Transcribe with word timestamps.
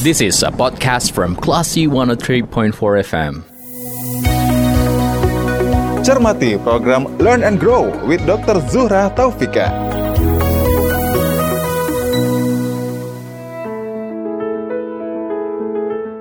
This 0.00 0.22
is 0.22 0.42
a 0.42 0.48
podcast 0.50 1.12
from 1.12 1.36
Classy 1.36 1.86
103.4 1.86 2.72
FM. 3.04 3.44
Cermati 6.00 6.56
program 6.62 7.04
Learn 7.18 7.44
and 7.44 7.60
Grow 7.60 7.92
with 8.06 8.24
Dr. 8.24 8.64
Zuhra 8.72 9.14
Taufika. 9.14 9.99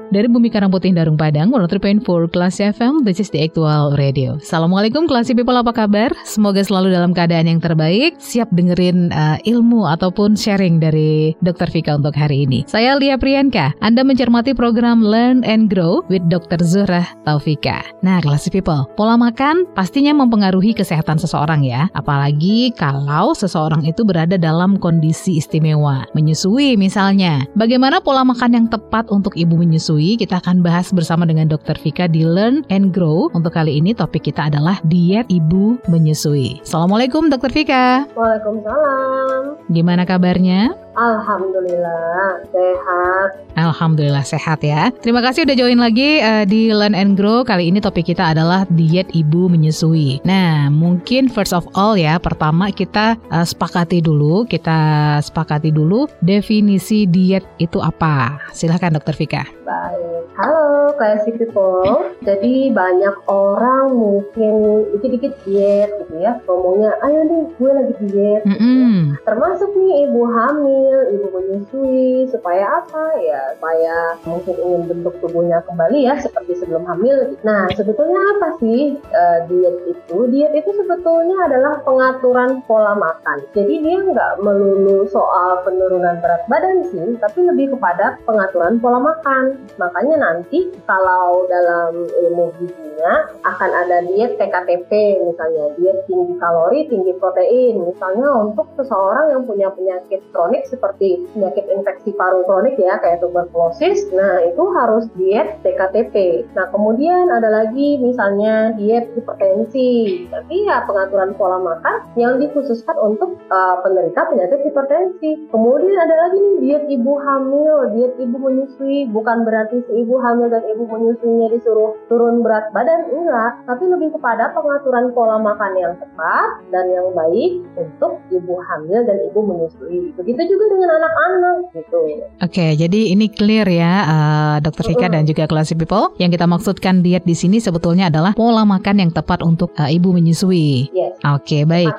Dari 0.10 0.26
Bumi 0.26 0.50
Karang 0.50 0.74
Putih 0.74 0.90
Darung 0.90 1.22
Padang, 1.22 1.54
103.4 1.54 2.02
Kelas 2.34 2.58
FM, 2.58 3.06
this 3.06 3.22
is 3.22 3.30
the 3.30 3.46
actual 3.46 3.94
radio. 3.94 4.42
Assalamualaikum 4.42 5.06
Kelas 5.06 5.30
People, 5.30 5.54
apa 5.54 5.70
kabar? 5.70 6.10
Semoga 6.26 6.66
selalu 6.66 6.90
dalam 6.90 7.14
keadaan 7.14 7.46
yang 7.46 7.62
terbaik, 7.62 8.18
siap 8.18 8.50
dengerin 8.50 9.14
uh, 9.14 9.38
ilmu 9.46 9.86
ataupun 9.86 10.34
sharing 10.34 10.82
dari 10.82 11.38
Dr. 11.46 11.70
Vika 11.70 11.94
untuk 11.94 12.18
hari 12.18 12.50
ini. 12.50 12.66
Saya 12.66 12.98
Lia 12.98 13.22
Priyanka, 13.22 13.78
Anda 13.86 14.02
mencermati 14.02 14.58
program 14.58 15.06
Learn 15.06 15.46
and 15.46 15.70
Grow 15.70 16.02
with 16.10 16.26
Dr. 16.26 16.58
Zuhrah 16.66 17.06
Taufika. 17.30 17.86
Nah 18.02 18.18
Kelas 18.18 18.50
People, 18.50 18.90
pola 18.98 19.14
makan 19.14 19.70
pastinya 19.78 20.18
mempengaruhi 20.18 20.74
kesehatan 20.74 21.22
seseorang 21.22 21.62
ya, 21.62 21.86
apalagi 21.94 22.74
kalau 22.74 23.38
seseorang 23.38 23.86
itu 23.86 24.02
berada 24.02 24.42
dalam 24.42 24.82
kondisi 24.82 25.38
istimewa, 25.38 26.10
menyusui 26.18 26.82
misalnya. 26.82 27.46
Bagaimana 27.54 28.02
pola 28.02 28.26
makan 28.26 28.58
yang 28.58 28.66
tepat 28.74 29.06
untuk 29.14 29.38
ibu 29.38 29.54
menyusui? 29.54 29.99
Kita 30.00 30.40
akan 30.40 30.64
bahas 30.64 30.96
bersama 30.96 31.28
dengan 31.28 31.52
Dr. 31.52 31.76
Vika 31.84 32.08
di 32.08 32.24
Learn 32.24 32.64
and 32.72 32.96
Grow. 32.96 33.28
Untuk 33.36 33.52
kali 33.52 33.84
ini 33.84 33.92
topik 33.92 34.32
kita 34.32 34.48
adalah 34.48 34.80
diet 34.88 35.28
ibu 35.28 35.76
menyusui. 35.92 36.64
Assalamualaikum 36.64 37.28
Dr. 37.28 37.52
Vika. 37.52 38.08
Waalaikumsalam. 38.16 39.68
Gimana 39.68 40.08
kabarnya? 40.08 40.72
Alhamdulillah 41.00 42.44
sehat. 42.52 43.30
Alhamdulillah 43.56 44.24
sehat 44.24 44.60
ya. 44.64 44.92
Terima 45.00 45.24
kasih 45.24 45.48
udah 45.48 45.56
join 45.56 45.80
lagi 45.80 46.20
uh, 46.24 46.44
di 46.48 46.72
Learn 46.72 46.96
and 46.96 47.20
Grow. 47.20 47.44
Kali 47.44 47.68
ini 47.68 47.84
topik 47.84 48.08
kita 48.08 48.32
adalah 48.32 48.64
diet 48.72 49.08
ibu 49.12 49.52
menyusui. 49.52 50.24
Nah, 50.24 50.68
mungkin 50.72 51.28
first 51.32 51.52
of 51.52 51.68
all 51.76 51.96
ya, 51.96 52.20
pertama 52.20 52.72
kita 52.72 53.20
uh, 53.32 53.48
sepakati 53.48 54.00
dulu, 54.00 54.48
kita 54.48 55.20
sepakati 55.24 55.72
dulu 55.72 56.08
definisi 56.24 57.08
diet 57.08 57.48
itu 57.64 57.80
apa. 57.80 58.40
Silahkan 58.52 58.96
Dokter 58.96 59.16
Vika. 59.16 59.44
Baik. 59.64 59.89
Halo, 60.38 60.94
Classy 60.94 61.34
People. 61.34 62.14
Jadi 62.22 62.70
banyak 62.70 63.26
orang 63.26 63.90
mungkin 63.98 64.86
dikit-dikit 64.94 65.34
diet 65.44 65.90
gitu 66.06 66.16
ya. 66.22 66.38
Ngomongnya, 66.46 66.94
ayo 67.02 67.20
nih 67.26 67.42
gue 67.58 67.72
lagi 67.74 67.94
diet. 68.06 68.44
Mm 68.46 68.58
-hmm. 68.58 68.94
Termasuk 69.26 69.74
nih 69.74 70.06
ibu 70.06 70.22
hamil, 70.30 70.98
ibu 71.18 71.28
menyusui. 71.34 72.30
Supaya 72.30 72.86
apa 72.86 73.18
ya? 73.18 73.42
Supaya 73.58 73.96
mungkin 74.30 74.56
ingin 74.62 74.82
bentuk 74.94 75.18
tubuhnya 75.26 75.66
kembali 75.66 76.06
ya 76.06 76.22
seperti 76.22 76.62
sebelum 76.62 76.86
hamil. 76.86 77.34
Nah, 77.42 77.66
sebetulnya 77.74 78.22
apa 78.38 78.62
sih 78.62 78.94
uh, 78.96 79.40
diet 79.50 79.76
itu? 79.90 80.18
Diet 80.30 80.54
itu 80.54 80.70
sebetulnya 80.78 81.50
adalah 81.50 81.82
pengaturan 81.82 82.62
pola 82.70 82.94
makan. 82.94 83.42
Jadi 83.58 83.82
dia 83.82 83.98
nggak 84.06 84.40
melulu 84.46 85.10
soal 85.10 85.66
penurunan 85.66 86.22
berat 86.22 86.46
badan 86.46 86.86
sih, 86.94 87.18
tapi 87.18 87.42
lebih 87.42 87.74
kepada 87.74 88.22
pengaturan 88.30 88.78
pola 88.78 89.02
makan. 89.02 89.58
Makanya 89.80 90.16
nanti 90.20 90.68
kalau 90.84 91.48
dalam 91.48 92.04
ilmu 92.04 92.52
gizinya 92.60 93.32
akan 93.48 93.72
ada 93.72 94.04
diet 94.04 94.36
TKTP 94.36 95.24
misalnya, 95.24 95.72
diet 95.80 96.04
tinggi 96.04 96.36
kalori, 96.36 96.84
tinggi 96.92 97.16
protein. 97.16 97.88
Misalnya 97.88 98.28
untuk 98.36 98.68
seseorang 98.76 99.32
yang 99.32 99.48
punya 99.48 99.72
penyakit 99.72 100.20
kronik 100.36 100.68
seperti 100.68 101.24
penyakit 101.32 101.64
infeksi 101.72 102.12
paru 102.20 102.44
kronik 102.44 102.76
ya 102.76 103.00
kayak 103.00 103.24
tuberkulosis, 103.24 104.12
nah 104.12 104.44
itu 104.44 104.64
harus 104.76 105.08
diet 105.16 105.64
TKTP. 105.64 106.44
Nah 106.60 106.68
kemudian 106.76 107.32
ada 107.32 107.48
lagi 107.48 107.96
misalnya 108.04 108.76
diet 108.76 109.08
hipertensi, 109.16 110.28
tapi 110.28 110.68
ya 110.68 110.84
pengaturan 110.84 111.32
pola 111.40 111.62
makan 111.64 112.04
yang 112.20 112.36
dikhususkan 112.36 113.00
untuk 113.00 113.40
uh, 113.48 113.80
penderita 113.80 114.28
penyakit 114.28 114.60
hipertensi. 114.68 115.48
Kemudian 115.48 115.96
ada 115.96 116.16
lagi 116.28 116.38
nih 116.38 116.56
diet 116.60 116.84
ibu 116.92 117.14
hamil, 117.24 117.96
diet 117.96 118.14
ibu 118.20 118.36
menyusui, 118.36 119.08
bukan 119.08 119.48
berarti 119.48 119.69
si 119.72 119.94
ibu 119.94 120.16
hamil 120.20 120.50
dan 120.50 120.64
ibu 120.66 120.84
menyusuinya 120.90 121.48
disuruh 121.54 121.96
turun 122.10 122.42
berat 122.42 122.70
badan, 122.74 123.08
enggak. 123.14 123.62
Tapi 123.70 123.84
lebih 123.86 124.10
kepada 124.18 124.52
pengaturan 124.54 125.14
pola 125.14 125.38
makan 125.38 125.72
yang 125.78 125.94
tepat 126.02 126.50
dan 126.74 126.90
yang 126.90 127.08
baik 127.14 127.62
untuk 127.78 128.18
ibu 128.34 128.54
hamil 128.66 129.00
dan 129.06 129.18
ibu 129.30 129.40
menyusui. 129.46 130.14
Begitu 130.18 130.42
juga 130.50 130.66
dengan 130.74 130.90
anak-anak 131.00 131.56
gitu. 131.78 132.00
Oke, 132.42 132.66
jadi 132.76 133.00
ini 133.14 133.30
clear 133.30 133.68
ya, 133.70 133.94
uh, 134.06 134.56
Dokter 134.64 134.90
Vika 134.90 135.06
uh 135.06 135.08
dan 135.10 135.26
juga 135.26 135.50
Classy 135.50 135.74
People. 135.74 136.14
Yang 136.22 136.38
kita 136.38 136.46
maksudkan 136.46 137.02
diet 137.02 137.26
di 137.26 137.34
sini 137.34 137.58
sebetulnya 137.58 138.14
adalah 138.14 138.38
pola 138.38 138.62
makan 138.62 139.02
yang 139.02 139.12
tepat 139.12 139.42
untuk 139.42 139.74
uh, 139.82 139.90
ibu 139.90 140.14
menyusui. 140.14 140.90
Yes. 140.94 141.18
Oke, 141.26 141.66
baik. 141.66 141.94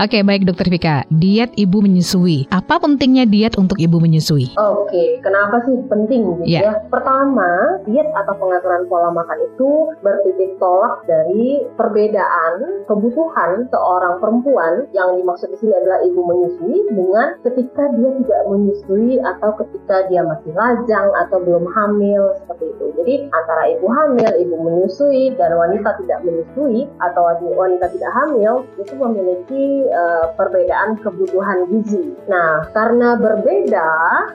Oke, 0.00 0.24
baik 0.26 0.48
Dokter 0.48 0.66
Vika. 0.72 0.96
Diet 1.12 1.52
ibu 1.54 1.84
menyusui. 1.84 2.48
Apa 2.50 2.80
pentingnya 2.80 3.28
diet 3.28 3.54
untuk 3.60 3.78
ibu 3.78 4.00
menyusui? 4.00 4.56
Oke, 4.58 5.20
kenapa 5.22 5.62
sih 5.68 5.76
penting 5.86 6.20
gitu 6.40 6.42
yeah. 6.48 6.72
ya? 6.72 6.72
Pertama, 6.90 7.13
diet 7.86 8.08
atau 8.16 8.34
pengaturan 8.40 8.88
pola 8.88 9.10
makan 9.12 9.38
itu 9.52 9.92
bertitik 10.00 10.56
tolak 10.58 11.04
dari 11.04 11.62
perbedaan 11.76 12.84
kebutuhan 12.88 13.68
seorang 13.68 14.18
perempuan 14.18 14.88
yang 14.96 15.14
dimaksud 15.20 15.52
di 15.52 15.58
sini 15.60 15.72
adalah 15.76 16.00
ibu 16.02 16.20
menyusui 16.24 16.78
dengan 16.90 17.28
ketika 17.44 17.84
dia 17.94 18.10
tidak 18.24 18.42
menyusui 18.48 19.12
atau 19.20 19.50
ketika 19.62 19.96
dia 20.08 20.22
masih 20.24 20.52
lajang 20.56 21.08
atau 21.26 21.38
belum 21.42 21.64
hamil 21.70 22.22
seperti 22.42 22.64
itu. 22.72 22.84
Jadi 22.98 23.14
antara 23.30 23.62
ibu 23.76 23.86
hamil, 23.86 24.30
ibu 24.40 24.54
menyusui 24.58 25.24
dan 25.36 25.52
wanita 25.54 25.90
tidak 26.00 26.18
menyusui 26.24 26.88
atau 26.98 27.22
wanita 27.36 27.86
tidak 27.92 28.12
hamil 28.16 28.64
itu 28.80 28.94
memiliki 28.96 29.64
uh, 29.92 30.32
perbedaan 30.34 30.96
kebutuhan 31.04 31.68
gizi. 31.68 32.16
Nah, 32.26 32.64
karena 32.72 33.20
berbeda, 33.20 33.90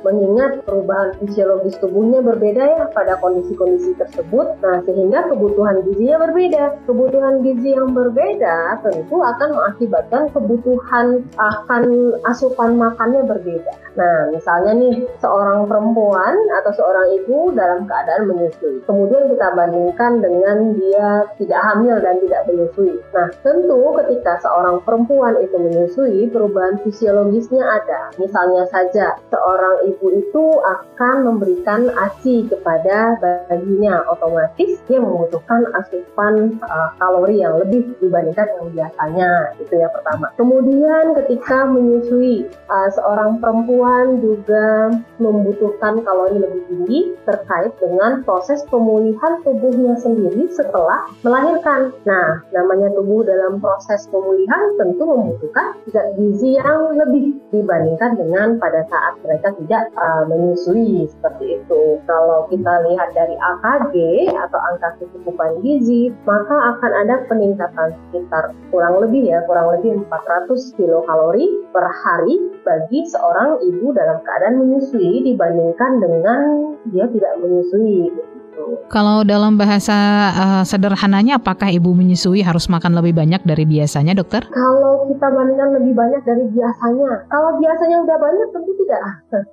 mengingat 0.06 0.61
perubahan 0.63 1.17
fisiologis 1.17 1.75
tubuhnya 1.81 2.22
berbeda 2.22 2.69
pada 2.94 3.18
kondisi-kondisi 3.19 3.96
tersebut, 3.97 4.59
nah 4.62 4.81
sehingga 4.85 5.30
kebutuhan 5.31 5.81
gizinya 5.88 6.18
berbeda. 6.28 6.63
Kebutuhan 6.85 7.46
gizi 7.46 7.75
yang 7.75 7.91
berbeda 7.94 8.81
tentu 8.85 9.18
akan 9.22 9.50
mengakibatkan 9.56 10.24
kebutuhan 10.34 11.24
akan 11.38 11.84
asupan 12.28 12.75
makannya 12.78 13.25
berbeda. 13.25 13.74
Nah, 14.00 14.31
misalnya 14.31 14.79
nih 14.79 14.96
seorang 15.19 15.68
perempuan 15.68 16.38
atau 16.62 16.72
seorang 16.72 17.19
ibu 17.19 17.52
dalam 17.52 17.84
keadaan 17.84 18.31
menyusui. 18.31 18.79
Kemudian 18.88 19.28
kita 19.28 19.47
bandingkan 19.58 20.24
dengan 20.24 20.78
dia 20.78 21.28
tidak 21.35 21.62
hamil 21.68 22.00
dan 22.00 22.16
tidak 22.24 22.41
menyusui. 22.47 22.96
Nah, 23.12 23.28
tentu 23.44 23.81
ketika 24.00 24.40
seorang 24.40 24.79
perempuan 24.88 25.35
itu 25.44 25.58
menyusui, 25.59 26.31
perubahan 26.31 26.79
fisiologisnya 26.85 27.59
ada. 27.66 28.13
Misalnya 28.16 28.63
saja, 28.72 29.19
seorang 29.34 29.90
ibu 29.90 30.08
itu 30.16 30.46
akan 30.63 31.16
memberikan 31.28 31.91
ASI 31.91 32.47
kepada 32.59 33.16
bayinya, 33.47 34.03
otomatis 34.12 34.84
dia 34.86 35.00
membutuhkan 35.00 35.64
asupan 35.80 36.59
uh, 36.59 36.92
kalori 37.00 37.40
yang 37.40 37.56
lebih 37.64 37.96
dibandingkan 38.03 38.52
yang 38.59 38.68
biasanya. 38.75 39.56
Itu 39.64 39.80
ya 39.80 39.88
pertama. 39.88 40.28
Kemudian 40.36 41.16
ketika 41.24 41.64
menyusui, 41.72 42.52
uh, 42.68 42.90
seorang 42.92 43.40
perempuan 43.40 44.20
juga 44.20 44.92
membutuhkan 45.24 46.03
kalori 46.03 46.44
lebih 46.44 46.62
tinggi 46.68 47.00
terkait 47.24 47.72
dengan 47.80 48.25
proses 48.28 48.66
pemulihan 48.68 49.40
tubuhnya 49.47 49.96
sendiri 50.02 50.52
setelah 50.52 51.08
melahirkan. 51.24 51.96
Nah, 52.03 52.44
namanya 52.52 52.91
tubuh 52.97 53.24
dalam 53.24 53.64
proses 53.64 54.03
pemulihan 54.12 54.76
tentu 54.76 55.08
membutuhkan 55.08 55.80
zat 55.94 56.18
gizi 56.20 56.59
yang 56.59 56.97
lebih 56.97 57.38
dibandingkan 57.53 58.18
dengan 58.20 58.58
pada 58.58 58.84
saat 58.90 59.16
mereka 59.24 59.53
tidak 59.62 59.84
uh, 59.96 60.26
menyusui 60.26 61.06
seperti 61.08 61.62
itu. 61.62 62.02
Kalau 62.09 62.48
kita 62.49 62.73
lihat 62.90 63.09
dari 63.13 63.37
AKG 63.37 63.96
atau 64.34 64.59
angka 64.73 64.90
kecukupan 64.99 65.61
gizi, 65.61 66.09
maka 66.25 66.75
akan 66.75 66.91
ada 67.05 67.16
peningkatan 67.29 67.96
sekitar 68.09 68.51
kurang 68.73 68.99
lebih 68.99 69.29
ya, 69.29 69.46
kurang 69.46 69.72
lebih 69.78 70.03
400 70.09 70.75
kilokalori 70.75 71.46
per 71.69 71.85
hari 71.85 72.35
bagi 72.66 73.05
seorang 73.07 73.61
ibu 73.61 73.93
dalam 73.93 74.19
keadaan 74.25 74.59
menyusui 74.59 75.23
dibandingkan 75.23 76.01
dengan 76.01 76.40
dia 76.90 77.05
tidak 77.07 77.34
menyusui. 77.40 78.09
Kalau 78.90 79.22
dalam 79.22 79.58
bahasa 79.58 79.94
uh, 80.34 80.64
sederhananya, 80.66 81.38
apakah 81.38 81.70
ibu 81.70 81.94
menyusui 81.94 82.41
harus 82.41 82.66
makan 82.72 82.97
lebih 82.97 83.14
banyak 83.17 83.41
dari 83.46 83.66
biasanya, 83.66 84.17
dokter? 84.17 84.46
Kalau 84.50 85.06
kita 85.09 85.28
bandingkan 85.29 85.70
lebih 85.78 85.94
banyak 85.94 86.22
dari 86.26 86.46
biasanya, 86.53 87.11
kalau 87.29 87.50
biasanya 87.58 87.97
udah 88.06 88.17
banyak 88.17 88.47
tentu 88.50 88.72
tidak. 88.82 89.02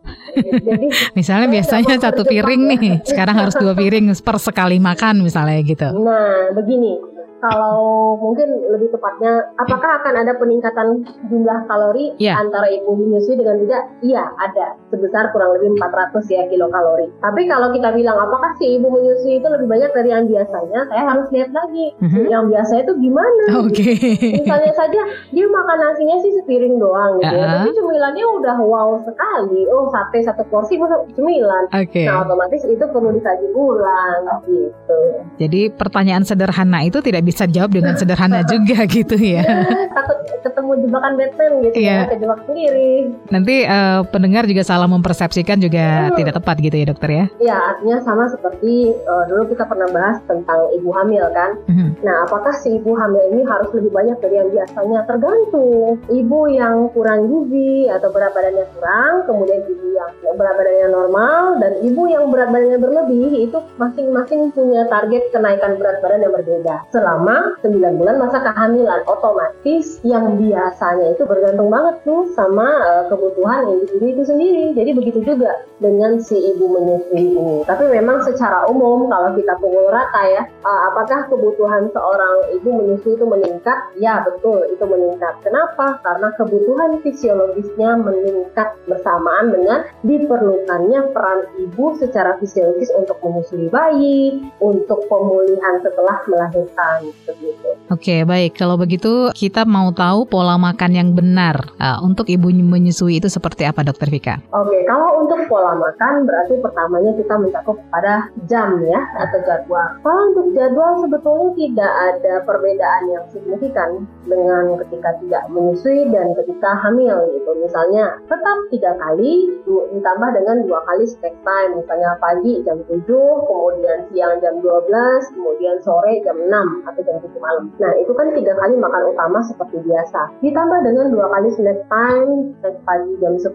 Jadi, 0.66 0.86
misalnya 1.12 1.48
biasanya 1.52 1.94
satu 2.00 2.22
piring 2.24 2.62
nih, 2.76 3.00
sekarang 3.04 3.36
harus 3.36 3.54
dua 3.56 3.76
piring 3.76 4.12
per 4.20 4.36
sekali 4.40 4.76
makan 4.80 5.24
misalnya 5.24 5.60
gitu. 5.64 5.88
Nah, 6.00 6.52
begini 6.56 7.15
kalau 7.44 8.16
mungkin 8.16 8.48
lebih 8.72 8.88
tepatnya, 8.90 9.52
apakah 9.60 10.00
akan 10.00 10.14
ada 10.24 10.32
peningkatan 10.40 11.04
jumlah 11.28 11.68
kalori 11.68 12.16
yeah. 12.16 12.40
antara 12.40 12.64
ibu 12.72 12.96
menyusui 12.96 13.36
dengan 13.36 13.60
tidak? 13.60 13.82
Iya, 14.00 14.24
ada. 14.40 14.66
Sebesar 14.88 15.30
kurang 15.36 15.52
lebih 15.60 15.76
400 15.76 16.16
ya 16.32 16.42
kilokalori. 16.48 17.12
Tapi 17.20 17.42
kalau 17.44 17.68
kita 17.76 17.92
bilang 17.92 18.16
apakah 18.16 18.56
si 18.56 18.80
ibu 18.80 18.88
menyusui 18.88 19.38
itu 19.38 19.48
lebih 19.52 19.68
banyak 19.68 19.90
dari 19.92 20.08
yang 20.16 20.24
biasanya, 20.24 20.80
saya 20.88 21.02
harus 21.04 21.28
lihat 21.28 21.50
lagi. 21.52 21.86
Mm-hmm. 22.00 22.24
Yang 22.32 22.44
biasa 22.56 22.72
itu 22.80 22.92
gimana? 23.04 23.44
Oke. 23.60 23.74
Okay. 23.76 24.32
Misalnya 24.40 24.72
saja 24.72 25.00
dia 25.30 25.46
makan 25.46 25.78
nasinya 25.78 26.16
sih 26.24 26.32
sepiring 26.40 26.80
doang 26.80 27.20
gitu 27.20 27.36
uh-huh. 27.36 27.44
ya, 27.44 27.56
tapi 27.60 27.70
cemilannya 27.76 28.24
udah 28.40 28.56
wow 28.64 28.90
sekali. 29.04 29.68
Oh, 29.68 29.92
sate 29.92 30.24
satu 30.24 30.42
porsi 30.48 30.80
cemilan. 31.12 31.68
Okay. 31.74 32.08
Nah, 32.08 32.24
otomatis 32.24 32.64
itu 32.64 32.84
perlu 32.88 33.12
dikaji 33.12 33.46
ulang 33.52 34.24
gitu. 34.48 35.00
Jadi 35.36 35.60
pertanyaan 35.74 36.24
sederhana 36.24 36.80
itu 36.86 36.98
tidak 37.04 37.25
bisa 37.26 37.50
jawab 37.50 37.74
dengan 37.74 37.98
sederhana 37.98 38.46
juga 38.46 38.86
gitu 38.96 39.18
ya. 39.18 39.42
Takut 39.96 40.18
ketemu 40.46 40.70
jebakan 40.86 41.12
Batman 41.18 41.52
gitu 41.66 41.76
yeah. 41.82 42.06
ya, 42.06 42.10
kejebak 42.14 42.40
sendiri. 42.46 42.92
Nanti 43.34 43.54
uh, 43.66 44.00
pendengar 44.06 44.46
juga 44.46 44.62
salah 44.62 44.86
mempersepsikan 44.86 45.58
juga 45.58 46.08
hmm. 46.08 46.16
tidak 46.16 46.32
tepat 46.38 46.56
gitu 46.62 46.76
ya 46.78 46.86
dokter 46.86 47.10
ya? 47.10 47.24
Iya, 47.42 47.56
artinya 47.74 47.98
sama 48.06 48.24
seperti 48.30 48.94
uh, 49.04 49.24
dulu 49.26 49.50
kita 49.50 49.66
pernah 49.66 49.88
bahas 49.90 50.22
tentang 50.30 50.60
ibu 50.78 50.90
hamil 50.94 51.24
kan. 51.34 51.58
Hmm. 51.66 51.98
Nah, 52.06 52.28
apakah 52.28 52.54
si 52.54 52.78
ibu 52.78 52.94
hamil 52.94 53.22
ini 53.34 53.42
harus 53.42 53.68
lebih 53.74 53.90
banyak 53.90 54.16
dari 54.22 54.36
yang 54.38 54.50
biasanya? 54.52 54.98
Tergantung. 55.10 55.98
Ibu 56.06 56.40
yang 56.52 56.76
kurang 56.94 57.26
gizi 57.26 57.90
atau 57.90 58.08
berat 58.14 58.32
badannya 58.36 58.66
kurang, 58.76 59.14
kemudian 59.26 59.60
ibu 59.66 59.86
yang 59.96 60.10
berat 60.36 60.54
badannya 60.60 60.88
normal, 60.92 61.42
dan 61.58 61.72
ibu 61.82 62.02
yang 62.06 62.28
berat 62.30 62.52
badannya 62.52 62.78
berlebih 62.78 63.50
itu 63.50 63.58
masing-masing 63.80 64.52
punya 64.52 64.86
target 64.86 65.32
kenaikan 65.34 65.74
berat 65.80 65.98
badan 66.04 66.22
yang 66.22 66.34
berbeda. 66.36 66.76
Selama 66.92 67.15
9 67.62 68.00
bulan 68.00 68.16
masa 68.20 68.42
kehamilan, 68.42 69.00
otomatis 69.08 70.02
yang 70.04 70.36
biasanya 70.36 71.16
itu 71.16 71.22
bergantung 71.24 71.72
banget 71.72 72.02
tuh 72.04 72.28
sama 72.36 72.66
uh, 72.66 73.04
kebutuhan 73.08 73.64
individu 73.70 74.04
itu 74.12 74.22
sendiri. 74.26 74.64
Jadi 74.76 74.90
begitu 74.92 75.20
juga 75.24 75.64
dengan 75.80 76.20
si 76.20 76.36
ibu 76.36 76.66
menyusui 76.68 77.36
ini. 77.36 77.56
Tapi 77.64 77.88
memang 77.88 78.24
secara 78.24 78.68
umum 78.68 79.08
kalau 79.08 79.32
kita 79.36 79.56
pukul 79.60 79.88
rata 79.88 80.22
ya, 80.28 80.42
uh, 80.64 80.80
apakah 80.92 81.30
kebutuhan 81.32 81.88
seorang 81.92 82.36
ibu 82.56 82.68
menyusui 82.72 83.16
itu 83.16 83.24
meningkat? 83.24 83.78
Ya 83.96 84.20
betul, 84.24 84.66
itu 84.68 84.84
meningkat. 84.84 85.40
Kenapa? 85.40 86.00
Karena 86.04 86.28
kebutuhan 86.36 87.00
fisiologisnya 87.00 87.96
meningkat 88.00 88.76
bersamaan 88.84 89.52
dengan 89.52 89.88
diperlukannya 90.04 91.00
peran 91.14 91.40
ibu 91.60 91.96
secara 91.96 92.36
fisiologis 92.40 92.92
untuk 92.96 93.20
menyusui 93.22 93.68
bayi, 93.68 94.46
untuk 94.60 95.06
pemulihan 95.06 95.80
setelah 95.80 96.20
melahirkan 96.26 97.05
begitu. 97.26 97.68
Oke, 97.86 98.26
baik. 98.26 98.58
Kalau 98.58 98.74
begitu 98.74 99.30
kita 99.30 99.62
mau 99.62 99.94
tahu 99.94 100.26
pola 100.26 100.58
makan 100.58 100.90
yang 100.90 101.08
benar 101.14 101.70
uh, 101.78 102.02
untuk 102.02 102.26
ibu 102.26 102.50
menyusui 102.50 103.22
itu 103.22 103.30
seperti 103.30 103.62
apa, 103.62 103.86
Dokter 103.86 104.10
Vika? 104.10 104.42
Oke, 104.50 104.82
kalau 104.90 105.22
untuk 105.22 105.46
pola 105.46 105.78
makan 105.78 106.26
berarti 106.26 106.58
pertamanya 106.58 107.14
kita 107.14 107.34
mencakup 107.38 107.78
pada 107.94 108.26
jam 108.50 108.82
ya 108.82 109.00
atau 109.22 109.38
jadwal. 109.46 109.88
Kalau 110.02 110.22
untuk 110.34 110.46
jadwal 110.58 110.92
sebetulnya 111.06 111.50
tidak 111.54 111.92
ada 112.10 112.34
perbedaan 112.42 113.02
yang 113.14 113.24
signifikan 113.30 113.90
dengan 114.26 114.74
ketika 114.82 115.14
tidak 115.22 115.44
menyusui 115.54 116.10
dan 116.10 116.34
ketika 116.42 116.70
hamil 116.82 117.22
gitu. 117.30 117.50
Misalnya 117.62 118.18
tetap 118.26 118.58
tiga 118.74 118.92
kali 118.98 119.46
ditambah 119.66 120.30
dengan 120.34 120.56
dua 120.66 120.82
kali 120.90 121.06
snack 121.06 121.34
time. 121.46 121.78
Misalnya 121.78 122.18
pagi 122.18 122.62
jam 122.66 122.82
7, 122.86 123.06
kemudian 123.46 123.98
siang 124.10 124.38
jam 124.42 124.58
12, 124.58 125.34
kemudian 125.34 125.76
sore 125.82 126.22
jam 126.26 126.36
6 126.38 126.86
atau 126.96 127.04
jam 127.04 127.20
7 127.20 127.36
malam. 127.44 127.64
Nah 127.76 127.92
itu 128.00 128.12
kan 128.16 128.32
tiga 128.32 128.56
kali 128.56 128.74
makan 128.80 129.02
utama 129.12 129.44
seperti 129.44 129.84
biasa. 129.84 130.40
Ditambah 130.40 130.78
dengan 130.80 131.12
dua 131.12 131.26
kali 131.28 131.48
snack 131.52 131.84
time, 131.92 132.56
snack 132.64 132.76
pagi 132.88 133.12
jam 133.20 133.36
10, 133.36 133.52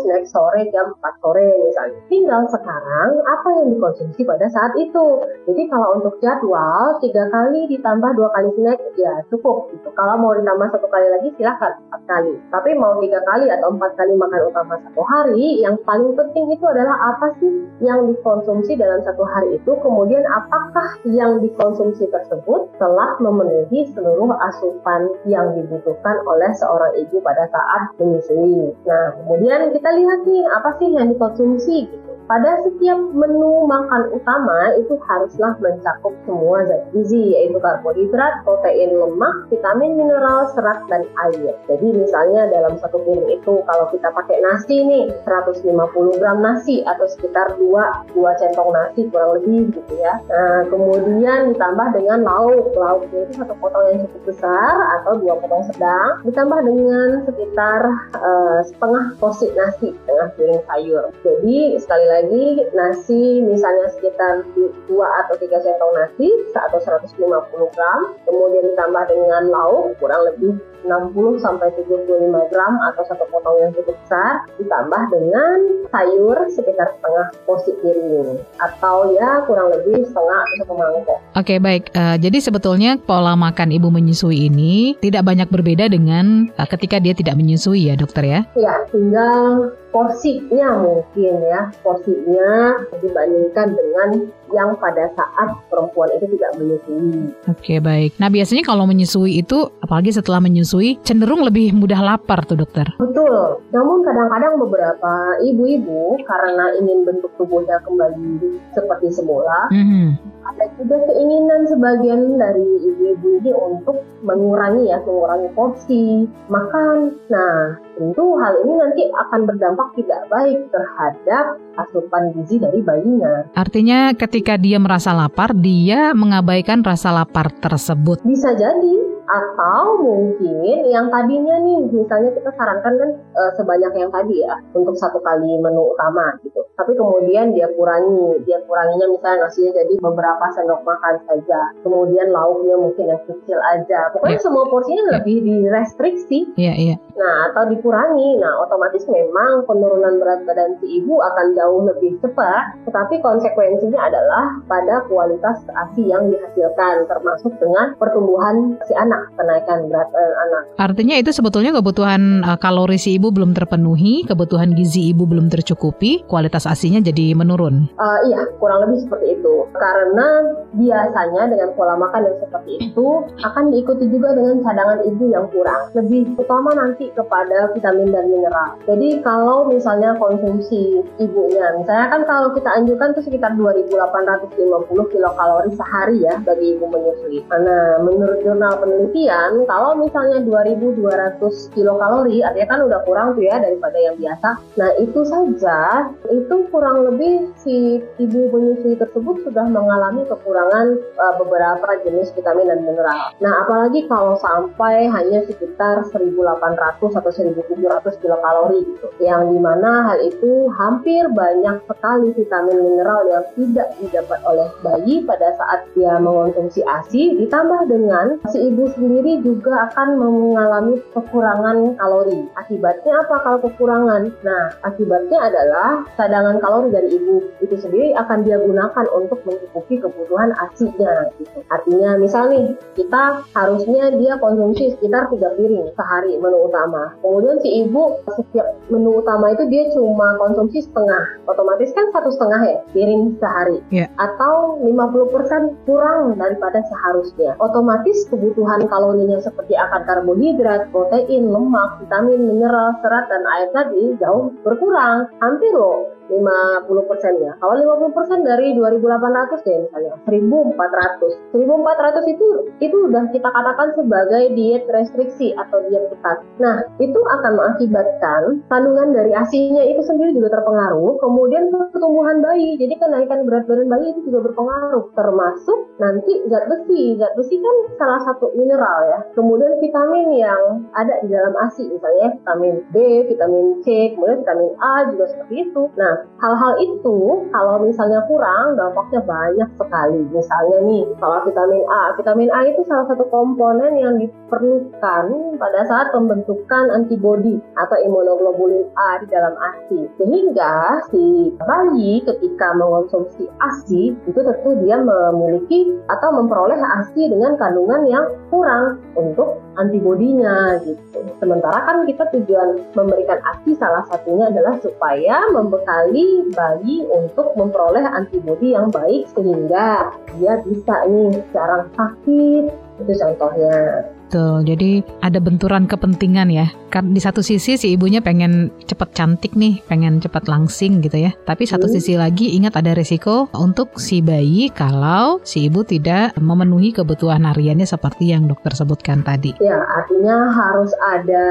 snack 0.00 0.24
sore 0.24 0.60
jam 0.72 0.96
4 0.96 1.20
sore 1.20 1.48
misalnya. 1.68 2.00
Tinggal 2.08 2.42
sekarang 2.48 3.10
apa 3.28 3.48
yang 3.60 3.68
dikonsumsi 3.76 4.24
pada 4.24 4.48
saat 4.48 4.72
itu. 4.80 5.06
Jadi 5.44 5.62
kalau 5.68 6.00
untuk 6.00 6.16
jadwal 6.24 6.96
tiga 7.04 7.28
kali 7.28 7.68
ditambah 7.68 8.10
dua 8.16 8.28
kali 8.32 8.48
snack 8.56 8.80
ya 8.96 9.20
cukup 9.28 9.68
gitu. 9.76 9.92
Kalau 9.92 10.16
mau 10.16 10.32
ditambah 10.32 10.72
satu 10.72 10.88
kali 10.88 11.06
lagi 11.12 11.28
silahkan 11.36 11.76
empat 11.92 12.02
kali. 12.08 12.34
Tapi 12.48 12.70
mau 12.80 12.96
tiga 13.04 13.20
kali 13.28 13.52
atau 13.52 13.68
empat 13.76 13.92
kali 14.00 14.16
makan 14.16 14.40
utama 14.48 14.74
satu 14.80 15.02
hari, 15.04 15.60
yang 15.60 15.76
paling 15.84 16.16
penting 16.16 16.48
itu 16.48 16.64
adalah 16.64 17.12
apa 17.12 17.36
sih 17.36 17.68
yang 17.84 18.08
dikonsumsi 18.08 18.78
dalam 18.78 19.04
satu 19.04 19.22
hari 19.28 19.60
itu. 19.60 19.72
Kemudian 19.84 20.24
apakah 20.24 20.96
yang 21.04 21.42
dikonsumsi 21.42 22.08
tersebut 22.08 22.77
telah 22.78 23.18
memenuhi 23.20 23.90
seluruh 23.92 24.32
asupan 24.50 25.10
yang 25.26 25.54
dibutuhkan 25.58 26.16
oleh 26.24 26.50
seorang 26.56 26.94
ibu 26.96 27.18
pada 27.20 27.50
saat 27.50 27.92
menyusui. 27.98 28.72
Nah, 28.86 29.14
kemudian 29.22 29.70
kita 29.74 29.90
lihat 29.92 30.24
nih 30.24 30.42
apa 30.48 30.70
sih 30.78 30.88
yang 30.94 31.10
dikonsumsi 31.12 31.90
gitu. 31.90 32.08
Pada 32.28 32.60
setiap 32.60 33.00
menu 33.16 33.64
makan 33.64 34.12
utama 34.12 34.76
itu 34.76 35.00
haruslah 35.00 35.56
mencakup 35.64 36.12
semua 36.28 36.60
zat 36.68 36.84
gizi 36.92 37.32
yaitu 37.32 37.56
karbohidrat, 37.56 38.44
protein, 38.44 39.00
lemak, 39.00 39.48
vitamin, 39.48 39.96
mineral, 39.96 40.44
serat, 40.52 40.84
dan 40.92 41.08
air. 41.24 41.56
Jadi 41.64 41.88
misalnya 41.88 42.52
dalam 42.52 42.76
satu 42.84 43.00
piring 43.00 43.32
itu 43.32 43.64
kalau 43.64 43.88
kita 43.88 44.12
pakai 44.12 44.44
nasi 44.44 44.76
nih 44.84 45.08
150 45.24 46.20
gram 46.20 46.44
nasi 46.44 46.84
atau 46.84 47.08
sekitar 47.08 47.56
2, 47.56 48.12
2 48.12 48.40
centong 48.44 48.76
nasi 48.76 49.08
kurang 49.08 49.40
lebih 49.40 49.72
gitu 49.72 49.94
ya. 49.96 50.20
Nah 50.28 50.68
kemudian 50.68 51.56
ditambah 51.56 51.96
dengan 51.96 52.28
lauk. 52.28 52.67
Lauknya 52.74 53.18
itu 53.24 53.32
satu 53.38 53.54
potong 53.56 53.84
yang 53.92 53.98
cukup 54.08 54.22
besar 54.34 54.74
atau 55.00 55.16
dua 55.20 55.38
potong 55.40 55.64
sedang 55.70 56.20
ditambah 56.26 56.60
dengan 56.64 57.08
sekitar 57.24 57.80
uh, 58.18 58.60
setengah 58.66 59.04
porsi 59.16 59.46
nasi, 59.54 59.94
setengah 60.04 60.26
piring 60.36 60.62
sayur. 60.68 61.04
Jadi 61.24 61.58
sekali 61.80 62.06
lagi 62.08 62.44
nasi 62.74 63.40
misalnya 63.44 63.88
sekitar 63.94 64.44
2 64.54 64.68
atau 64.90 65.34
3 65.36 65.64
sendok 65.64 65.90
nasi 65.94 66.28
atau 66.56 66.78
150 66.80 67.74
gram 67.74 68.00
kemudian 68.24 68.64
ditambah 68.74 69.04
dengan 69.08 69.42
lauk 69.52 69.94
kurang 70.02 70.22
lebih 70.28 70.58
60 70.86 71.42
sampai 71.42 71.68
75 71.74 72.50
gram 72.52 72.74
atau 72.92 73.02
satu 73.08 73.24
potong 73.30 73.56
yang 73.62 73.70
cukup 73.74 73.96
besar 74.04 74.46
ditambah 74.56 75.02
dengan 75.10 75.56
sayur 75.90 76.36
sekitar 76.52 76.88
setengah 76.96 77.26
porsi 77.44 77.72
piring 77.80 78.38
atau 78.60 79.12
ya 79.14 79.42
kurang 79.44 79.72
lebih 79.74 80.06
setengah 80.06 80.38
atau 80.44 80.54
satu 80.64 80.74
mangkok. 80.76 81.18
Oke 81.36 81.54
baik, 81.58 81.90
uh, 81.94 82.16
jadi 82.16 82.38
sebetulnya 82.38 82.96
pola 83.00 83.34
makan 83.34 83.74
ibu 83.74 83.88
menyusui 83.90 84.48
ini 84.48 84.96
tidak 85.02 85.26
banyak 85.26 85.48
berbeda 85.50 85.90
dengan 85.90 86.48
uh, 86.56 86.68
ketika 86.68 87.02
dia 87.02 87.14
tidak 87.16 87.36
menyusui 87.36 87.90
ya 87.90 87.94
dokter 87.98 88.24
ya? 88.24 88.40
Ya, 88.54 88.74
tinggal 88.90 89.72
porsinya 89.88 90.68
mungkin 90.84 91.34
ya 91.48 91.72
porsinya 91.80 92.76
dibandingkan 93.00 93.72
dengan 93.72 94.08
yang 94.48 94.76
pada 94.80 95.12
saat 95.12 95.48
perempuan 95.68 96.08
itu 96.16 96.24
tidak 96.36 96.50
menyusui. 96.56 97.36
Oke 97.48 97.80
baik. 97.84 98.16
Nah 98.16 98.32
biasanya 98.32 98.64
kalau 98.64 98.88
menyusui 98.88 99.40
itu 99.44 99.68
apalagi 99.84 100.12
setelah 100.12 100.40
menyusui 100.40 100.96
cenderung 101.04 101.44
lebih 101.44 101.76
mudah 101.76 102.00
lapar 102.00 102.44
tuh 102.48 102.56
dokter. 102.56 102.88
Betul. 102.96 103.60
Namun 103.72 104.04
kadang-kadang 104.04 104.56
beberapa 104.56 105.12
ibu-ibu 105.44 106.16
karena 106.24 106.72
ingin 106.80 107.04
bentuk 107.04 107.32
tubuhnya 107.36 107.76
kembali 107.84 108.60
seperti 108.72 109.12
semula, 109.12 109.68
mm 109.68 109.84
-hmm. 109.84 110.06
Ada 110.48 110.64
juga 110.80 110.96
keinginan 111.04 111.68
sebagian 111.68 112.40
dari 112.40 112.68
ibu-ibu 112.88 113.28
ini 113.44 113.52
untuk 113.52 114.00
mengurangi 114.24 114.88
ya 114.88 114.98
mengurangi 115.04 115.48
porsi 115.52 116.24
makan. 116.48 117.12
Nah 117.28 117.76
tentu 118.00 118.24
hal 118.40 118.54
ini 118.64 118.72
nanti 118.80 119.02
akan 119.12 119.40
berdampak 119.44 119.88
tidak 120.00 120.20
baik 120.32 120.58
terhadap 120.72 121.60
asupan 121.76 122.32
gizi 122.34 122.56
dari 122.56 122.80
bayinya. 122.80 123.52
Artinya 123.52 124.16
ketika 124.16 124.56
dia 124.56 124.80
merasa 124.80 125.12
lapar, 125.12 125.52
dia 125.52 126.16
mengabaikan 126.16 126.80
rasa 126.80 127.12
lapar 127.12 127.52
tersebut. 127.60 128.24
Bisa 128.24 128.56
jadi 128.56 129.18
atau 129.28 130.00
mungkin 130.00 130.88
yang 130.88 131.12
tadinya 131.12 131.60
nih 131.60 131.84
misalnya 131.92 132.32
kita 132.32 132.48
sarankan 132.56 132.96
kan 132.96 133.10
e, 133.12 133.42
sebanyak 133.60 133.92
yang 133.92 134.08
tadi 134.08 134.40
ya 134.40 134.56
untuk 134.72 134.96
satu 134.96 135.20
kali 135.20 135.60
menu 135.60 135.92
utama 135.92 136.32
gitu 136.40 136.64
tapi 136.72 136.96
kemudian 136.96 137.52
dia 137.52 137.68
kurangi 137.76 138.40
dia 138.48 138.56
kuranginya 138.64 139.04
misalnya 139.12 139.44
nasinya 139.44 139.84
jadi 139.84 139.94
beberapa 140.00 140.37
sendok 140.54 140.80
makan 140.86 141.14
saja 141.26 141.60
kemudian 141.82 142.30
lauknya 142.30 142.74
mungkin 142.78 143.04
yang 143.10 143.22
kecil 143.26 143.58
aja 143.74 144.14
pokoknya 144.14 144.38
yeah. 144.38 144.44
semua 144.46 144.64
porsinya 144.70 145.02
yeah. 145.04 145.14
lebih 145.18 145.36
direstriksi 145.42 146.38
yeah, 146.54 146.76
yeah. 146.76 146.98
nah 147.18 147.50
atau 147.50 147.66
dikurangi 147.72 148.38
nah 148.38 148.62
otomatis 148.62 149.04
memang 149.10 149.66
penurunan 149.66 150.22
berat 150.22 150.46
badan 150.46 150.78
si 150.78 151.02
ibu 151.02 151.18
akan 151.18 151.46
jauh 151.58 151.82
lebih 151.88 152.14
cepat 152.22 152.78
tetapi 152.86 153.20
konsekuensinya 153.20 154.00
adalah 154.00 154.58
pada 154.70 155.02
kualitas 155.10 155.64
asi 155.86 156.06
yang 156.06 156.28
dihasilkan 156.30 157.08
termasuk 157.08 157.52
dengan 157.58 157.96
pertumbuhan 157.96 158.76
si 158.86 158.92
anak 158.94 159.32
kenaikan 159.34 159.88
berat 159.88 160.08
uh, 160.12 160.34
anak. 160.48 160.62
Artinya 160.78 161.16
itu 161.16 161.30
sebetulnya 161.32 161.72
kebutuhan 161.74 162.44
uh, 162.44 162.58
kalori 162.60 163.00
si 163.00 163.16
ibu 163.16 163.32
belum 163.32 163.56
terpenuhi, 163.56 164.26
kebutuhan 164.28 164.76
gizi 164.76 165.10
ibu 165.12 165.24
belum 165.24 165.48
tercukupi, 165.48 166.28
kualitas 166.28 166.68
ASINYA 166.68 167.00
jadi 167.02 167.34
menurun. 167.34 167.88
Uh, 167.96 168.18
iya, 168.28 168.44
kurang 168.60 168.88
lebih 168.88 169.08
seperti 169.08 169.40
itu. 169.40 169.54
Karena 169.74 170.27
biasanya 170.76 171.50
dengan 171.50 171.72
pola 171.74 171.94
makan 171.96 172.28
yang 172.28 172.38
seperti 172.42 172.72
itu 172.90 173.08
akan 173.42 173.64
diikuti 173.72 174.04
juga 174.10 174.34
dengan 174.36 174.60
cadangan 174.62 175.00
ibu 175.04 175.24
yang 175.32 175.46
kurang. 175.52 175.90
Lebih 175.96 176.36
utama 176.38 176.70
nanti 176.76 177.10
kepada 177.12 177.72
vitamin 177.72 178.12
dan 178.12 178.28
mineral. 178.30 178.78
Jadi 178.86 179.20
kalau 179.24 179.68
misalnya 179.68 180.14
konsumsi 180.16 181.02
ibunya, 181.18 181.66
misalnya 181.80 182.06
kan 182.12 182.22
kalau 182.28 182.48
kita 182.54 182.70
anjurkan 182.72 183.12
itu 183.16 183.22
sekitar 183.28 183.52
2.850 183.56 185.12
kilokalori 185.12 185.70
sehari 185.74 186.24
ya 186.24 186.40
bagi 186.42 186.76
ibu 186.76 186.86
menyusui. 186.88 187.42
Nah, 187.48 188.00
menurut 188.06 188.38
jurnal 188.44 188.78
penelitian, 188.78 189.66
kalau 189.66 189.98
misalnya 189.98 190.40
2.200 190.46 191.74
kilokalori, 191.74 192.40
artinya 192.44 192.68
kan 192.68 192.80
udah 192.86 193.00
kurang 193.04 193.34
tuh 193.34 193.44
ya 193.44 193.58
daripada 193.58 193.98
yang 193.98 194.16
biasa. 194.16 194.48
Nah, 194.78 194.90
itu 195.00 195.20
saja, 195.26 196.10
itu 196.30 196.56
kurang 196.70 197.04
lebih 197.08 197.50
si 197.58 198.00
ibu 198.20 198.40
menyusui 198.52 198.96
tersebut 198.96 199.42
sudah 199.44 199.66
mengalami 199.68 200.17
kekurangan 200.26 200.86
uh, 201.20 201.34
beberapa 201.38 201.88
jenis 202.02 202.34
vitamin 202.34 202.72
dan 202.72 202.80
mineral. 202.82 203.36
Nah, 203.38 203.52
apalagi 203.62 204.08
kalau 204.10 204.34
sampai 204.40 205.06
hanya 205.06 205.44
sekitar 205.46 206.08
1.800 206.10 207.18
atau 207.18 207.30
1.700 207.30 208.22
kilokalori 208.22 208.80
gitu, 208.82 209.06
yang 209.22 209.52
di 209.52 209.58
mana 209.60 210.08
hal 210.10 210.18
itu 210.24 210.72
hampir 210.74 211.28
banyak 211.30 211.84
sekali 211.86 212.34
vitamin 212.34 212.78
mineral 212.80 213.22
yang 213.28 213.44
tidak 213.54 213.88
didapat 214.00 214.40
oleh 214.48 214.68
bayi 214.82 215.22
pada 215.22 215.54
saat 215.54 215.86
dia 215.92 216.16
mengonsumsi 216.18 216.82
ASI, 216.82 217.38
ditambah 217.38 217.86
dengan 217.90 218.40
si 218.50 218.72
ibu 218.72 218.88
sendiri 218.96 219.44
juga 219.44 219.90
akan 219.92 220.18
mengalami 220.18 220.98
kekurangan 221.12 221.98
kalori. 222.00 222.46
Akibatnya 222.56 223.12
apa 223.26 223.36
kalau 223.44 223.58
kekurangan? 223.62 224.22
Nah, 224.42 224.64
akibatnya 224.86 225.38
adalah 225.38 226.06
cadangan 226.16 226.56
kalori 226.62 226.88
dari 226.94 227.08
ibu 227.14 227.42
itu 227.60 227.74
sendiri 227.78 228.14
akan 228.16 228.46
dia 228.46 228.58
gunakan 228.62 229.06
untuk 229.12 229.42
mencukupi 229.44 230.00
kebutuhan 230.08 230.50
asinya. 230.64 231.28
Gitu. 231.36 231.58
Artinya, 231.68 232.16
misal 232.16 232.48
nih, 232.48 232.72
kita 232.96 233.44
harusnya 233.52 234.14
dia 234.16 234.40
konsumsi 234.40 234.96
sekitar 234.96 235.28
3 235.28 235.56
piring 235.60 235.92
sehari 235.94 236.40
menu 236.40 236.68
utama. 236.68 237.12
Kemudian 237.20 237.60
si 237.60 237.84
ibu 237.84 238.18
setiap 238.32 238.78
menu 238.88 239.20
utama 239.20 239.52
itu 239.52 239.68
dia 239.68 239.90
cuma 239.92 240.34
konsumsi 240.40 240.84
setengah. 240.84 241.42
Otomatis 241.46 241.92
kan 241.92 242.08
satu 242.14 242.30
setengah 242.32 242.60
ya 242.64 242.78
piring 242.92 243.36
sehari. 243.38 243.78
Yeah. 243.92 244.08
Atau 244.16 244.80
50% 244.82 245.86
kurang 245.86 246.38
daripada 246.38 246.80
seharusnya. 246.88 247.58
Otomatis 247.60 248.24
kebutuhan 248.32 248.86
kalorinya 248.88 249.38
seperti 249.42 249.74
akar 249.76 250.04
karbohidrat, 250.08 250.88
protein, 250.94 251.50
lemak, 251.52 252.00
vitamin, 252.00 252.48
mineral, 252.48 252.96
serat, 253.04 253.28
dan 253.28 253.42
air 253.58 253.68
tadi 253.74 254.16
jauh 254.18 254.54
berkurang. 254.64 255.28
Hampir 255.42 255.72
loh 255.74 256.08
50 256.28 257.08
persennya. 257.08 257.56
Kalau 257.56 257.74
50 257.80 258.16
persen 258.16 258.44
dari 258.44 258.76
2.800 258.76 259.64
ya 259.64 259.76
misalnya 259.88 260.14
1.400. 260.28 261.56
1.400 261.56 262.34
itu 262.36 262.46
itu 262.84 262.96
udah 263.08 263.24
kita 263.32 263.48
katakan 263.48 263.88
sebagai 263.96 264.44
diet 264.52 264.84
restriksi 264.92 265.56
atau 265.56 265.80
diet 265.88 266.04
ketat. 266.12 266.38
Nah 266.60 266.84
itu 267.00 267.16
akan 267.16 267.52
mengakibatkan 267.56 268.42
kandungan 268.68 269.16
dari 269.16 269.32
asinya 269.32 269.82
itu 269.82 270.04
sendiri 270.04 270.36
juga 270.36 270.60
terpengaruh. 270.60 271.16
Kemudian 271.18 271.72
pertumbuhan 271.72 272.44
bayi, 272.44 272.76
jadi 272.76 272.94
kenaikan 273.00 273.48
berat 273.48 273.64
badan 273.64 273.88
bayi 273.88 274.12
itu 274.12 274.28
juga 274.28 274.52
berpengaruh. 274.52 275.10
Termasuk 275.16 275.78
nanti 275.96 276.32
zat 276.52 276.68
besi. 276.68 277.16
Zat 277.16 277.32
besi 277.34 277.56
kan 277.58 277.76
salah 277.96 278.20
satu 278.28 278.52
mineral 278.54 278.98
ya. 279.08 279.18
Kemudian 279.32 279.80
vitamin 279.80 280.28
yang 280.36 280.62
ada 280.92 281.18
di 281.24 281.32
dalam 281.32 281.54
ASI 281.56 281.88
misalnya 281.88 282.36
vitamin 282.36 282.74
B, 282.92 282.96
vitamin 283.26 283.80
C, 283.82 284.14
kemudian 284.14 284.44
vitamin 284.44 284.72
A 284.78 285.08
juga 285.08 285.24
seperti 285.32 285.54
itu. 285.70 285.82
Nah 285.96 286.28
hal-hal 286.38 286.72
itu 286.82 287.18
kalau 287.50 287.76
misalnya 287.82 288.20
kurang 288.26 288.76
dampaknya 288.76 289.20
banyak 289.24 289.68
sekali. 289.78 290.20
Misalnya 290.34 290.78
nih, 290.84 291.04
kalau 291.22 291.46
vitamin 291.46 291.84
A, 291.86 292.02
vitamin 292.18 292.50
A 292.50 292.60
itu 292.66 292.82
salah 292.84 293.06
satu 293.08 293.24
komponen 293.30 293.94
yang 293.96 294.18
diperlukan 294.18 295.24
pada 295.56 295.80
saat 295.86 296.10
pembentukan 296.10 296.90
antibodi 296.92 297.62
atau 297.78 297.96
imunoglobulin 298.02 298.90
A 298.98 299.22
di 299.22 299.26
dalam 299.30 299.54
ASI. 299.54 300.10
Sehingga 300.18 301.06
si 301.08 301.54
bayi 301.62 302.20
ketika 302.26 302.74
mengonsumsi 302.74 303.46
ASI 303.62 304.12
itu 304.26 304.40
tentu 304.42 304.70
dia 304.82 304.98
memiliki 304.98 305.94
atau 306.10 306.28
memperoleh 306.34 306.76
ASI 306.76 307.30
dengan 307.30 307.54
kandungan 307.56 308.02
yang 308.10 308.26
kurang 308.50 308.98
untuk 309.14 309.62
antibodinya 309.78 310.76
gitu. 310.82 311.24
Sementara 311.38 311.86
kan 311.86 312.02
kita 312.04 312.26
tujuan 312.34 312.82
memberikan 312.98 313.38
ASI 313.54 313.78
salah 313.78 314.02
satunya 314.10 314.50
adalah 314.50 314.76
supaya 314.82 315.46
membekali 315.54 316.50
bayi 316.52 317.06
untuk 317.08 317.54
memperoleh 317.54 318.02
antibodi 318.02 318.74
yang 318.74 318.90
baik 318.90 319.30
sehingga 319.32 320.12
dia 320.36 320.60
bisa 320.66 320.94
nih 321.06 321.38
jarang 321.54 321.86
sakit 321.94 322.64
itu 322.98 323.12
contohnya. 323.14 324.10
Betul. 324.28 324.68
Jadi 324.68 325.00
ada 325.24 325.40
benturan 325.40 325.88
kepentingan 325.88 326.52
ya. 326.52 326.68
Kan 326.92 327.16
di 327.16 327.20
satu 327.20 327.40
sisi 327.40 327.80
si 327.80 327.96
ibunya 327.96 328.20
pengen 328.20 328.68
cepet 328.84 329.16
cantik 329.16 329.56
nih, 329.56 329.80
pengen 329.88 330.20
cepet 330.20 330.44
langsing 330.52 331.00
gitu 331.00 331.16
ya. 331.16 331.32
Tapi 331.48 331.64
satu 331.64 331.88
hmm. 331.88 331.94
sisi 331.96 332.12
lagi 332.20 332.52
ingat 332.52 332.76
ada 332.76 332.92
resiko 332.92 333.48
untuk 333.56 333.96
si 333.96 334.20
bayi 334.20 334.68
kalau 334.68 335.40
si 335.48 335.64
ibu 335.64 335.80
tidak 335.80 336.36
memenuhi 336.36 336.92
kebutuhan 336.92 337.48
hariannya 337.48 337.88
seperti 337.88 338.36
yang 338.36 338.44
dokter 338.44 338.76
sebutkan 338.76 339.24
tadi. 339.24 339.56
Ya, 339.64 339.80
artinya 339.80 340.52
harus 340.52 340.92
ada 341.00 341.46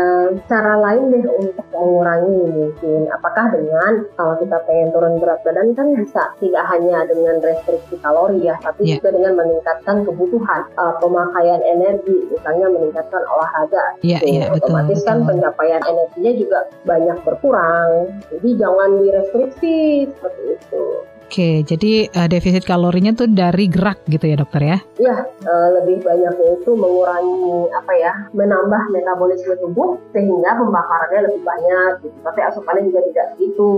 cara 0.46 0.78
lain 0.78 1.18
deh 1.18 1.26
untuk 1.26 1.66
mengurangi 1.74 2.38
mungkin. 2.54 3.10
Apakah 3.10 3.58
dengan 3.58 4.06
kalau 4.14 4.38
kita 4.38 4.58
pengen 4.70 4.94
turun 4.94 5.18
berat 5.18 5.42
badan 5.42 5.74
kan 5.74 5.98
bisa 5.98 6.30
tidak 6.38 6.62
hanya 6.70 7.10
dengan 7.10 7.42
restriksi 7.42 7.98
kalori 8.06 8.46
ya, 8.46 8.54
tapi 8.62 8.86
yeah. 8.86 9.02
juga 9.02 9.18
dengan 9.18 9.34
meningkatkan 9.42 10.06
kebutuhan 10.06 10.62
uh, 10.78 10.94
pemakaian 11.02 11.62
energi 11.66 12.18
misalnya 12.30 12.67
meningkatkan 12.72 13.24
olahraga. 13.28 13.86
Iya, 14.04 14.20
iya, 14.24 14.46
betul. 14.52 14.74
Otomatis 14.74 15.00
kan 15.08 15.24
pencapaian 15.24 15.82
energinya 15.88 16.32
juga 16.36 16.60
banyak 16.84 17.18
berkurang. 17.24 17.90
Jadi 18.32 18.50
jangan 18.60 18.90
direstriksi 19.02 20.08
seperti 20.12 20.42
itu. 20.56 20.86
Oke, 21.28 21.60
jadi 21.68 22.08
uh, 22.08 22.32
defisit 22.32 22.64
kalorinya 22.64 23.12
tuh 23.12 23.28
dari 23.28 23.68
gerak 23.68 24.00
gitu 24.08 24.32
ya 24.32 24.40
dokter 24.40 24.64
ya? 24.64 24.78
Iya, 24.96 25.28
uh, 25.44 25.68
lebih 25.76 26.00
banyaknya 26.00 26.56
itu 26.56 26.72
mengurangi 26.72 27.68
apa 27.76 27.92
ya, 28.00 28.14
menambah 28.32 28.82
metabolisme 28.96 29.52
tubuh 29.60 30.00
sehingga 30.16 30.56
pembakarannya 30.56 31.28
lebih 31.28 31.44
banyak 31.44 31.92
gitu. 32.08 32.18
Tapi 32.24 32.40
asupannya 32.48 32.88
juga 32.88 33.00
tidak 33.12 33.26
segitu. 33.36 33.70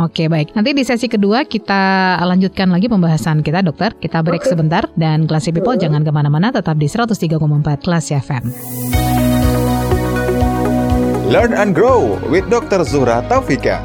Oke, 0.00 0.32
baik. 0.32 0.56
Nanti 0.56 0.72
di 0.72 0.80
sesi 0.80 1.04
kedua 1.04 1.44
kita 1.44 2.16
lanjutkan 2.24 2.72
lagi 2.72 2.88
pembahasan 2.88 3.44
kita 3.44 3.60
dokter. 3.60 3.92
Kita 4.00 4.24
break 4.24 4.40
okay. 4.40 4.56
sebentar 4.56 4.88
dan 4.96 5.28
kelas 5.28 5.52
People 5.52 5.76
hmm. 5.76 5.84
jangan 5.84 6.02
ke 6.08 6.10
mana-mana, 6.10 6.56
tetap 6.56 6.80
di 6.80 6.88
103,4 6.88 7.36
kelas 7.84 8.06
FM. 8.16 8.44
Learn 11.28 11.52
and 11.52 11.76
grow 11.76 12.16
with 12.32 12.48
Dr. 12.48 12.80
Zuhra 12.88 13.20
Taufika. 13.28 13.84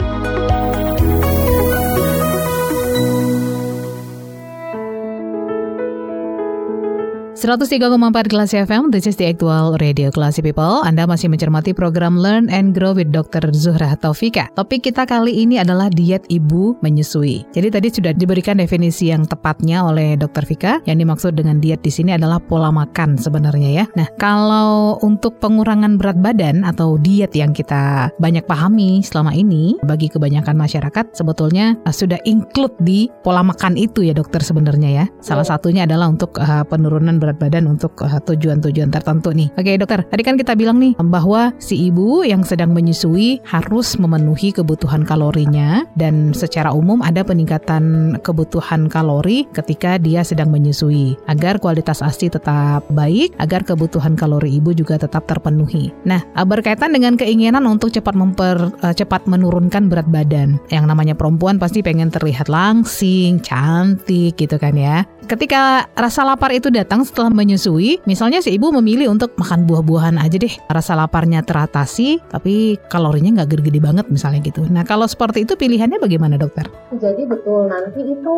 103,4 7.40 7.80
kelas 8.28 8.52
FM, 8.52 8.92
this 8.92 9.08
is 9.08 9.16
the 9.16 9.24
actual 9.24 9.80
radio 9.80 10.12
Classy 10.12 10.44
People. 10.44 10.84
Anda 10.84 11.08
masih 11.08 11.32
mencermati 11.32 11.72
program 11.72 12.20
Learn 12.20 12.52
and 12.52 12.76
Grow 12.76 12.92
with 12.92 13.16
Dr. 13.16 13.56
Zuhra 13.56 13.96
Taufika. 13.96 14.52
Topik 14.60 14.92
kita 14.92 15.08
kali 15.08 15.48
ini 15.48 15.56
adalah 15.56 15.88
diet 15.88 16.28
ibu 16.28 16.76
menyusui. 16.84 17.48
Jadi 17.56 17.72
tadi 17.72 17.88
sudah 17.96 18.12
diberikan 18.12 18.60
definisi 18.60 19.08
yang 19.08 19.24
tepatnya 19.24 19.88
oleh 19.88 20.20
Dr. 20.20 20.44
Vika. 20.44 20.84
Yang 20.84 21.08
dimaksud 21.08 21.32
dengan 21.40 21.64
diet 21.64 21.80
di 21.80 21.88
sini 21.88 22.12
adalah 22.12 22.44
pola 22.44 22.76
makan 22.76 23.16
sebenarnya 23.16 23.70
ya. 23.72 23.86
Nah, 23.96 24.12
kalau 24.20 25.00
untuk 25.00 25.40
pengurangan 25.40 25.96
berat 25.96 26.20
badan 26.20 26.68
atau 26.68 27.00
diet 27.00 27.32
yang 27.40 27.56
kita 27.56 28.12
banyak 28.20 28.44
pahami 28.52 29.00
selama 29.00 29.32
ini 29.32 29.80
bagi 29.88 30.12
kebanyakan 30.12 30.60
masyarakat 30.60 31.16
sebetulnya 31.16 31.80
uh, 31.88 31.96
sudah 31.96 32.20
include 32.28 32.76
di 32.84 33.08
pola 33.24 33.48
makan 33.48 33.80
itu 33.80 34.04
ya 34.04 34.12
dokter 34.12 34.44
sebenarnya 34.44 34.90
ya. 34.92 35.06
Salah 35.24 35.48
satunya 35.48 35.88
adalah 35.88 36.12
untuk 36.12 36.36
uh, 36.36 36.68
penurunan 36.68 37.16
berat 37.16 37.29
berat 37.30 37.38
badan 37.38 37.70
untuk 37.70 37.94
uh, 38.02 38.18
tujuan-tujuan 38.26 38.90
tertentu 38.90 39.30
nih. 39.30 39.54
Oke 39.54 39.78
dokter, 39.78 40.02
tadi 40.10 40.26
kan 40.26 40.34
kita 40.34 40.58
bilang 40.58 40.82
nih 40.82 40.98
bahwa 40.98 41.54
si 41.62 41.78
ibu 41.78 42.26
yang 42.26 42.42
sedang 42.42 42.74
menyusui 42.74 43.38
harus 43.46 44.02
memenuhi 44.02 44.50
kebutuhan 44.50 45.06
kalorinya 45.06 45.86
dan 45.94 46.34
secara 46.34 46.74
umum 46.74 47.06
ada 47.06 47.22
peningkatan 47.22 48.18
kebutuhan 48.26 48.90
kalori 48.90 49.46
ketika 49.54 50.02
dia 50.02 50.26
sedang 50.26 50.50
menyusui 50.50 51.14
agar 51.30 51.62
kualitas 51.62 52.02
ASI 52.02 52.34
tetap 52.34 52.82
baik, 52.90 53.38
agar 53.38 53.62
kebutuhan 53.62 54.18
kalori 54.18 54.58
ibu 54.58 54.74
juga 54.74 54.98
tetap 54.98 55.30
terpenuhi. 55.30 55.94
Nah, 56.10 56.26
uh, 56.34 56.48
berkaitan 56.48 56.90
dengan 56.90 57.14
keinginan 57.14 57.70
untuk 57.70 57.94
cepat 57.94 58.18
memper 58.18 58.74
uh, 58.82 58.96
cepat 58.96 59.30
menurunkan 59.30 59.86
berat 59.92 60.10
badan. 60.10 60.58
Yang 60.74 60.86
namanya 60.90 61.14
perempuan 61.14 61.62
pasti 61.62 61.86
pengen 61.86 62.10
terlihat 62.10 62.50
langsing, 62.50 63.38
cantik 63.46 64.40
gitu 64.40 64.58
kan 64.58 64.74
ya. 64.74 65.06
Ketika 65.30 65.86
rasa 65.94 66.26
lapar 66.26 66.50
itu 66.50 66.74
datang 66.74 67.06
setelah 67.06 67.30
menyusui, 67.30 68.02
misalnya 68.10 68.42
si 68.42 68.50
ibu 68.58 68.74
memilih 68.74 69.14
untuk 69.14 69.38
makan 69.38 69.70
buah-buahan 69.70 70.18
aja 70.18 70.42
deh, 70.42 70.50
rasa 70.66 70.98
laparnya 70.98 71.46
teratasi, 71.46 72.18
tapi 72.34 72.82
kalorinya 72.90 73.38
nggak 73.38 73.54
gede-gede 73.54 73.78
banget 73.78 74.10
misalnya 74.10 74.42
gitu. 74.42 74.66
Nah 74.66 74.82
kalau 74.82 75.06
seperti 75.06 75.46
itu 75.46 75.54
pilihannya 75.54 76.02
bagaimana 76.02 76.34
dokter? 76.34 76.66
Jadi 76.98 77.30
betul 77.30 77.70
nanti 77.70 78.10
itu 78.10 78.36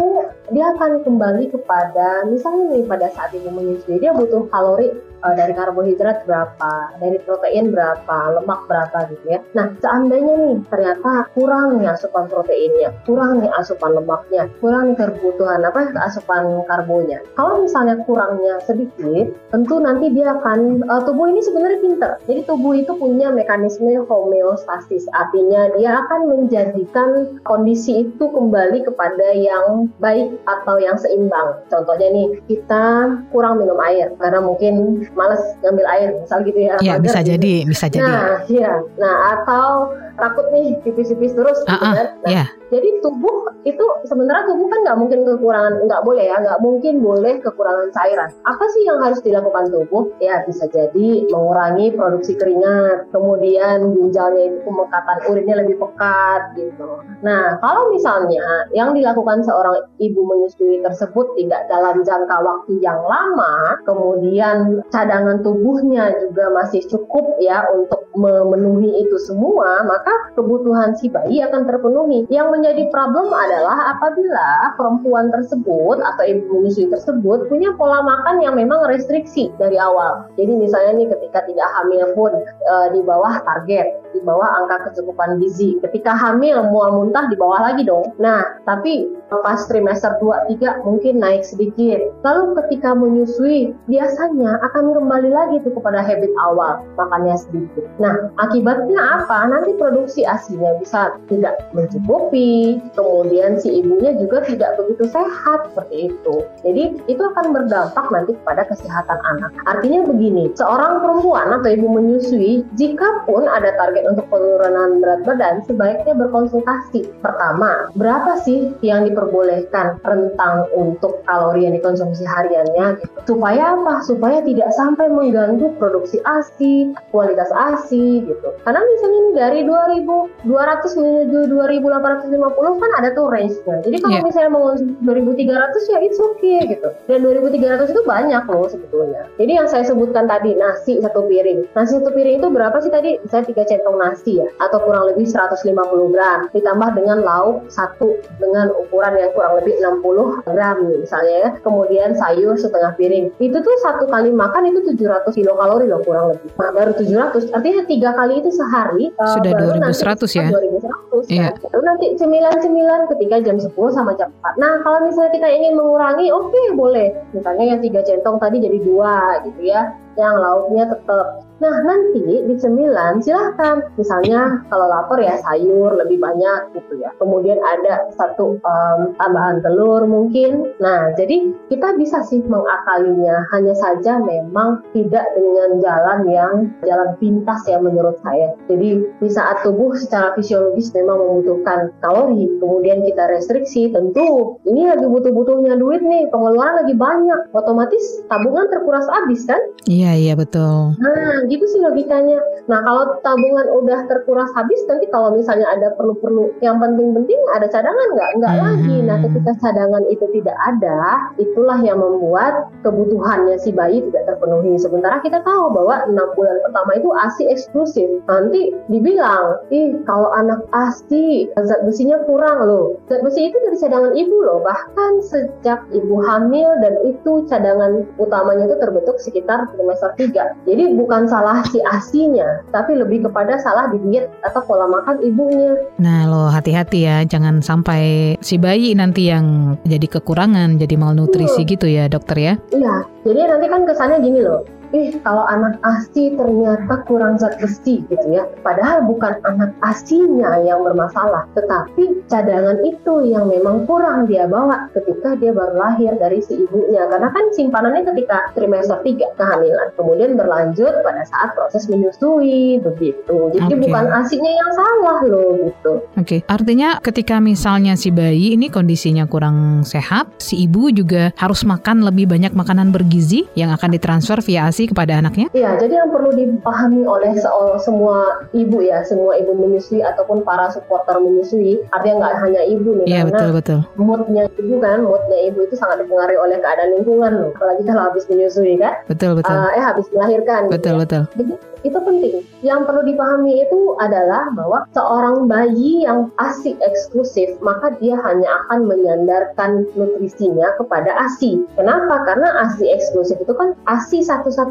dia 0.52 0.68
akan 0.76 1.08
kembali 1.08 1.56
kepada 1.56 2.28
misalnya 2.28 2.76
nih 2.76 2.84
pada 2.84 3.08
saat 3.16 3.32
ibu 3.40 3.48
menyusui 3.48 3.96
dia 3.96 4.12
butuh 4.12 4.52
kalori 4.52 4.92
uh, 5.24 5.34
dari 5.38 5.54
karbohidrat 5.54 6.26
berapa, 6.26 6.74
dari 6.98 7.18
protein 7.24 7.72
berapa, 7.74 8.18
lemak 8.42 8.62
berapa 8.66 8.98
gitu 9.14 9.26
ya. 9.26 9.40
Nah, 9.54 9.74
seandainya 9.80 10.34
nih 10.38 10.56
ternyata 10.70 11.30
kurang 11.34 11.82
nih 11.82 11.90
asupan 11.94 12.26
proteinnya, 12.28 12.90
kurang 13.06 13.42
nih 13.42 13.52
asupan 13.58 13.98
lemaknya, 13.98 14.50
kurang 14.60 14.94
nih 14.94 14.98
kebutuhan 15.00 15.62
apa 15.66 15.94
asupan 16.06 16.66
karbonya. 16.66 17.22
Kalau 17.38 17.66
misalnya 17.66 18.02
kurangnya 18.06 18.60
sedikit, 18.66 19.34
tentu 19.54 19.76
nanti 19.82 20.10
dia 20.14 20.38
akan 20.38 20.86
uh, 20.90 21.02
tubuh 21.06 21.30
ini 21.30 21.42
sebenarnya 21.42 21.80
pinter. 21.82 22.12
Jadi 22.26 22.42
tubuh 22.46 22.74
itu 22.78 22.92
punya 22.98 23.30
mekanisme 23.34 24.04
homeostasis, 24.06 25.06
artinya 25.14 25.70
dia 25.78 26.06
akan 26.06 26.22
menjadikan 26.30 27.40
kondisi 27.46 28.08
itu 28.08 28.26
kembali 28.32 28.84
kepada 28.86 29.34
yang 29.36 29.90
baik 30.02 30.34
atau 30.50 30.78
yang 30.82 30.98
seimbang. 30.98 31.62
Contohnya 31.70 32.08
nih, 32.10 32.28
kita 32.50 33.18
kurang 33.30 33.62
minum 33.62 33.78
air 33.84 34.14
karena 34.18 34.40
mungkin 34.42 35.06
males 35.16 35.44
ngambil 35.60 35.86
air 35.92 36.10
misal 36.16 36.40
gitu 36.44 36.60
ya. 36.60 36.76
Iya 36.80 36.96
bisa 37.00 37.20
gitu. 37.22 37.36
jadi, 37.36 37.54
bisa 37.68 37.86
jadi. 37.92 38.04
Nah, 38.04 38.40
iya. 38.48 38.74
Nah 38.96 39.16
atau 39.38 39.92
takut 40.22 40.46
nih 40.54 40.78
pipis-pipis 40.86 41.34
terus 41.34 41.58
uh 41.66 41.74
-uh, 41.74 41.94
kan. 41.98 42.08
Nah, 42.22 42.30
yeah. 42.30 42.48
Jadi 42.72 43.04
tubuh 43.04 43.52
itu 43.68 43.84
sebenarnya 44.08 44.48
tubuh 44.48 44.72
kan 44.72 44.80
nggak 44.88 44.98
mungkin 44.98 45.20
kekurangan, 45.28 45.74
nggak 45.86 46.02
boleh 46.08 46.24
ya, 46.24 46.40
nggak 46.40 46.62
mungkin 46.64 47.04
boleh 47.04 47.44
kekurangan 47.44 47.92
cairan. 47.92 48.32
Apa 48.48 48.66
sih 48.72 48.88
yang 48.88 49.04
harus 49.04 49.20
dilakukan 49.20 49.68
tubuh? 49.70 50.08
Ya 50.24 50.40
bisa 50.48 50.72
jadi 50.72 51.28
mengurangi 51.28 51.92
produksi 51.94 52.40
keringat, 52.40 53.12
kemudian 53.12 53.92
ginjalnya 53.92 54.56
itu 54.56 54.58
pemekatan 54.64 55.18
urinnya 55.28 55.56
lebih 55.68 55.84
pekat 55.84 56.42
gitu. 56.56 57.04
Nah 57.22 57.60
kalau 57.60 57.92
misalnya 57.92 58.72
yang 58.72 58.96
dilakukan 58.96 59.44
seorang 59.44 59.84
ibu 60.00 60.22
menyusui 60.24 60.80
tersebut 60.80 61.36
tidak 61.36 61.68
dalam 61.68 62.08
jangka 62.08 62.38
waktu 62.40 62.80
yang 62.80 63.04
lama, 63.04 63.84
kemudian 63.84 64.80
cadangan 64.96 65.44
tubuhnya 65.44 66.16
juga 66.24 66.48
masih 66.56 66.88
cukup 66.88 67.36
ya 67.44 67.68
untuk 67.76 68.08
memenuhi 68.16 69.04
itu 69.04 69.18
semua, 69.20 69.84
maka 69.84 70.11
kebutuhan 70.34 70.96
si 70.96 71.12
bayi 71.12 71.44
akan 71.44 71.68
terpenuhi. 71.68 72.26
Yang 72.32 72.48
menjadi 72.56 72.84
problem 72.90 73.30
adalah 73.32 73.98
apabila 73.98 74.76
perempuan 74.80 75.30
tersebut 75.30 75.98
atau 76.00 76.24
ibu 76.24 76.62
menyusui 76.62 76.88
tersebut 76.88 77.50
punya 77.50 77.74
pola 77.76 78.06
makan 78.06 78.40
yang 78.40 78.56
memang 78.56 78.86
restriksi 78.88 79.52
dari 79.58 79.76
awal. 79.76 80.30
Jadi 80.38 80.54
misalnya 80.56 81.02
nih 81.02 81.08
ketika 81.18 81.44
tidak 81.50 81.68
hamil 81.80 82.06
pun 82.14 82.32
e, 82.44 82.74
di 82.96 83.02
bawah 83.04 83.42
target, 83.44 84.02
di 84.14 84.20
bawah 84.24 84.48
angka 84.64 84.92
kecukupan 84.92 85.40
gizi. 85.42 85.80
Ketika 85.82 86.16
hamil 86.16 86.68
mual 86.70 86.96
muntah 86.96 87.28
di 87.32 87.36
bawah 87.36 87.60
lagi 87.72 87.84
dong. 87.88 88.14
Nah, 88.20 88.62
tapi 88.68 89.08
pas 89.40 89.64
trimester 89.68 90.12
2 90.20 90.60
3 90.60 90.84
mungkin 90.84 91.24
naik 91.24 91.48
sedikit. 91.48 92.12
Lalu 92.28 92.60
ketika 92.64 92.92
menyusui 92.92 93.72
biasanya 93.88 94.60
akan 94.72 94.92
kembali 94.92 95.32
lagi 95.32 95.64
tuh 95.64 95.72
kepada 95.80 96.04
habit 96.04 96.32
awal, 96.44 96.84
makannya 97.00 97.36
sedikit. 97.40 97.88
Nah, 98.04 98.32
akibatnya 98.44 99.24
apa? 99.24 99.48
Nanti 99.48 99.72
produksi 99.92 100.24
asinya 100.24 100.80
bisa 100.80 101.20
tidak 101.28 101.68
mencukupi, 101.76 102.80
kemudian 102.96 103.60
si 103.60 103.84
ibunya 103.84 104.16
juga 104.16 104.40
tidak 104.48 104.80
begitu 104.80 105.12
sehat 105.12 105.68
seperti 105.68 106.08
itu. 106.08 106.36
Jadi 106.64 106.84
itu 107.12 107.20
akan 107.20 107.52
berdampak 107.52 108.08
nanti 108.08 108.32
kepada 108.40 108.64
kesehatan 108.72 109.20
anak. 109.20 109.52
Artinya 109.68 110.08
begini, 110.08 110.56
seorang 110.56 111.04
perempuan 111.04 111.52
atau 111.60 111.68
ibu 111.68 111.92
menyusui, 111.92 112.64
jika 112.80 113.28
pun 113.28 113.44
ada 113.52 113.76
target 113.76 114.08
untuk 114.08 114.32
penurunan 114.32 115.04
berat 115.04 115.28
badan, 115.28 115.60
sebaiknya 115.68 116.16
berkonsultasi. 116.16 117.12
Pertama, 117.20 117.92
berapa 118.00 118.40
sih 118.48 118.72
yang 118.80 119.04
diperbolehkan 119.12 120.00
rentang 120.08 120.72
untuk 120.72 121.20
kalori 121.28 121.68
yang 121.68 121.76
dikonsumsi 121.76 122.24
hariannya 122.24 123.04
gitu. 123.04 123.36
Supaya 123.36 123.76
apa? 123.76 124.00
Supaya 124.08 124.40
tidak 124.40 124.72
sampai 124.72 125.12
mengganggu 125.12 125.76
produksi 125.76 126.24
ASI, 126.24 126.96
kualitas 127.12 127.52
ASI 127.52 128.24
gitu. 128.24 128.50
Karena 128.64 128.80
misalnya 128.80 129.22
dari 129.36 129.62
2200 129.90 131.00
menuju 131.00 131.40
2850 131.50 132.42
50 132.42 132.82
kan 132.82 132.92
ada 133.00 133.10
tuh 133.14 133.28
range-nya. 133.32 133.76
Jadi 133.86 133.98
kalau 134.02 134.18
yeah. 134.20 134.26
misalnya 134.26 134.52
mau 134.52 134.66
2300 134.76 135.92
ya 135.92 135.98
it's 136.04 136.20
okay 136.20 136.60
gitu. 136.68 136.90
Dan 137.08 137.24
2300 137.26 137.94
itu 137.94 138.02
banyak 138.06 138.44
loh 138.50 138.68
sebetulnya. 138.68 139.24
Jadi 139.38 139.52
yang 139.58 139.68
saya 139.70 139.84
sebutkan 139.88 140.26
tadi 140.26 140.58
nasi 140.58 141.00
satu 141.02 141.26
piring. 141.26 141.68
Nasi 141.74 141.98
satu 141.98 142.12
piring 142.14 142.42
itu 142.44 142.48
berapa 142.50 142.78
sih 142.82 142.92
tadi? 142.92 143.18
Saya 143.30 143.46
tiga 143.46 143.64
centong 143.66 143.98
nasi 143.98 144.42
ya 144.42 144.48
atau 144.62 144.82
kurang 144.84 145.12
lebih 145.14 145.26
150 145.28 146.14
gram 146.14 146.40
ditambah 146.52 146.90
dengan 146.98 147.24
lauk 147.24 147.66
satu 147.72 148.20
dengan 148.42 148.74
ukuran 148.76 149.18
yang 149.18 149.32
kurang 149.34 149.62
lebih 149.62 149.74
60 149.80 150.46
gram 150.50 150.78
misalnya 150.86 151.36
ya. 151.48 151.50
Kemudian 151.62 152.18
sayur 152.18 152.56
setengah 152.58 152.94
piring. 152.98 153.34
Itu 153.40 153.58
tuh 153.62 153.76
satu 153.86 154.06
kali 154.10 154.34
makan 154.34 154.70
itu 154.72 154.94
700 154.96 155.32
kilokalori 155.34 155.88
loh 155.88 156.02
kurang 156.04 156.36
lebih. 156.36 156.50
Nah, 156.58 156.72
baru 156.74 156.92
700 156.96 157.54
artinya 157.56 157.82
tiga 157.88 158.10
kali 158.16 158.40
itu 158.42 158.50
sehari 158.54 159.12
sudah 159.18 159.54
uh, 159.56 159.60
2100 159.80 160.40
ya. 160.40 160.48
2100 160.52 161.32
iya. 161.32 161.48
Kan? 161.56 161.70
Lalu 161.72 161.84
nanti 161.88 162.06
cemilan-cemilan 162.20 163.02
ketika 163.16 163.36
jam 163.46 163.58
10 163.60 163.72
sama 163.96 164.12
jam 164.20 164.30
4. 164.44 164.62
Nah, 164.62 164.74
kalau 164.84 165.00
misalnya 165.06 165.32
kita 165.32 165.48
ingin 165.48 165.74
mengurangi, 165.78 166.28
oke 166.34 166.50
okay, 166.50 166.66
boleh. 166.76 167.08
Misalnya 167.32 167.66
yang 167.76 167.80
tiga 167.80 168.02
centong 168.04 168.38
tadi 168.42 168.58
jadi 168.60 168.78
dua 168.82 169.44
gitu 169.48 169.62
ya 169.70 169.94
yang 170.20 170.36
lauknya 170.40 170.92
tetap. 170.92 171.51
Nah 171.62 171.76
nanti 171.86 172.22
di 172.46 172.56
cemilan 172.58 173.22
silahkan 173.22 173.86
misalnya 173.96 174.66
kalau 174.70 174.90
lapar 174.90 175.22
ya 175.22 175.38
sayur 175.46 175.94
lebih 175.94 176.18
banyak 176.18 176.74
gitu 176.78 177.02
ya. 177.02 177.14
Kemudian 177.22 177.62
ada 177.62 178.10
satu 178.18 178.58
um, 178.62 179.00
tambahan 179.22 179.62
telur 179.62 180.06
mungkin. 180.10 180.74
Nah 180.82 181.14
jadi 181.14 181.54
kita 181.70 181.98
bisa 181.98 182.26
sih 182.26 182.42
mengakalinya. 182.46 183.46
Hanya 183.54 183.78
saja 183.78 184.18
memang 184.18 184.82
tidak 184.96 185.26
dengan 185.38 185.78
jalan 185.84 186.20
yang 186.28 186.54
jalan 186.82 187.14
pintas 187.22 187.62
ya 187.70 187.78
menurut 187.78 188.18
saya. 188.26 188.58
Jadi 188.66 189.06
di 189.22 189.30
saat 189.30 189.62
tubuh 189.62 189.94
secara 189.94 190.34
fisiologis 190.34 190.90
memang 190.98 191.22
membutuhkan 191.22 191.94
kalori, 192.02 192.50
kemudian 192.58 193.06
kita 193.06 193.30
restriksi, 193.30 193.94
tentu 193.94 194.58
ini 194.66 194.90
lagi 194.90 195.06
butuh-butuhnya 195.06 195.78
duit 195.78 196.02
nih, 196.02 196.28
pengeluaran 196.34 196.82
lagi 196.82 196.96
banyak, 196.98 197.40
otomatis 197.54 198.02
tabungan 198.26 198.66
terkuras 198.74 199.06
habis 199.12 199.46
kan? 199.46 199.62
Iya. 199.86 200.12
Iya, 200.22 200.34
betul. 200.38 200.96
Nah, 201.02 201.44
gitu 201.52 201.66
sih 201.68 201.84
logikanya. 201.84 202.40
Nah, 202.72 202.80
kalau 202.88 203.20
tabungan 203.20 203.68
udah 203.84 204.08
terkuras 204.08 204.48
habis, 204.56 204.80
nanti 204.88 205.12
kalau 205.12 205.36
misalnya 205.36 205.68
ada 205.68 205.92
perlu-perlu 206.00 206.56
yang 206.64 206.80
penting-penting, 206.80 207.40
ada 207.52 207.68
cadangan 207.68 208.08
nggak? 208.16 208.30
Nggak 208.40 208.54
hmm. 208.56 208.64
lagi. 208.64 208.96
Nah, 209.04 209.18
ketika 209.20 209.52
cadangan 209.60 210.04
itu 210.08 210.26
tidak 210.40 210.58
ada, 210.64 211.00
itulah 211.36 211.80
yang 211.84 212.00
membuat 212.00 212.72
kebutuhannya 212.88 213.60
si 213.60 213.76
bayi 213.76 214.00
tidak 214.08 214.32
terpenuhi. 214.32 214.80
Sementara 214.80 215.20
kita 215.20 215.44
tahu 215.44 215.76
bahwa 215.76 216.08
enam 216.08 216.32
bulan 216.40 216.58
pertama 216.64 216.92
itu 216.96 217.10
ASI 217.12 217.44
eksklusif. 217.52 218.08
Nanti 218.32 218.72
dibilang, 218.88 219.60
ih 219.76 220.00
kalau 220.08 220.32
anak 220.32 220.64
ASI 220.72 221.52
zat 221.60 221.84
besinya 221.84 222.24
kurang 222.24 222.64
loh. 222.64 222.96
Zat 223.12 223.20
besi 223.26 223.52
itu 223.52 223.58
dari 223.60 223.78
cadangan 223.78 224.14
ibu 224.16 224.38
loh. 224.40 224.64
Bahkan 224.64 225.12
sejak 225.28 225.84
ibu 225.92 226.16
hamil 226.24 226.70
dan 226.80 226.96
itu 227.04 227.44
cadangan 227.52 228.08
utamanya 228.16 228.70
itu 228.72 228.78
terbentuk 228.80 229.18
sekitar 229.20 229.68
semester 229.76 230.14
3. 230.16 230.70
Jadi 230.70 230.84
bukan 230.96 231.26
salah 231.26 231.41
si 231.68 231.80
asinya, 231.84 232.62
tapi 232.70 232.96
lebih 232.96 233.26
kepada 233.28 233.58
salah 233.60 233.90
di 233.92 233.98
diet 234.08 234.30
atau 234.46 234.62
pola 234.64 234.88
makan 234.88 235.22
ibunya. 235.26 235.76
Nah 235.98 236.30
lo 236.30 236.48
hati-hati 236.50 237.00
ya, 237.06 237.18
jangan 237.26 237.60
sampai 237.60 238.36
si 238.40 238.56
bayi 238.62 238.94
nanti 238.94 239.30
yang 239.30 239.78
jadi 239.84 240.08
kekurangan, 240.08 240.78
jadi 240.78 240.96
malnutrisi 240.98 241.66
hmm. 241.66 241.70
gitu 241.78 241.86
ya 241.90 242.06
dokter 242.08 242.38
ya. 242.38 242.54
Iya, 242.72 242.96
jadi 243.26 243.40
nanti 243.58 243.66
kan 243.68 243.82
kesannya 243.86 244.18
gini 244.22 244.40
loh, 244.46 244.62
ih 244.92 245.16
kalau 245.24 245.48
anak 245.48 245.80
ASI 245.84 246.36
ternyata 246.36 247.04
kurang 247.08 247.40
zat 247.40 247.58
besi 247.64 248.04
gitu 248.12 248.28
ya. 248.32 248.44
Padahal 248.62 249.08
bukan 249.08 249.40
anak 249.48 249.72
ASInya 249.84 250.60
yang 250.64 250.84
bermasalah, 250.84 251.48
tetapi 251.56 252.28
cadangan 252.28 252.80
itu 252.84 253.32
yang 253.32 253.48
memang 253.48 253.88
kurang 253.88 254.28
dia 254.28 254.46
bawa 254.48 254.92
ketika 254.92 255.40
dia 255.40 255.56
baru 255.56 255.76
lahir 255.80 256.14
dari 256.20 256.44
si 256.44 256.60
ibunya. 256.68 257.08
Karena 257.08 257.32
kan 257.32 257.46
simpanannya 257.56 258.04
ketika 258.14 258.52
trimester 258.54 259.00
3 259.00 259.38
kehamilan, 259.40 259.88
kemudian 259.96 260.36
berlanjut 260.36 260.94
pada 261.02 261.24
saat 261.28 261.56
proses 261.56 261.88
menyusui 261.88 262.84
begitu. 262.84 263.38
Jadi 263.56 263.74
okay. 263.74 263.82
bukan 263.88 264.06
ASInya 264.12 264.52
yang 264.52 264.72
salah 264.76 265.20
loh 265.28 265.50
gitu. 265.64 265.94
Oke, 266.20 266.20
okay. 266.20 266.40
artinya 266.52 267.00
ketika 267.00 267.40
misalnya 267.40 267.96
si 267.96 268.12
bayi 268.12 268.54
ini 268.56 268.68
kondisinya 268.68 269.26
kurang 269.26 269.88
sehat, 269.88 270.28
si 270.44 270.68
ibu 270.68 270.92
juga 270.92 271.32
harus 271.40 271.64
makan 271.64 272.04
lebih 272.04 272.28
banyak 272.28 272.52
makanan 272.52 272.92
bergizi 272.92 273.48
yang 273.56 273.72
akan 273.72 273.96
ditransfer 273.96 274.40
via 274.44 274.68
ASI 274.68 274.81
ASI 274.82 274.90
kepada 274.90 275.22
anaknya? 275.22 275.48
Iya, 275.54 275.78
jadi 275.78 275.94
yang 276.02 276.10
perlu 276.10 276.34
dipahami 276.34 277.06
oleh 277.06 277.38
semua 277.78 278.42
ibu 278.58 278.82
ya, 278.82 279.06
semua 279.06 279.38
ibu 279.38 279.54
menyusui 279.54 280.02
ataupun 280.02 280.42
para 280.42 280.74
supporter 280.74 281.22
menyusui, 281.22 281.86
artinya 281.94 282.26
nggak 282.26 282.36
hanya 282.42 282.62
ibu 282.66 282.90
nih, 282.98 283.06
iya, 283.06 283.22
betul, 283.22 283.54
betul. 283.54 283.80
moodnya 284.02 284.50
ibu 284.58 284.82
kan, 284.82 285.06
moodnya 285.06 285.38
ibu 285.54 285.62
itu 285.70 285.78
sangat 285.78 286.02
dipengaruhi 286.02 286.42
oleh 286.42 286.58
keadaan 286.58 286.98
lingkungan 286.98 287.32
loh, 287.38 287.52
apalagi 287.54 287.86
kalau 287.86 288.02
habis 288.10 288.26
menyusui 288.26 288.82
kan? 288.82 288.98
Betul, 289.06 289.38
betul. 289.38 289.54
Uh, 289.54 289.70
eh 289.78 289.84
habis 289.86 290.10
melahirkan. 290.10 290.66
Betul, 290.66 290.98
gitu 290.98 291.02
betul. 291.06 291.22
Jadi 291.38 291.54
itu 291.82 291.98
penting. 291.98 292.46
Yang 292.62 292.80
perlu 292.86 293.02
dipahami 293.10 293.66
itu 293.66 293.98
adalah 293.98 294.54
bahwa 294.54 294.86
seorang 294.94 295.50
bayi 295.50 296.06
yang 296.06 296.30
asik 296.38 296.78
eksklusif, 296.82 297.58
maka 297.66 297.94
dia 297.98 298.14
hanya 298.22 298.46
akan 298.66 298.86
menyandarkan 298.86 299.90
nutrisinya 299.98 300.78
kepada 300.78 301.10
ASI. 301.26 301.66
Kenapa? 301.74 302.22
Karena 302.26 302.54
ASI 302.66 302.86
eksklusif 302.86 303.42
itu 303.42 303.54
kan 303.58 303.74
ASI 303.90 304.22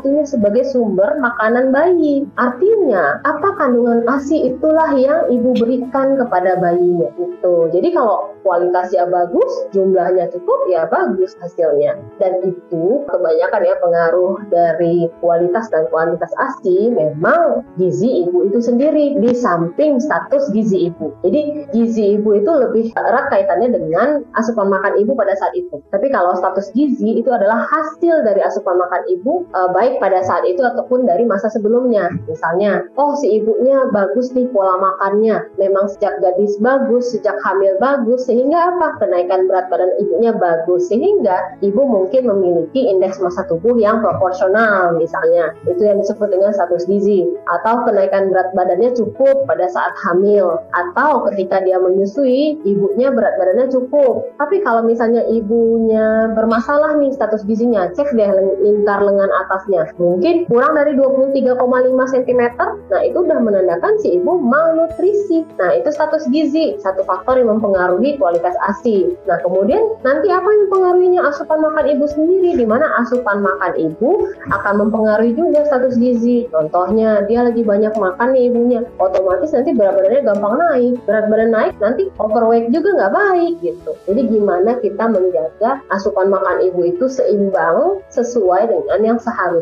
satu-satunya 0.01 0.25
sebagai 0.25 0.65
sumber 0.73 1.21
makanan 1.21 1.77
bayi. 1.77 2.25
Artinya, 2.41 3.21
apa 3.29 3.49
kandungan 3.61 4.09
ASI 4.09 4.49
itulah 4.49 4.97
yang 4.97 5.29
ibu 5.29 5.53
berikan 5.61 6.17
kepada 6.17 6.57
bayinya. 6.57 7.13
Itu. 7.21 7.69
Jadi 7.69 7.93
kalau 7.93 8.33
kualitasnya 8.41 9.05
bagus, 9.13 9.53
jumlahnya 9.77 10.33
cukup, 10.33 10.73
ya 10.73 10.89
bagus 10.89 11.37
hasilnya. 11.45 12.01
Dan 12.17 12.41
itu 12.49 13.05
kebanyakan 13.13 13.61
ya 13.61 13.77
pengaruh 13.85 14.41
dari 14.49 15.13
kualitas 15.21 15.69
dan 15.69 15.85
kuantitas 15.93 16.33
ASI 16.41 16.89
memang 16.89 17.61
gizi 17.77 18.25
ibu 18.25 18.49
itu 18.49 18.59
sendiri 18.65 19.21
di 19.21 19.37
samping 19.37 20.01
status 20.01 20.49
gizi 20.57 20.89
ibu. 20.89 21.13
Jadi 21.21 21.69
gizi 21.77 22.17
ibu 22.17 22.41
itu 22.41 22.49
lebih 22.49 22.89
erat 22.97 23.29
kaitannya 23.29 23.77
dengan 23.77 24.25
asupan 24.33 24.73
makan 24.73 24.97
ibu 24.97 25.13
pada 25.13 25.37
saat 25.37 25.53
itu. 25.53 25.77
Tapi 25.93 26.09
kalau 26.09 26.33
status 26.37 26.73
gizi 26.73 27.21
itu 27.21 27.29
adalah 27.29 27.69
hasil 27.69 28.25
dari 28.25 28.41
asupan 28.41 28.81
makan 28.81 29.03
ibu 29.11 29.45
e, 29.51 29.61
baik 29.75 29.90
pada 29.99 30.23
saat 30.23 30.47
itu 30.47 30.63
ataupun 30.63 31.09
dari 31.09 31.27
masa 31.27 31.51
sebelumnya. 31.51 32.13
Misalnya, 32.31 32.87
oh 32.95 33.17
si 33.19 33.43
ibunya 33.43 33.89
bagus 33.91 34.31
nih 34.37 34.47
pola 34.55 34.79
makannya, 34.79 35.51
memang 35.59 35.91
sejak 35.91 36.23
gadis 36.23 36.55
bagus, 36.63 37.17
sejak 37.17 37.35
hamil 37.43 37.75
bagus, 37.83 38.29
sehingga 38.29 38.77
apa? 38.77 39.01
Kenaikan 39.03 39.51
berat 39.51 39.67
badan 39.73 39.91
ibunya 39.99 40.31
bagus, 40.37 40.87
sehingga 40.93 41.59
ibu 41.65 41.83
mungkin 41.83 42.31
memiliki 42.31 42.93
indeks 42.93 43.19
massa 43.19 43.43
tubuh 43.51 43.75
yang 43.81 43.99
proporsional 44.05 44.95
misalnya. 44.95 45.57
Itu 45.67 45.83
yang 45.83 45.99
disebut 46.05 46.31
dengan 46.31 46.53
status 46.55 46.87
gizi 46.87 47.25
atau 47.49 47.83
kenaikan 47.89 48.29
berat 48.31 48.53
badannya 48.53 48.93
cukup 48.93 49.49
pada 49.49 49.67
saat 49.73 49.97
hamil 50.05 50.61
atau 50.77 51.25
ketika 51.31 51.63
dia 51.65 51.81
menyusui 51.81 52.61
ibunya 52.67 53.09
berat 53.15 53.39
badannya 53.41 53.73
cukup 53.73 54.29
tapi 54.37 54.61
kalau 54.61 54.85
misalnya 54.85 55.25
ibunya 55.31 56.31
bermasalah 56.35 56.99
nih 56.99 57.15
status 57.15 57.47
gizinya 57.47 57.89
cek 57.95 58.13
deh 58.13 58.31
lingkar 58.61 59.01
lengan 59.01 59.31
atasnya 59.47 59.80
mungkin 59.97 60.49
kurang 60.49 60.77
dari 60.77 60.97
23,5 60.97 62.15
cm 62.17 62.43
nah 62.91 63.01
itu 63.05 63.19
udah 63.23 63.39
menandakan 63.39 63.95
si 64.03 64.19
ibu 64.19 64.41
malnutrisi. 64.41 65.47
Nah 65.61 65.77
itu 65.77 65.93
status 65.93 66.27
gizi 66.33 66.75
satu 66.81 67.07
faktor 67.07 67.39
yang 67.39 67.59
mempengaruhi 67.59 68.19
kualitas 68.19 68.57
ASI. 68.67 69.15
Nah 69.29 69.39
kemudian 69.45 69.81
nanti 70.03 70.33
apa 70.33 70.47
yang 70.47 70.61
mempengaruhinya 70.69 71.21
asupan 71.31 71.61
makan 71.63 71.85
ibu 71.87 72.05
sendiri? 72.11 72.51
Di 72.59 72.67
mana 72.67 72.87
asupan 72.99 73.45
makan 73.45 73.73
ibu 73.79 74.27
akan 74.51 74.75
mempengaruhi 74.89 75.37
juga 75.37 75.69
status 75.69 75.95
gizi. 76.01 76.51
Contohnya 76.51 77.23
dia 77.31 77.47
lagi 77.47 77.63
banyak 77.63 77.95
makan 77.95 78.35
nih 78.35 78.51
ibunya. 78.51 78.81
Otomatis 78.99 79.55
nanti 79.55 79.71
berat 79.77 79.95
badannya 80.01 80.21
gampang 80.27 80.55
naik. 80.59 80.95
Berat 81.07 81.27
badan 81.31 81.51
naik 81.55 81.73
nanti 81.79 82.03
overweight 82.19 82.73
juga 82.75 82.89
nggak 82.97 83.13
baik 83.15 83.55
gitu. 83.63 83.91
Jadi 84.11 84.21
gimana 84.27 84.81
kita 84.83 85.05
menjaga 85.07 85.85
asupan 85.95 86.33
makan 86.33 86.59
ibu 86.67 86.81
itu 86.89 87.07
seimbang 87.07 88.03
sesuai 88.11 88.73
dengan 88.73 89.01
yang 89.05 89.19
seharusnya 89.21 89.60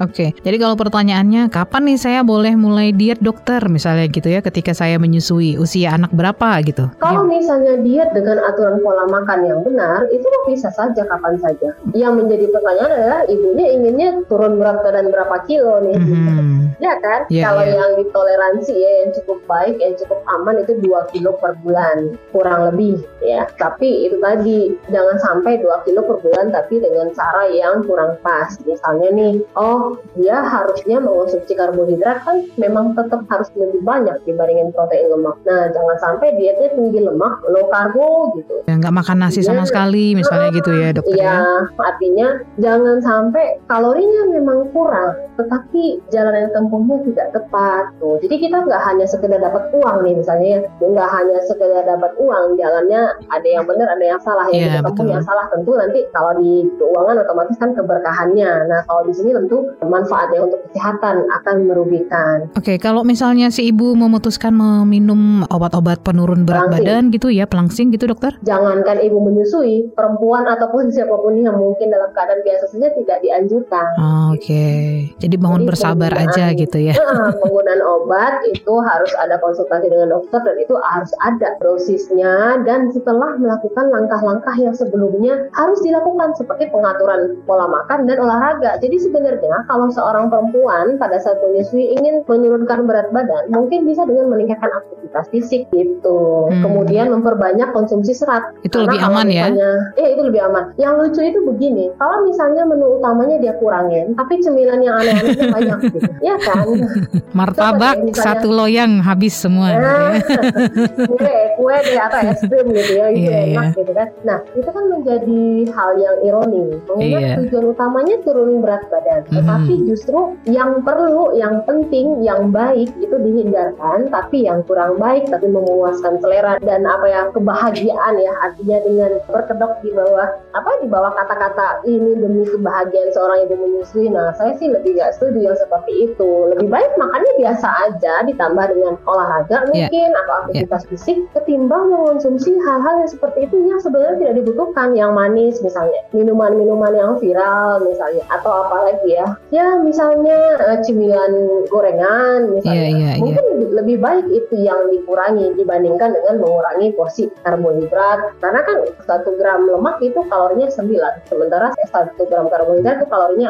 oke 0.00 0.26
jadi 0.42 0.56
kalau 0.58 0.76
pertanyaannya 0.78 1.48
kapan 1.52 1.82
nih 1.92 1.98
saya 1.98 2.20
boleh 2.26 2.54
mulai 2.58 2.90
diet 2.90 3.20
dokter 3.22 3.60
misalnya 3.70 4.10
gitu 4.10 4.28
ya 4.30 4.40
ketika 4.42 4.74
saya 4.74 4.98
menyusui 4.98 5.56
usia 5.60 5.94
anak 5.94 6.10
berapa 6.12 6.60
gitu 6.66 6.90
kalau 6.98 7.26
ya. 7.28 7.38
misalnya 7.38 7.74
diet 7.80 8.10
dengan 8.12 8.42
aturan 8.44 8.82
pola 8.82 9.06
makan 9.08 9.40
yang 9.46 9.60
benar 9.62 10.06
itu 10.10 10.26
bisa 10.48 10.68
saja 10.74 11.06
kapan 11.06 11.38
saja 11.40 11.72
yang 11.96 12.18
menjadi 12.18 12.50
pertanyaan 12.50 12.92
adalah 12.92 13.22
ibunya 13.30 13.66
inginnya 13.72 14.08
turun 14.26 14.60
berat 14.60 14.82
badan 14.82 15.08
berapa 15.08 15.36
kilo 15.46 15.80
nih 15.84 15.96
mm 15.96 16.06
-hmm. 16.06 16.64
Ya 16.82 16.94
kan? 16.98 17.20
Yeah, 17.30 17.50
Kalau 17.50 17.62
yeah. 17.62 17.76
yang 17.78 17.90
ditoleransi 18.02 18.74
ya 18.74 18.90
yang 19.04 19.10
cukup 19.14 19.38
baik, 19.46 19.76
yang 19.78 19.94
cukup 19.98 20.20
aman 20.26 20.62
itu 20.62 20.72
2 20.82 21.12
kilo 21.14 21.36
per 21.38 21.54
bulan, 21.62 22.18
kurang 22.34 22.72
lebih 22.72 23.02
ya. 23.22 23.46
Tapi 23.54 24.10
itu 24.10 24.18
tadi 24.18 24.74
jangan 24.90 25.16
sampai 25.22 25.62
2 25.62 25.84
kilo 25.86 26.00
per 26.02 26.18
bulan 26.22 26.50
tapi 26.50 26.82
dengan 26.82 27.10
cara 27.14 27.46
yang 27.50 27.86
kurang 27.86 28.18
pas. 28.24 28.50
Misalnya 28.66 29.03
nih, 29.12 29.34
oh 29.58 29.98
dia 30.16 30.40
harusnya 30.40 31.02
mengonsumsi 31.02 31.52
karbohidrat 31.52 32.24
kan 32.24 32.46
memang 32.56 32.96
tetap 32.96 33.26
harus 33.28 33.48
lebih 33.58 33.82
banyak 33.82 34.16
dibandingin 34.24 34.70
protein 34.72 35.10
lemak. 35.10 35.36
Nah, 35.44 35.68
jangan 35.72 35.96
sampai 36.00 36.36
dietnya 36.38 36.70
tinggi 36.72 37.00
lemak, 37.02 37.42
low 37.48 37.66
karbo 37.68 38.38
gitu. 38.40 38.54
Ya 38.64 38.78
nggak 38.80 38.94
makan 38.94 39.16
nasi 39.20 39.44
ya, 39.44 39.52
sama 39.52 39.64
sekali 39.68 40.16
misalnya 40.16 40.48
gitu 40.54 40.70
ya 40.72 40.88
dokter 40.94 41.18
ya. 41.18 41.42
ya. 41.42 41.42
artinya 41.84 42.28
jangan 42.60 42.98
sampai 43.02 43.60
kalorinya 43.68 44.22
memang 44.32 44.70
kurang, 44.70 45.16
tetapi 45.36 46.00
jalan 46.14 46.34
yang 46.34 46.52
tempuhnya 46.54 46.96
tidak 47.04 47.28
tepat 47.34 47.84
tuh. 47.98 48.16
Jadi 48.24 48.36
kita 48.48 48.56
nggak 48.64 48.82
hanya 48.86 49.06
sekedar 49.08 49.40
dapat 49.40 49.68
uang 49.74 49.96
nih 50.06 50.14
misalnya, 50.16 50.64
ya. 50.64 50.86
nggak 50.86 51.08
hanya 51.10 51.38
sekedar 51.44 51.82
dapat 51.84 52.12
uang, 52.16 52.56
jalannya 52.56 53.02
ada 53.28 53.48
yang 53.48 53.64
benar, 53.66 53.88
ada 53.92 54.04
yang 54.04 54.20
salah. 54.22 54.46
Yang 54.50 54.80
yeah, 54.80 54.82
tempuh 54.84 55.06
yang 55.08 55.24
salah 55.24 55.46
tentu 55.50 55.72
nanti 55.74 56.00
kalau 56.14 56.32
di 56.38 56.66
keuangan 56.78 57.16
otomatis 57.24 57.56
kan 57.58 57.70
keberkahannya. 57.74 58.50
Nah 58.70 58.80
kalau 58.94 59.10
di 59.10 59.14
sini 59.18 59.34
tentu 59.34 59.58
manfaatnya 59.82 60.46
untuk 60.46 60.62
kesehatan 60.70 61.26
akan 61.26 61.56
merugikan. 61.66 62.46
Oke, 62.54 62.62
okay, 62.62 62.76
kalau 62.78 63.02
misalnya 63.02 63.50
si 63.50 63.66
ibu 63.66 63.98
memutuskan 63.98 64.54
meminum 64.54 65.42
obat-obat 65.50 65.98
penurun 66.06 66.46
berat 66.46 66.70
pelangsing. 66.70 66.86
badan 66.86 67.02
gitu 67.10 67.28
ya, 67.34 67.50
pelangsing 67.50 67.90
gitu 67.90 68.06
dokter? 68.06 68.38
Jangankan 68.46 69.02
ibu 69.02 69.18
menyusui, 69.18 69.90
perempuan 69.98 70.46
ataupun 70.46 70.94
siapa 70.94 71.10
pun 71.18 71.34
yang 71.34 71.58
mungkin 71.58 71.90
dalam 71.90 72.14
keadaan 72.14 72.46
biasa 72.46 72.70
saja 72.70 72.94
tidak 72.94 73.18
dianjurkan. 73.18 73.86
Oh, 73.98 74.38
Oke, 74.38 74.46
okay. 74.46 74.86
jadi 75.18 75.36
mohon 75.42 75.66
Jadi, 75.66 75.68
bersabar 75.74 76.12
aja 76.14 76.54
gitu 76.54 76.78
ya. 76.78 76.94
penggunaan 77.42 77.82
obat 77.82 78.46
itu 78.46 78.74
harus 78.78 79.10
ada 79.18 79.42
konsultasi 79.42 79.90
dengan 79.90 80.14
dokter 80.14 80.38
dan 80.46 80.54
itu 80.62 80.78
harus 80.78 81.10
ada 81.26 81.58
dosisnya 81.58 82.62
dan 82.62 82.94
setelah 82.94 83.34
melakukan 83.42 83.90
langkah-langkah 83.90 84.54
yang 84.54 84.74
sebelumnya 84.74 85.50
harus 85.50 85.82
dilakukan 85.82 86.30
seperti 86.38 86.70
pengaturan 86.70 87.42
pola 87.42 87.66
makan 87.66 88.06
dan 88.06 88.22
olahraga. 88.22 88.78
Jadi 88.84 89.00
sebenarnya 89.00 89.64
kalau 89.64 89.88
seorang 89.88 90.28
perempuan 90.28 91.00
pada 91.00 91.16
saat 91.16 91.40
menyusui 91.40 91.96
ingin 91.96 92.20
menurunkan 92.28 92.84
berat 92.84 93.08
badan, 93.16 93.48
mungkin 93.48 93.88
bisa 93.88 94.04
dengan 94.04 94.28
meningkatkan 94.28 94.68
aktivitas 94.68 95.24
fisik 95.32 95.64
gitu. 95.72 96.52
Hmm. 96.52 96.60
Kemudian 96.60 97.08
memperbanyak 97.08 97.72
konsumsi 97.72 98.12
serat. 98.12 98.52
Itu 98.60 98.84
Karena 98.84 98.92
lebih 98.92 99.00
aman 99.08 99.26
ya? 99.32 99.44
misalnya, 99.48 99.64
ya? 99.64 99.96
Iya 99.96 100.08
itu 100.12 100.22
lebih 100.28 100.40
aman. 100.44 100.64
Yang 100.76 100.92
lucu 101.00 101.20
itu 101.24 101.40
begini, 101.48 101.84
kalau 101.96 102.28
misalnya 102.28 102.62
menu 102.68 103.00
utamanya 103.00 103.36
dia 103.40 103.54
kurangin, 103.56 104.12
tapi 104.20 104.44
cemilan 104.44 104.84
yang 104.84 105.00
aneh-anehnya 105.00 105.46
banyak 105.48 105.78
gitu. 105.88 106.10
Ya 106.20 106.36
kan? 106.36 106.64
Martabak 107.38 107.96
satu 108.12 108.52
loyang 108.52 109.00
habis 109.00 109.32
semua. 109.32 109.72
Nah, 109.72 110.20
kue, 111.10 111.34
kue 111.56 111.76
deh 111.88 111.98
atau 111.98 112.20
es 112.20 112.40
krim 112.44 112.66
gitu 112.68 112.92
ya, 113.00 113.06
itu 113.08 113.30
yeah, 113.30 113.48
enak 113.48 113.64
yeah. 113.72 113.78
gitu 113.80 113.92
kan. 113.96 114.08
Nah 114.28 114.38
itu 114.52 114.68
kan 114.68 114.84
menjadi 114.92 115.42
hal 115.72 115.90
yang 115.96 116.16
ironi. 116.26 116.64
Mengingat 116.90 117.22
yeah. 117.22 117.36
tujuan 117.40 117.64
utamanya 117.72 118.16
turun 118.26 118.58
berat 118.58 118.73
badan, 118.90 119.20
mm. 119.28 119.34
tetapi 119.36 119.74
justru 119.86 120.20
yang 120.48 120.82
perlu, 120.82 121.34
yang 121.38 121.62
penting, 121.68 122.22
yang 122.22 122.50
baik 122.50 122.90
itu 122.98 123.16
dihindarkan, 123.16 124.08
tapi 124.10 124.46
yang 124.46 124.62
kurang 124.66 124.98
baik 124.98 125.26
tapi 125.28 125.50
memuaskan 125.50 126.18
selera 126.20 126.58
dan 126.62 126.86
apa 126.86 127.06
yang 127.08 127.26
kebahagiaan 127.34 128.14
ya 128.18 128.32
artinya 128.42 128.78
dengan 128.84 129.10
berkedok 129.28 129.72
di 129.82 129.90
bawah 129.92 130.28
apa 130.54 130.70
di 130.82 130.86
bawah 130.88 131.12
kata-kata 131.14 131.84
ini 131.86 132.16
demi 132.18 132.44
kebahagiaan 132.46 133.10
seorang 133.14 133.46
ibu 133.48 133.54
menyusui. 133.58 134.08
Nah 134.10 134.32
saya 134.38 134.54
sih 134.58 134.70
lebih 134.70 134.98
gak 134.98 135.16
setuju 135.18 135.52
yang 135.52 135.56
seperti 135.58 136.10
itu. 136.10 136.30
Lebih 136.54 136.68
baik 136.70 136.90
makannya 136.96 137.32
biasa 137.38 137.68
aja 137.90 138.14
ditambah 138.26 138.64
dengan 138.72 138.94
olahraga 139.04 139.68
iya. 139.70 139.86
mungkin 139.86 140.08
yeah. 140.10 140.20
atau 140.24 140.34
aktivitas 140.44 140.82
yeah. 140.84 140.90
fisik 140.94 141.18
ketimbang 141.36 141.84
mengonsumsi 141.90 142.52
hal-hal 142.64 143.04
yang 143.04 143.10
seperti 143.10 143.38
itu 143.46 143.56
yang 143.68 143.80
sebenarnya 143.80 144.16
tidak 144.20 144.34
dibutuhkan 144.42 144.88
yang 144.96 145.12
manis 145.12 145.60
misalnya 145.60 146.00
minuman-minuman 146.16 146.92
yang 146.94 147.12
viral 147.20 147.84
misalnya 147.84 148.24
atau 148.32 148.63
apa 148.64 148.76
lagi 148.90 149.08
ya 149.12 149.26
ya 149.52 149.66
misalnya 149.80 150.56
uh, 150.60 150.78
cemilan 150.80 151.32
gorengan 151.68 152.48
misalnya 152.56 152.88
yeah, 152.88 152.96
yeah, 152.96 153.14
iya. 153.16 153.22
mungkin 153.22 153.44
yeah. 153.44 153.52
Lebih, 153.54 153.68
lebih 153.80 153.96
baik 154.02 154.26
itu 154.34 154.54
yang 154.66 154.80
dikurangi 154.90 155.54
dibandingkan 155.54 156.10
dengan 156.12 156.34
mengurangi 156.42 156.90
porsi 156.98 157.30
karbohidrat. 157.42 158.38
Karena 158.38 158.60
kan 158.66 158.76
satu 159.06 159.34
gram 159.40 159.66
lemak 159.66 159.98
itu 160.04 160.20
kalorinya 160.28 160.68
9, 160.68 161.30
sementara 161.30 161.70
satu 161.88 162.26
gram 162.28 162.50
karbohidrat 162.50 163.00
itu 163.00 163.06
kalorinya 163.08 163.48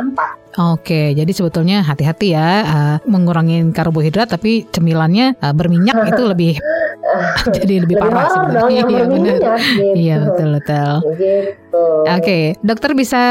4. 0.54 0.54
Oke, 0.54 1.10
jadi 1.18 1.32
sebetulnya 1.34 1.82
hati-hati 1.82 2.30
ya 2.30 2.48
uh, 2.62 2.96
mengurangi 3.10 3.74
karbohidrat 3.74 4.30
tapi 4.30 4.70
cemilannya 4.70 5.34
uh, 5.42 5.50
berminyak 5.50 6.14
itu 6.14 6.22
lebih 6.32 6.54
jadi 7.56 7.84
lebih, 7.84 7.98
lebih 7.98 8.02
parah 8.06 8.28
sebenarnya. 8.30 8.80
Iya 8.86 9.04
benar. 9.10 9.36
Gitu. 9.58 9.82
Iya 9.98 10.16
betul 10.30 10.48
betul. 10.56 10.92
Gitu. 11.18 11.86
Oke, 12.06 12.20
okay. 12.22 12.42
dokter 12.62 12.90
bisa 12.94 13.22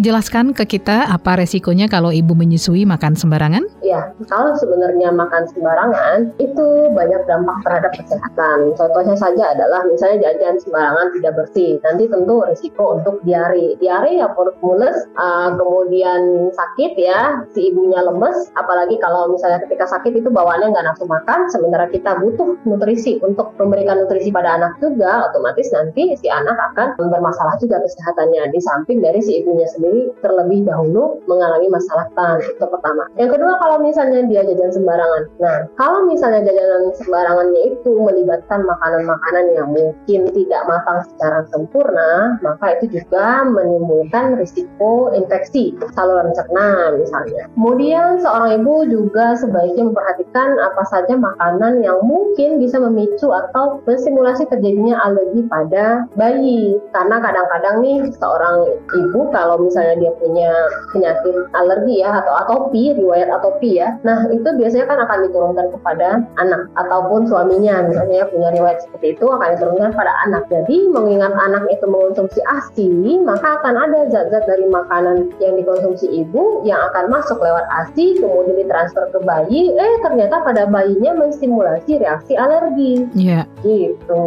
jelaskan 0.00 0.56
ke 0.56 0.64
kita 0.64 1.12
apa 1.12 1.21
resikonya 1.24 1.86
kalau 1.86 2.10
ibu 2.10 2.34
menyusui 2.34 2.82
makan 2.82 3.14
sembarangan? 3.14 3.62
Ya, 3.86 4.10
kalau 4.26 4.54
sebenarnya 4.58 5.14
makan 5.14 5.46
sembarangan 5.54 6.34
itu 6.42 6.66
banyak 6.90 7.22
dampak 7.30 7.62
terhadap 7.62 7.92
kesehatan. 7.94 8.74
Contohnya 8.74 9.14
saja 9.14 9.54
adalah 9.54 9.86
misalnya 9.86 10.30
jajan 10.30 10.58
sembarangan 10.58 11.14
tidak 11.14 11.32
bersih, 11.38 11.78
nanti 11.86 12.10
tentu 12.10 12.42
risiko 12.46 12.98
untuk 12.98 13.22
diare. 13.22 13.78
Diare 13.78 14.18
ya 14.18 14.30
perut 14.34 14.58
mules, 14.64 14.96
uh, 15.14 15.54
kemudian 15.54 16.50
sakit 16.50 16.92
ya, 16.98 17.46
si 17.54 17.70
ibunya 17.70 18.02
lemes, 18.02 18.50
apalagi 18.58 18.98
kalau 18.98 19.30
misalnya 19.30 19.62
ketika 19.62 19.86
sakit 19.86 20.18
itu 20.18 20.28
bawaannya 20.32 20.74
nggak 20.74 20.86
nafsu 20.90 21.06
makan, 21.06 21.46
sementara 21.52 21.86
kita 21.92 22.18
butuh 22.18 22.58
nutrisi 22.66 23.22
untuk 23.22 23.54
memberikan 23.60 24.02
nutrisi 24.02 24.34
pada 24.34 24.58
anak 24.58 24.80
juga, 24.80 25.30
otomatis 25.30 25.68
nanti 25.70 26.16
si 26.18 26.26
anak 26.32 26.56
akan 26.72 26.96
bermasalah 26.96 27.60
juga 27.60 27.78
kesehatannya 27.84 28.50
di 28.50 28.60
samping 28.62 28.98
dari 29.04 29.20
si 29.20 29.44
ibunya 29.44 29.68
sendiri 29.68 30.14
terlebih 30.24 30.64
dahulu 30.64 31.11
mengalami 31.26 31.66
masalah 31.72 32.06
tan 32.14 32.38
itu 32.38 32.62
pertama. 32.62 33.08
Yang 33.18 33.38
kedua 33.38 33.52
kalau 33.58 33.76
misalnya 33.82 34.22
dia 34.28 34.46
jajan 34.46 34.70
sembarangan. 34.70 35.22
Nah 35.42 35.58
kalau 35.80 36.06
misalnya 36.06 36.46
jajanan 36.46 36.92
sembarangannya 36.94 37.62
itu 37.74 37.90
melibatkan 37.98 38.60
makanan-makanan 38.62 39.44
yang 39.56 39.68
mungkin 39.72 40.20
tidak 40.30 40.62
matang 40.68 41.00
secara 41.08 41.42
sempurna 41.50 42.38
maka 42.44 42.78
itu 42.78 43.00
juga 43.00 43.42
menimbulkan 43.48 44.38
risiko 44.38 45.10
infeksi 45.16 45.74
saluran 45.96 46.30
cerna 46.36 46.94
misalnya. 46.94 47.48
Kemudian 47.56 48.22
seorang 48.22 48.62
ibu 48.62 48.86
juga 48.86 49.34
sebaiknya 49.34 49.90
memperhatikan 49.90 50.60
apa 50.60 50.82
saja 50.92 51.14
makanan 51.16 51.82
yang 51.82 51.98
mungkin 52.04 52.60
bisa 52.60 52.78
memicu 52.78 53.32
atau 53.32 53.82
mensimulasi 53.88 54.46
terjadinya 54.46 55.00
alergi 55.02 55.42
pada 55.48 56.06
bayi. 56.14 56.76
Karena 56.92 57.18
kadang-kadang 57.22 57.62
kadang 57.62 57.78
nih 57.86 58.10
seorang 58.18 58.56
ibu 58.90 59.30
kalau 59.30 59.56
misalnya 59.62 59.94
dia 60.02 60.12
punya 60.18 60.50
penyakit 60.92 61.34
alergi 61.56 62.04
ya 62.04 62.22
atau 62.22 62.32
atopi, 62.44 62.92
riwayat 62.94 63.28
atopi 63.32 63.80
ya. 63.80 63.96
Nah, 64.06 64.28
itu 64.30 64.44
biasanya 64.44 64.86
kan 64.86 64.98
akan 65.08 65.18
diturunkan 65.28 65.66
kepada 65.74 66.08
anak 66.38 66.68
ataupun 66.78 67.26
suaminya 67.26 67.84
misalnya 67.88 68.24
ya, 68.24 68.26
punya 68.28 68.48
riwayat 68.52 68.78
seperti 68.84 69.16
itu 69.18 69.26
akan 69.26 69.48
diturunkan 69.56 69.90
pada 69.96 70.12
anak. 70.28 70.44
Jadi, 70.52 70.88
mengingat 70.92 71.32
anak 71.34 71.64
itu 71.72 71.84
mengonsumsi 71.88 72.40
ASI, 72.44 73.18
maka 73.24 73.58
akan 73.60 73.74
ada 73.88 74.08
zat-zat 74.12 74.44
dari 74.44 74.68
makanan 74.68 75.32
yang 75.40 75.56
dikonsumsi 75.56 76.06
ibu 76.12 76.62
yang 76.62 76.78
akan 76.92 77.08
masuk 77.08 77.40
lewat 77.40 77.64
ASI 77.72 78.20
kemudian 78.20 78.60
ditransfer 78.60 79.08
ke 79.10 79.18
bayi, 79.24 79.72
eh 79.74 79.94
ternyata 80.04 80.44
pada 80.44 80.68
bayinya 80.68 81.16
menstimulasi 81.16 81.98
reaksi 81.98 82.36
alergi. 82.36 83.08
Iya. 83.16 83.42
Yeah. 83.42 83.44
Gitu. 83.64 84.24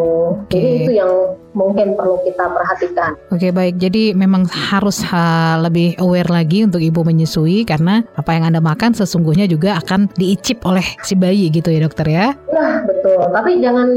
Okay. 0.48 0.60
Jadi 0.60 0.70
itu 0.82 0.92
yang 0.98 1.12
mungkin 1.56 1.96
perlu 1.96 2.22
kita 2.22 2.46
perhatikan. 2.52 3.12
Oke 3.32 3.50
baik, 3.50 3.80
jadi 3.80 4.12
memang 4.14 4.46
harus 4.52 5.02
ha, 5.10 5.58
lebih 5.58 5.96
aware 5.98 6.30
lagi 6.30 6.68
untuk 6.68 6.84
ibu 6.84 7.02
menyusui 7.02 7.64
karena 7.64 8.04
apa 8.14 8.36
yang 8.36 8.52
anda 8.52 8.62
makan 8.62 8.94
sesungguhnya 8.94 9.48
juga 9.48 9.80
akan 9.80 10.12
diicip 10.20 10.62
oleh 10.68 10.86
si 11.02 11.16
bayi 11.16 11.48
gitu 11.50 11.72
ya 11.72 11.80
dokter 11.82 12.08
ya? 12.12 12.28
Nah 12.52 12.84
betul, 12.84 12.95
tapi 13.32 13.62
jangan 13.62 13.90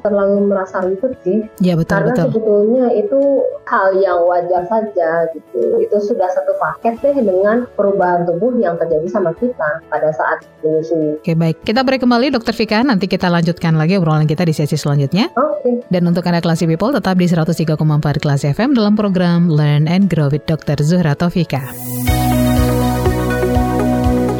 terlalu 0.00 0.50
merasa 0.50 0.84
ribet 0.84 1.12
sih. 1.26 1.42
Ya 1.58 1.74
betul 1.74 1.98
karena 1.98 2.14
betul. 2.14 2.26
Sebetulnya 2.30 2.86
itu 2.94 3.20
hal 3.66 3.88
yang 3.98 4.20
wajar 4.26 4.62
saja 4.70 5.10
gitu. 5.34 5.60
Itu 5.82 5.96
sudah 5.98 6.28
satu 6.32 6.54
paket 6.58 7.00
deh 7.02 7.16
dengan 7.18 7.66
perubahan 7.74 8.24
tubuh 8.28 8.54
yang 8.60 8.78
terjadi 8.78 9.08
sama 9.10 9.34
kita 9.36 9.82
pada 9.90 10.10
saat 10.14 10.46
menyusui. 10.62 11.18
Oke 11.18 11.34
baik, 11.34 11.62
kita 11.64 11.80
break 11.82 12.02
kembali 12.02 12.34
dokter 12.34 12.54
Vika, 12.54 12.80
nanti 12.84 13.10
kita 13.10 13.26
lanjutkan 13.26 13.74
lagi 13.74 13.98
obrolan 13.98 14.28
kita 14.28 14.46
di 14.46 14.54
sesi 14.54 14.78
selanjutnya. 14.78 15.30
Oke. 15.34 15.82
Dan 15.90 16.06
untuk 16.06 16.26
anda 16.28 16.42
kelas 16.44 16.60
People 16.68 16.92
tetap 16.92 17.16
di 17.16 17.24
103,4 17.24 18.20
kelas 18.20 18.42
FM 18.44 18.76
dalam 18.76 18.92
program 18.92 19.48
Learn 19.48 19.88
and 19.88 20.12
Grow 20.12 20.28
with 20.28 20.44
Dr. 20.44 20.76
Zuhra 20.84 21.16
Taufika. 21.16 21.64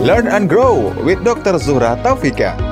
Learn 0.04 0.28
and 0.28 0.46
Grow 0.46 0.92
with 1.02 1.24
Dr. 1.24 1.56
Zuhra 1.56 1.96
Taufika. 2.04 2.67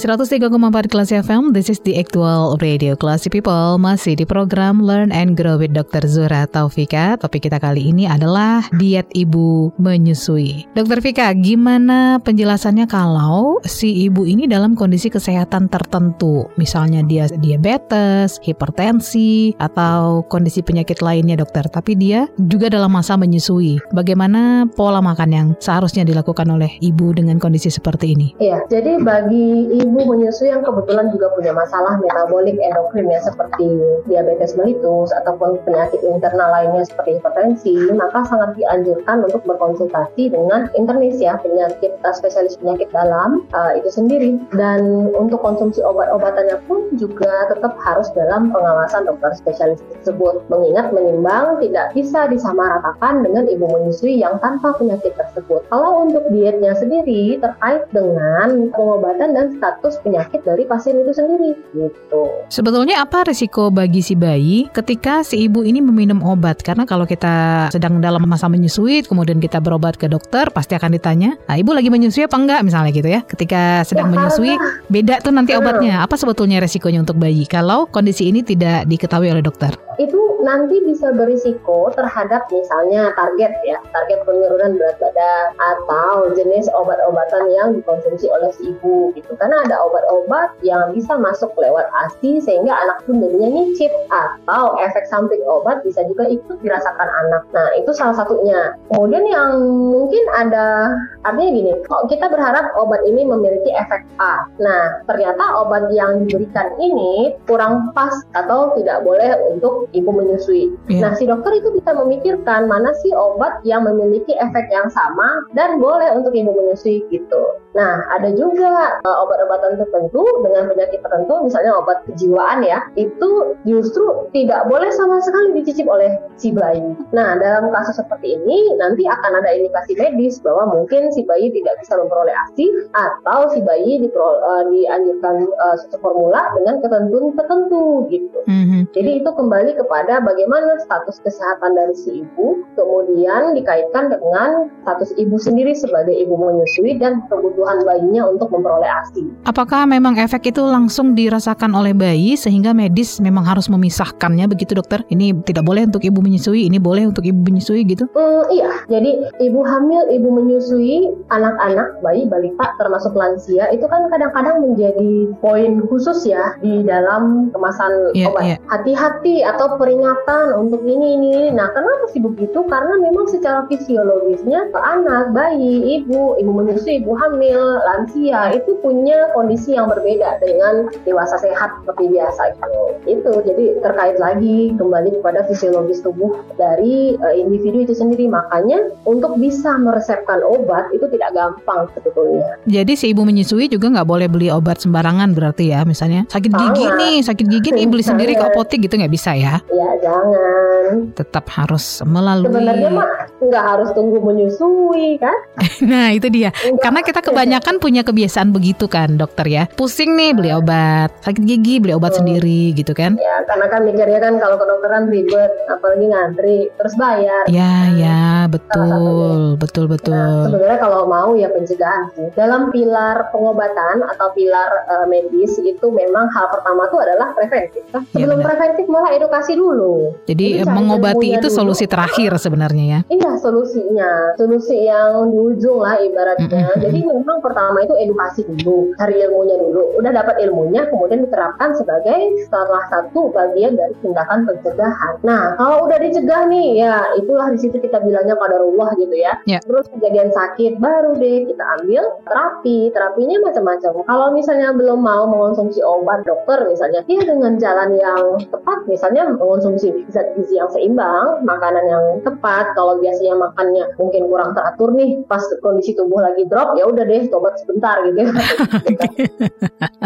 103,4 0.00 0.48
kelas 0.88 1.12
FM, 1.12 1.52
this 1.52 1.68
is 1.68 1.76
the 1.84 2.00
actual 2.00 2.56
radio 2.64 2.96
Classy 2.96 3.28
People 3.28 3.76
Masih 3.76 4.16
di 4.16 4.24
program 4.24 4.80
Learn 4.80 5.12
and 5.12 5.36
Grow 5.36 5.60
with 5.60 5.76
Dr. 5.76 6.08
Zura 6.08 6.48
Taufika 6.48 7.20
Topik 7.20 7.44
kita 7.44 7.60
kali 7.60 7.92
ini 7.92 8.08
adalah 8.08 8.64
diet 8.80 9.04
ibu 9.12 9.68
menyusui 9.76 10.64
Dr. 10.72 11.04
Vika, 11.04 11.28
gimana 11.36 12.16
penjelasannya 12.24 12.88
kalau 12.88 13.60
si 13.68 14.08
ibu 14.08 14.24
ini 14.24 14.48
dalam 14.48 14.72
kondisi 14.72 15.12
kesehatan 15.12 15.68
tertentu 15.68 16.48
Misalnya 16.56 17.04
dia 17.04 17.28
diabetes, 17.36 18.40
hipertensi, 18.40 19.52
atau 19.60 20.24
kondisi 20.32 20.64
penyakit 20.64 21.04
lainnya 21.04 21.36
dokter 21.36 21.68
Tapi 21.68 21.92
dia 21.92 22.24
juga 22.48 22.72
dalam 22.72 22.96
masa 22.96 23.20
menyusui 23.20 23.76
Bagaimana 23.92 24.64
pola 24.64 25.04
makan 25.04 25.28
yang 25.28 25.48
seharusnya 25.60 26.08
dilakukan 26.08 26.48
oleh 26.48 26.72
ibu 26.80 27.12
dengan 27.12 27.36
kondisi 27.36 27.68
seperti 27.68 28.16
ini? 28.16 28.32
Iya, 28.40 28.64
jadi 28.72 28.96
bagi 29.04 29.76
ibu 29.76 29.89
ibu 29.90 30.06
menyusui 30.06 30.54
yang 30.54 30.62
kebetulan 30.62 31.10
juga 31.10 31.34
punya 31.34 31.50
masalah 31.50 31.98
metabolik 31.98 32.54
endokrin 32.62 33.10
ya 33.10 33.18
seperti 33.26 33.66
diabetes 34.06 34.54
mellitus 34.54 35.10
ataupun 35.18 35.58
penyakit 35.66 35.98
internal 36.06 36.54
lainnya 36.54 36.86
seperti 36.86 37.18
hipertensi, 37.18 37.74
maka 37.98 38.22
sangat 38.30 38.54
dianjurkan 38.54 39.26
untuk 39.26 39.42
berkonsultasi 39.50 40.30
dengan 40.30 40.70
internis 40.78 41.18
ya 41.18 41.34
penyakit 41.42 41.98
uh, 42.06 42.14
spesialis 42.14 42.54
penyakit 42.62 42.86
dalam 42.94 43.42
uh, 43.50 43.74
itu 43.74 43.90
sendiri 43.90 44.38
dan 44.54 45.10
untuk 45.18 45.42
konsumsi 45.42 45.82
obat-obatannya 45.82 46.62
pun 46.70 46.86
juga 46.94 47.50
tetap 47.50 47.74
harus 47.82 48.06
dalam 48.14 48.54
pengawasan 48.54 49.10
dokter 49.10 49.34
spesialis 49.34 49.82
tersebut. 49.98 50.46
Mengingat 50.46 50.94
menimbang 50.94 51.58
tidak 51.58 51.90
bisa 51.98 52.30
disamaratakan 52.30 53.26
dengan 53.26 53.50
ibu 53.50 53.66
menyusui 53.66 54.22
yang 54.22 54.38
tanpa 54.38 54.70
penyakit 54.78 55.18
tersebut. 55.18 55.66
Kalau 55.66 56.06
untuk 56.06 56.22
dietnya 56.30 56.78
sendiri 56.78 57.42
terkait 57.42 57.90
dengan 57.90 58.70
pengobatan 58.70 59.34
dan 59.34 59.50
status 59.58 59.79
status 59.80 59.96
penyakit 60.04 60.44
dari 60.44 60.68
pasien 60.68 61.00
itu 61.00 61.08
sendiri 61.16 61.56
gitu. 61.72 62.22
Sebetulnya 62.52 63.00
apa 63.00 63.24
risiko 63.24 63.72
bagi 63.72 64.04
si 64.04 64.12
bayi 64.12 64.68
ketika 64.68 65.24
si 65.24 65.48
ibu 65.48 65.64
ini 65.64 65.80
meminum 65.80 66.20
obat? 66.20 66.60
Karena 66.60 66.84
kalau 66.84 67.08
kita 67.08 67.66
sedang 67.72 68.04
dalam 68.04 68.20
masa 68.28 68.52
menyusui 68.52 69.00
kemudian 69.08 69.40
kita 69.40 69.56
berobat 69.56 69.96
ke 69.96 70.04
dokter 70.04 70.52
pasti 70.52 70.76
akan 70.76 71.00
ditanya, 71.00 71.40
"Ah, 71.48 71.56
ibu 71.56 71.72
lagi 71.72 71.88
menyusui 71.88 72.28
apa 72.28 72.36
enggak?" 72.36 72.60
misalnya 72.60 72.92
gitu 72.92 73.08
ya. 73.08 73.24
Ketika 73.24 73.80
sedang 73.88 74.12
ya, 74.12 74.20
menyusui 74.20 74.52
karena... 74.52 74.84
beda 74.92 75.14
tuh 75.24 75.32
nanti 75.32 75.56
obatnya. 75.56 76.04
Apa 76.04 76.20
sebetulnya 76.20 76.60
resikonya 76.60 77.00
untuk 77.00 77.16
bayi 77.16 77.48
kalau 77.48 77.88
kondisi 77.88 78.28
ini 78.28 78.44
tidak 78.44 78.84
diketahui 78.84 79.32
oleh 79.32 79.40
dokter? 79.40 79.72
Itu 79.96 80.30
nanti 80.44 80.80
bisa 80.84 81.12
berisiko 81.12 81.92
terhadap 81.92 82.48
misalnya 82.48 83.12
target 83.16 83.52
ya, 83.64 83.78
target 83.92 84.24
penurunan 84.24 84.76
berat 84.76 84.96
badan 85.00 85.46
atau 85.56 86.32
jenis 86.32 86.68
obat-obatan 86.72 87.44
yang 87.52 87.68
dikonsumsi 87.76 88.26
oleh 88.28 88.50
si 88.52 88.72
ibu 88.72 89.12
gitu. 89.16 89.32
Karena 89.36 89.60
ada 89.70 89.78
obat-obat 89.86 90.50
yang 90.66 90.90
bisa 90.90 91.14
masuk 91.14 91.54
lewat 91.54 91.86
ASI 92.02 92.42
sehingga 92.42 92.74
anak 92.74 93.06
pun 93.06 93.22
jadinya 93.22 93.54
nyicip 93.54 93.94
atau 94.10 94.74
efek 94.82 95.06
samping 95.06 95.38
obat 95.46 95.86
bisa 95.86 96.02
juga 96.10 96.26
ikut 96.26 96.58
dirasakan 96.58 97.06
anak. 97.06 97.46
Nah, 97.54 97.70
itu 97.78 97.94
salah 97.94 98.18
satunya. 98.18 98.74
Kemudian 98.90 99.22
yang 99.30 99.62
mungkin 99.94 100.26
ada 100.34 100.90
artinya 101.22 101.50
gini, 101.54 101.72
oh, 101.86 102.02
kita 102.10 102.26
berharap 102.26 102.74
obat 102.74 102.98
ini 103.06 103.22
memiliki 103.22 103.70
efek 103.70 104.02
A. 104.18 104.42
Nah, 104.58 105.06
ternyata 105.06 105.62
obat 105.62 105.86
yang 105.94 106.26
diberikan 106.26 106.74
ini 106.82 107.38
kurang 107.46 107.94
pas 107.94 108.10
atau 108.34 108.74
tidak 108.74 109.06
boleh 109.06 109.38
untuk 109.54 109.86
ibu 109.94 110.10
menyusui. 110.10 110.74
Yeah. 110.90 111.06
Nah, 111.06 111.12
si 111.14 111.30
dokter 111.30 111.62
itu 111.62 111.70
bisa 111.78 111.94
memikirkan 111.94 112.66
mana 112.66 112.90
sih 113.06 113.14
obat 113.14 113.62
yang 113.62 113.86
memiliki 113.86 114.34
efek 114.34 114.66
yang 114.74 114.90
sama 114.90 115.46
dan 115.54 115.78
boleh 115.78 116.10
untuk 116.18 116.34
ibu 116.34 116.50
menyusui 116.50 117.06
gitu. 117.14 117.42
Nah, 117.78 118.02
ada 118.10 118.34
juga 118.34 118.98
uh, 119.06 119.16
obat-obat 119.22 119.59
obat-obatan 119.60 119.84
tertentu 119.84 120.24
dengan 120.42 120.64
penyakit 120.72 121.00
tertentu, 121.04 121.34
misalnya 121.44 121.72
obat 121.76 121.98
kejiwaan 122.08 122.64
ya, 122.64 122.80
itu 122.96 123.30
justru 123.68 124.26
tidak 124.32 124.64
boleh 124.66 124.88
sama 124.96 125.20
sekali 125.20 125.60
dicicip 125.60 125.84
oleh 125.84 126.16
si 126.40 126.50
bayi. 126.50 126.96
Nah, 127.12 127.36
dalam 127.36 127.68
kasus 127.68 128.00
seperti 128.00 128.40
ini 128.40 128.74
nanti 128.80 129.04
akan 129.04 129.44
ada 129.44 129.52
indikasi 129.52 129.92
medis 130.00 130.40
bahwa 130.40 130.72
mungkin 130.72 131.12
si 131.12 131.22
bayi 131.28 131.52
tidak 131.52 131.76
bisa 131.84 132.00
memperoleh 132.00 132.32
ASI 132.48 132.66
atau 132.96 133.52
si 133.52 133.60
bayi 133.60 134.00
uh, 134.00 134.64
dianjurkan 134.72 135.44
uh, 135.60 135.76
susu 135.84 136.00
formula 136.00 136.40
dengan 136.56 136.80
ketentuan 136.80 137.36
tertentu 137.36 138.08
gitu. 138.08 138.38
Mm-hmm. 138.48 138.80
Jadi 138.96 139.10
itu 139.20 139.30
kembali 139.30 139.76
kepada 139.76 140.24
bagaimana 140.24 140.80
status 140.80 141.20
kesehatan 141.20 141.76
dari 141.76 141.94
si 141.94 142.24
ibu, 142.24 142.64
kemudian 142.74 143.52
dikaitkan 143.52 144.08
dengan 144.08 144.72
status 144.82 145.12
ibu 145.20 145.36
sendiri 145.36 145.76
sebagai 145.76 146.14
ibu 146.16 146.34
menyusui 146.38 146.96
dan 146.96 147.20
kebutuhan 147.28 147.84
bayinya 147.84 148.30
untuk 148.30 148.48
memperoleh 148.48 148.88
ASI. 148.88 149.49
Apakah 149.50 149.82
memang 149.82 150.14
efek 150.14 150.54
itu 150.54 150.62
langsung 150.62 151.18
dirasakan 151.18 151.74
oleh 151.74 151.90
bayi 151.90 152.38
sehingga 152.38 152.70
medis 152.70 153.18
memang 153.18 153.42
harus 153.42 153.66
memisahkannya 153.66 154.46
begitu 154.46 154.78
dokter? 154.78 155.02
Ini 155.10 155.42
tidak 155.42 155.66
boleh 155.66 155.90
untuk 155.90 156.06
ibu 156.06 156.22
menyusui, 156.22 156.70
ini 156.70 156.78
boleh 156.78 157.10
untuk 157.10 157.26
ibu 157.26 157.34
menyusui 157.34 157.82
gitu? 157.82 158.06
Mm, 158.14 158.46
iya, 158.54 158.70
jadi 158.86 159.10
ibu 159.42 159.58
hamil, 159.66 160.06
ibu 160.06 160.28
menyusui, 160.30 161.26
anak-anak, 161.34 161.98
bayi, 161.98 162.30
balita, 162.30 162.78
termasuk 162.78 163.10
lansia 163.18 163.66
itu 163.74 163.90
kan 163.90 164.06
kadang-kadang 164.14 164.62
menjadi 164.62 165.34
poin 165.42 165.82
khusus 165.90 166.30
ya 166.30 166.54
di 166.62 166.86
dalam 166.86 167.50
kemasan 167.50 168.14
yeah, 168.14 168.30
obat. 168.30 168.54
Yeah. 168.54 168.58
Hati-hati 168.70 169.42
atau 169.42 169.74
peringatan 169.82 170.54
untuk 170.62 170.86
ini 170.86 171.18
ini. 171.18 171.34
Nah, 171.50 171.74
kenapa 171.74 172.06
sih 172.14 172.22
begitu? 172.22 172.62
Karena 172.70 173.02
memang 173.02 173.26
secara 173.26 173.66
fisiologisnya 173.66 174.70
anak, 174.78 175.34
bayi, 175.34 175.98
ibu, 175.98 176.38
ibu 176.38 176.50
menyusui, 176.54 177.02
ibu 177.02 177.18
hamil, 177.18 177.82
lansia 177.82 178.54
itu 178.54 178.78
punya 178.78 179.39
kondisi 179.40 179.72
yang 179.72 179.88
berbeda 179.88 180.36
dengan 180.44 180.92
dewasa 181.08 181.40
sehat 181.40 181.80
seperti 181.80 182.12
biasa 182.12 182.42
itu. 182.52 182.72
Itu 183.08 183.32
jadi 183.40 183.64
terkait 183.80 184.20
lagi 184.20 184.76
kembali 184.76 185.16
kepada 185.16 185.48
fisiologis 185.48 186.04
tubuh 186.04 186.36
dari 186.60 187.16
uh, 187.16 187.32
individu 187.32 187.88
itu 187.88 187.96
sendiri. 187.96 188.28
Makanya 188.28 188.92
untuk 189.08 189.40
bisa 189.40 189.80
meresepkan 189.80 190.44
obat 190.44 190.92
itu 190.92 191.08
tidak 191.08 191.32
gampang 191.32 191.88
sebetulnya. 191.96 192.60
Jadi 192.68 192.92
si 193.00 193.16
ibu 193.16 193.24
menyusui 193.24 193.72
juga 193.72 193.88
nggak 193.88 194.08
boleh 194.08 194.28
beli 194.28 194.52
obat 194.52 194.84
sembarangan 194.84 195.32
berarti 195.32 195.72
ya, 195.72 195.88
misalnya 195.88 196.28
sakit 196.28 196.52
gigi 196.52 196.84
Sangat. 196.84 197.00
nih, 197.00 197.16
sakit 197.24 197.46
gigi 197.48 197.70
nih 197.72 197.86
beli 197.88 198.04
sendiri 198.04 198.32
ke 198.36 198.44
apotek 198.44 198.84
gitu 198.84 199.00
nggak 199.00 199.12
bisa 199.12 199.32
ya? 199.32 199.64
Ya 199.72 199.90
jangan. 200.04 201.14
Tetap 201.16 201.48
harus 201.56 202.04
melalui. 202.04 202.52
Sebenarnya 202.52 202.90
mah 202.92 203.08
nggak 203.40 203.64
harus 203.64 203.88
tunggu 203.96 204.20
menyusui 204.20 205.16
kan? 205.16 205.36
nah 205.90 206.12
itu 206.12 206.28
dia. 206.28 206.52
Enggak. 206.60 206.82
Karena 206.84 207.00
kita 207.00 207.20
kebanyakan 207.24 207.74
punya 207.80 208.02
kebiasaan 208.04 208.52
begitu 208.52 208.90
kan 208.90 209.16
dokter 209.30 209.46
ya. 209.46 209.64
Pusing 209.78 210.18
nih 210.18 210.34
beli 210.34 210.50
obat, 210.50 211.14
sakit 211.22 211.46
gigi 211.46 211.78
beli 211.78 211.94
obat 211.94 212.10
hmm. 212.10 212.18
sendiri 212.18 212.74
gitu 212.74 212.90
kan? 212.90 213.14
Ya 213.14 213.46
karena 213.46 213.70
kan 213.70 213.86
mikirnya 213.86 214.18
kan 214.18 214.34
kalau 214.42 214.58
kedokteran 214.58 215.06
ribet, 215.06 215.54
apalagi 215.70 216.04
ngantri 216.10 216.58
terus 216.74 216.98
bayar. 216.98 217.46
Ya 217.46 217.86
kan? 217.86 217.94
ya 217.94 218.20
betul 218.50 219.54
betul 219.54 219.84
betul. 219.86 220.18
Nah, 220.18 220.50
sebenarnya 220.50 220.78
kalau 220.82 221.06
mau 221.06 221.30
ya 221.38 221.46
pencegahan 221.54 222.10
sih. 222.18 222.26
Dalam 222.34 222.74
pilar 222.74 223.30
pengobatan 223.30 224.02
atau 224.18 224.34
pilar 224.34 224.70
uh, 224.90 225.06
medis 225.06 225.54
itu 225.62 225.86
memang 225.86 226.26
hal 226.34 226.50
pertama 226.50 226.90
itu 226.90 226.98
adalah 226.98 227.30
preventif. 227.38 227.86
Nah, 227.94 228.02
sebelum 228.10 228.42
ya, 228.42 228.44
preventif 228.50 228.84
malah 228.90 229.10
edukasi 229.14 229.54
dulu. 229.54 230.18
Jadi, 230.26 230.58
Jadi 230.58 230.66
mengobati 230.66 231.38
itu 231.38 231.46
dulu. 231.46 231.58
solusi 231.70 231.86
terakhir 231.86 232.34
sebenarnya 232.42 232.84
ya? 232.84 233.00
Iya 233.06 233.30
solusinya, 233.38 234.34
solusi 234.34 234.90
yang 234.90 235.30
di 235.30 235.38
ujung 235.38 235.78
lah 235.86 236.02
ibaratnya. 236.02 236.50
Mm 236.50 236.66
-hmm. 236.74 236.82
Jadi 236.82 236.98
memang 237.06 237.38
pertama 237.38 237.78
itu 237.84 237.94
edukasi 237.94 238.42
dulu, 238.48 238.92
cari 238.98 239.09
ilmunya 239.16 239.56
dulu. 239.58 239.98
Udah 239.98 240.12
dapat 240.12 240.42
ilmunya, 240.44 240.86
kemudian 240.90 241.26
diterapkan 241.26 241.74
sebagai 241.74 242.46
salah 242.50 242.84
satu 242.90 243.30
bagian 243.32 243.74
dari 243.74 243.94
tindakan 244.04 244.46
pencegahan. 244.46 245.18
Nah 245.24 245.56
kalau 245.56 245.88
udah 245.88 245.98
dicegah 245.98 246.46
nih, 246.46 246.84
ya 246.84 247.14
itulah 247.16 247.50
di 247.50 247.58
situ 247.58 247.80
kita 247.80 248.02
bilangnya 248.02 248.36
rumah 248.60 248.92
gitu 249.00 249.16
ya. 249.16 249.40
Yeah. 249.48 249.60
Terus 249.64 249.88
kejadian 249.88 250.30
sakit 250.30 250.78
baru 250.78 251.16
deh 251.16 251.48
kita 251.48 251.64
ambil 251.80 252.02
terapi. 252.28 252.92
Terapinya 252.92 253.36
macam-macam. 253.48 253.92
Kalau 254.04 254.26
misalnya 254.36 254.68
belum 254.76 255.00
mau 255.00 255.24
mengonsumsi 255.26 255.80
obat 255.80 256.22
dokter 256.28 256.68
misalnya, 256.68 257.00
ya 257.08 257.22
dengan 257.24 257.56
jalan 257.56 257.96
yang 257.96 258.22
tepat, 258.52 258.84
misalnya 258.86 259.32
mengonsumsi 259.36 260.04
zat 260.12 260.36
gizi 260.36 260.60
yang 260.60 260.70
seimbang, 260.70 261.42
makanan 261.46 261.84
yang 261.88 262.04
tepat. 262.22 262.76
Kalau 262.76 263.00
biasanya 263.00 263.34
makannya 263.38 263.84
mungkin 263.96 264.28
kurang 264.28 264.52
teratur 264.52 264.92
nih, 264.92 265.24
pas 265.26 265.42
kondisi 265.64 265.96
tubuh 265.96 266.20
lagi 266.20 266.44
drop, 266.46 266.76
ya 266.76 266.86
udah 266.86 267.04
deh 267.06 267.26
tobat 267.32 267.56
sebentar 267.60 267.96
gitu. 268.06 268.28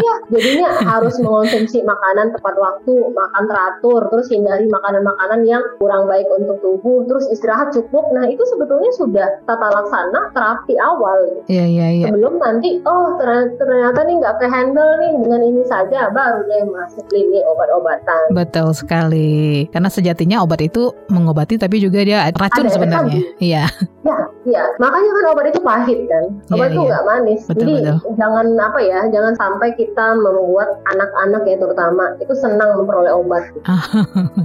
ya, 0.05 0.13
jadinya 0.31 0.69
harus 0.83 1.15
mengonsumsi 1.19 1.83
makanan 1.83 2.33
tepat 2.35 2.55
waktu, 2.57 2.95
makan 3.11 3.43
teratur, 3.47 4.01
terus 4.11 4.27
hindari 4.31 4.65
makanan-makanan 4.69 5.47
yang 5.47 5.63
kurang 5.77 6.07
baik 6.07 6.27
untuk 6.31 6.57
tubuh, 6.63 7.03
terus 7.09 7.25
istirahat 7.31 7.71
cukup. 7.75 8.11
Nah 8.15 8.27
itu 8.29 8.41
sebetulnya 8.47 8.91
sudah 8.95 9.27
tata 9.45 9.67
laksana 9.71 10.31
terapi 10.31 10.75
awal. 10.79 11.43
Iya 11.51 11.65
iya 11.65 11.87
iya. 12.01 12.07
Sebelum 12.09 12.39
nanti 12.39 12.79
oh 12.85 13.17
ternyata, 13.19 13.55
ternyata 13.59 13.99
nih 14.05 14.15
nggak 14.21 14.35
ke 14.39 14.47
handle 14.47 14.91
nih 15.01 15.11
dengan 15.21 15.41
ini 15.43 15.63
saja 15.67 16.09
baru 16.11 16.39
deh 16.45 16.63
masuk 16.69 17.05
lini 17.11 17.39
obat-obatan. 17.45 18.23
Betul 18.31 18.71
sekali. 18.75 19.67
Karena 19.69 19.89
sejatinya 19.89 20.41
obat 20.43 20.61
itu 20.63 20.91
mengobati 21.11 21.59
tapi 21.59 21.81
juga 21.81 22.03
dia 22.03 22.27
racun 22.31 22.67
Ada 22.67 22.73
sebenarnya. 22.75 23.21
Iya. 23.39 23.63
Ya, 24.05 24.17
iya. 24.45 24.63
Makanya 24.77 25.09
kan 25.09 25.25
obat 25.33 25.45
itu 25.49 25.59
pahit 25.65 25.99
kan. 26.05 26.23
Iya, 26.29 26.53
obat 26.53 26.69
ya, 26.69 26.73
itu 26.73 26.81
nggak 26.85 27.03
ya. 27.03 27.09
manis. 27.09 27.41
Betul, 27.49 27.59
Jadi 27.61 27.73
betul. 27.81 28.13
jangan 28.21 28.45
apa 28.61 28.79
ya, 28.85 28.99
jangan 29.09 29.33
sampai 29.35 29.73
kita 29.73 30.15
membuat 30.21 30.79
anak-anak 30.93 31.43
ya 31.49 31.57
terutama 31.57 32.13
itu 32.21 32.33
senang 32.37 32.77
memperoleh 32.81 33.13
obat. 33.13 33.43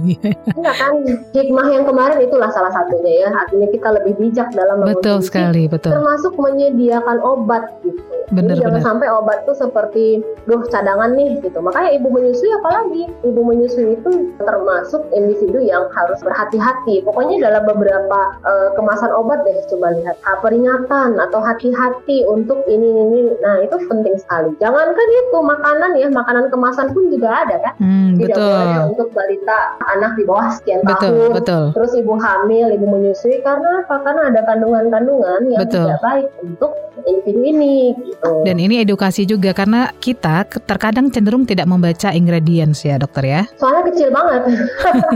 Iya. 0.01 0.33
Enggak 0.57 0.75
kan? 0.81 0.93
Hikmah 1.35 1.67
yang 1.69 1.85
kemarin 1.85 2.25
itulah 2.25 2.49
salah 2.49 2.73
satunya 2.73 3.27
ya. 3.27 3.29
Artinya 3.29 3.67
kita 3.69 3.87
lebih 4.01 4.17
bijak 4.17 4.49
dalam 4.57 4.81
betul 4.81 5.21
sekali, 5.21 5.69
betul. 5.69 5.93
Termasuk 5.93 6.33
menyediakan 6.41 7.21
obat 7.21 7.69
gitu. 7.85 8.01
Bener, 8.31 8.55
Jadi 8.55 8.63
jangan 8.63 8.81
sampai 8.95 9.07
obat 9.11 9.43
tuh 9.43 9.55
seperti 9.59 10.23
duh 10.47 10.63
cadangan 10.71 11.11
nih 11.19 11.43
gitu. 11.43 11.59
Makanya 11.59 11.99
ibu 11.99 12.07
menyusui 12.07 12.47
apalagi 12.63 13.03
ibu 13.27 13.41
menyusui 13.43 13.99
itu 13.99 14.11
termasuk 14.39 15.03
individu 15.11 15.59
yang 15.59 15.91
harus 15.91 16.23
berhati-hati. 16.23 17.03
Pokoknya 17.03 17.43
dalam 17.43 17.67
beberapa 17.67 18.19
uh, 18.47 18.71
kemasan 18.79 19.11
obat 19.11 19.43
deh 19.43 19.59
coba 19.75 19.99
lihat 19.99 20.15
ha, 20.23 20.39
peringatan 20.39 21.19
atau 21.19 21.43
hati-hati 21.43 22.23
untuk 22.23 22.63
ini 22.71 22.87
ini. 22.87 23.35
Nah 23.43 23.67
itu 23.67 23.75
penting 23.91 24.15
sekali. 24.15 24.30
Jangankan 24.59 25.07
itu 25.11 25.37
makanan 25.43 25.91
ya 25.99 26.07
makanan 26.07 26.45
kemasan 26.47 26.87
pun 26.95 27.11
juga 27.11 27.43
ada 27.43 27.55
kan. 27.59 27.73
Hmm, 27.81 28.15
Tidak 28.15 28.35
betul. 28.35 28.51
boleh 28.55 28.79
untuk 28.91 29.07
balita 29.11 29.59
anak 29.91 30.11
di 30.15 30.23
bawah 30.23 30.47
sekian 30.55 30.81
betul, 30.83 31.11
tahun. 31.11 31.29
Betul. 31.35 31.63
Terus 31.75 31.91
ibu 31.99 32.13
hamil, 32.15 32.67
ibu 32.75 32.85
menyusui 32.87 33.37
karena 33.43 33.83
apa? 33.83 33.95
Karena 34.03 34.21
ada 34.31 34.41
kandungan-kandungan 34.47 35.41
yang 35.51 35.61
betul. 35.61 35.85
tidak 35.87 35.99
baik 35.99 36.27
untuk 36.43 36.71
individu 37.05 37.41
ini. 37.43 37.75
Gitu. 37.95 38.31
Dan 38.45 38.57
ini 38.61 38.75
edukasi 38.83 39.23
juga 39.25 39.51
karena 39.55 39.89
kita 39.97 40.45
terkadang 40.65 41.09
cenderung 41.09 41.43
tidak 41.47 41.67
membaca 41.67 42.13
ingredients 42.13 42.85
ya 42.85 42.97
dokter 43.01 43.23
ya. 43.25 43.41
Soalnya 43.57 43.83
kecil 43.91 44.09
banget. 44.13 44.41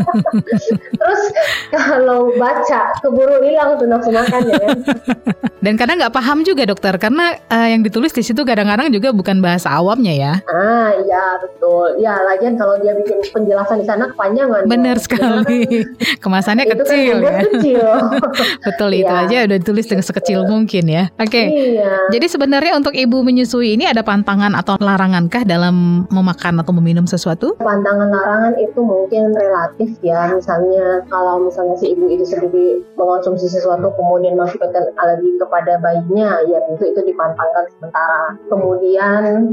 Terus 1.02 1.22
kalau 1.72 2.34
baca 2.36 2.82
keburu 3.02 3.38
hilang 3.44 3.78
tuh 3.78 3.88
nafsu 3.90 4.10
makan 4.12 4.42
ya. 4.50 4.58
Kan? 4.60 4.78
Dan 5.66 5.82
kadang 5.82 5.98
nggak 5.98 6.14
paham 6.14 6.46
juga 6.46 6.62
dokter 6.70 6.94
karena 7.02 7.42
uh, 7.50 7.68
yang 7.70 7.82
ditulis 7.82 8.14
di 8.14 8.22
situ 8.22 8.46
kadang-kadang 8.46 8.94
juga 8.94 9.05
bukan 9.12 9.44
bahasa 9.44 9.74
awamnya 9.74 10.14
ya. 10.16 10.34
Ah 10.50 10.94
iya 10.96 11.38
betul. 11.42 12.00
Ya 12.02 12.18
lagian 12.24 12.56
kalau 12.56 12.80
dia 12.80 12.96
bikin 12.96 13.22
penjelasan 13.30 13.82
di 13.82 13.86
sana 13.86 14.10
kepanjangan. 14.10 14.66
Benar 14.66 14.98
sekali. 14.98 15.86
Kemasannya 16.24 16.66
kan 16.66 16.78
kecil 16.82 17.16
kan 17.22 17.34
ya. 17.34 17.40
Kecil. 17.46 17.90
betul 18.68 18.90
itu 18.96 19.14
ya. 19.14 19.26
aja 19.28 19.38
udah 19.46 19.58
ditulis 19.60 19.86
dengan 19.86 20.06
sekecil 20.06 20.40
mungkin 20.48 20.86
ya. 20.88 21.04
Oke. 21.20 21.30
Okay. 21.30 21.46
Iya. 21.76 22.10
Jadi 22.14 22.26
sebenarnya 22.32 22.74
untuk 22.78 22.94
ibu 22.96 23.22
menyusui 23.22 23.76
ini 23.76 23.86
ada 23.90 24.06
pantangan 24.06 24.54
atau 24.56 24.80
larangankah 24.80 25.44
dalam 25.44 26.08
memakan 26.10 26.62
atau 26.62 26.72
meminum 26.78 27.10
sesuatu? 27.10 27.58
Pantangan 27.60 28.10
larangan 28.14 28.54
itu 28.62 28.80
mungkin 28.80 29.36
relatif 29.36 29.90
ya. 30.06 30.32
Misalnya 30.32 31.04
kalau 31.12 31.44
misalnya 31.44 31.76
si 31.82 31.92
ibu 31.92 32.08
itu 32.08 32.24
sendiri 32.24 32.86
mengonsumsi 32.96 33.50
sesuatu 33.52 33.92
kemudian 33.98 34.38
mengakibatkan 34.40 34.94
alergi 35.02 35.32
kepada 35.42 35.78
bayinya, 35.82 36.40
ya 36.48 36.62
tentu 36.70 36.84
itu 36.88 37.02
dipantangkan 37.04 37.66
sementara. 37.76 38.24
Kemudian 38.48 38.95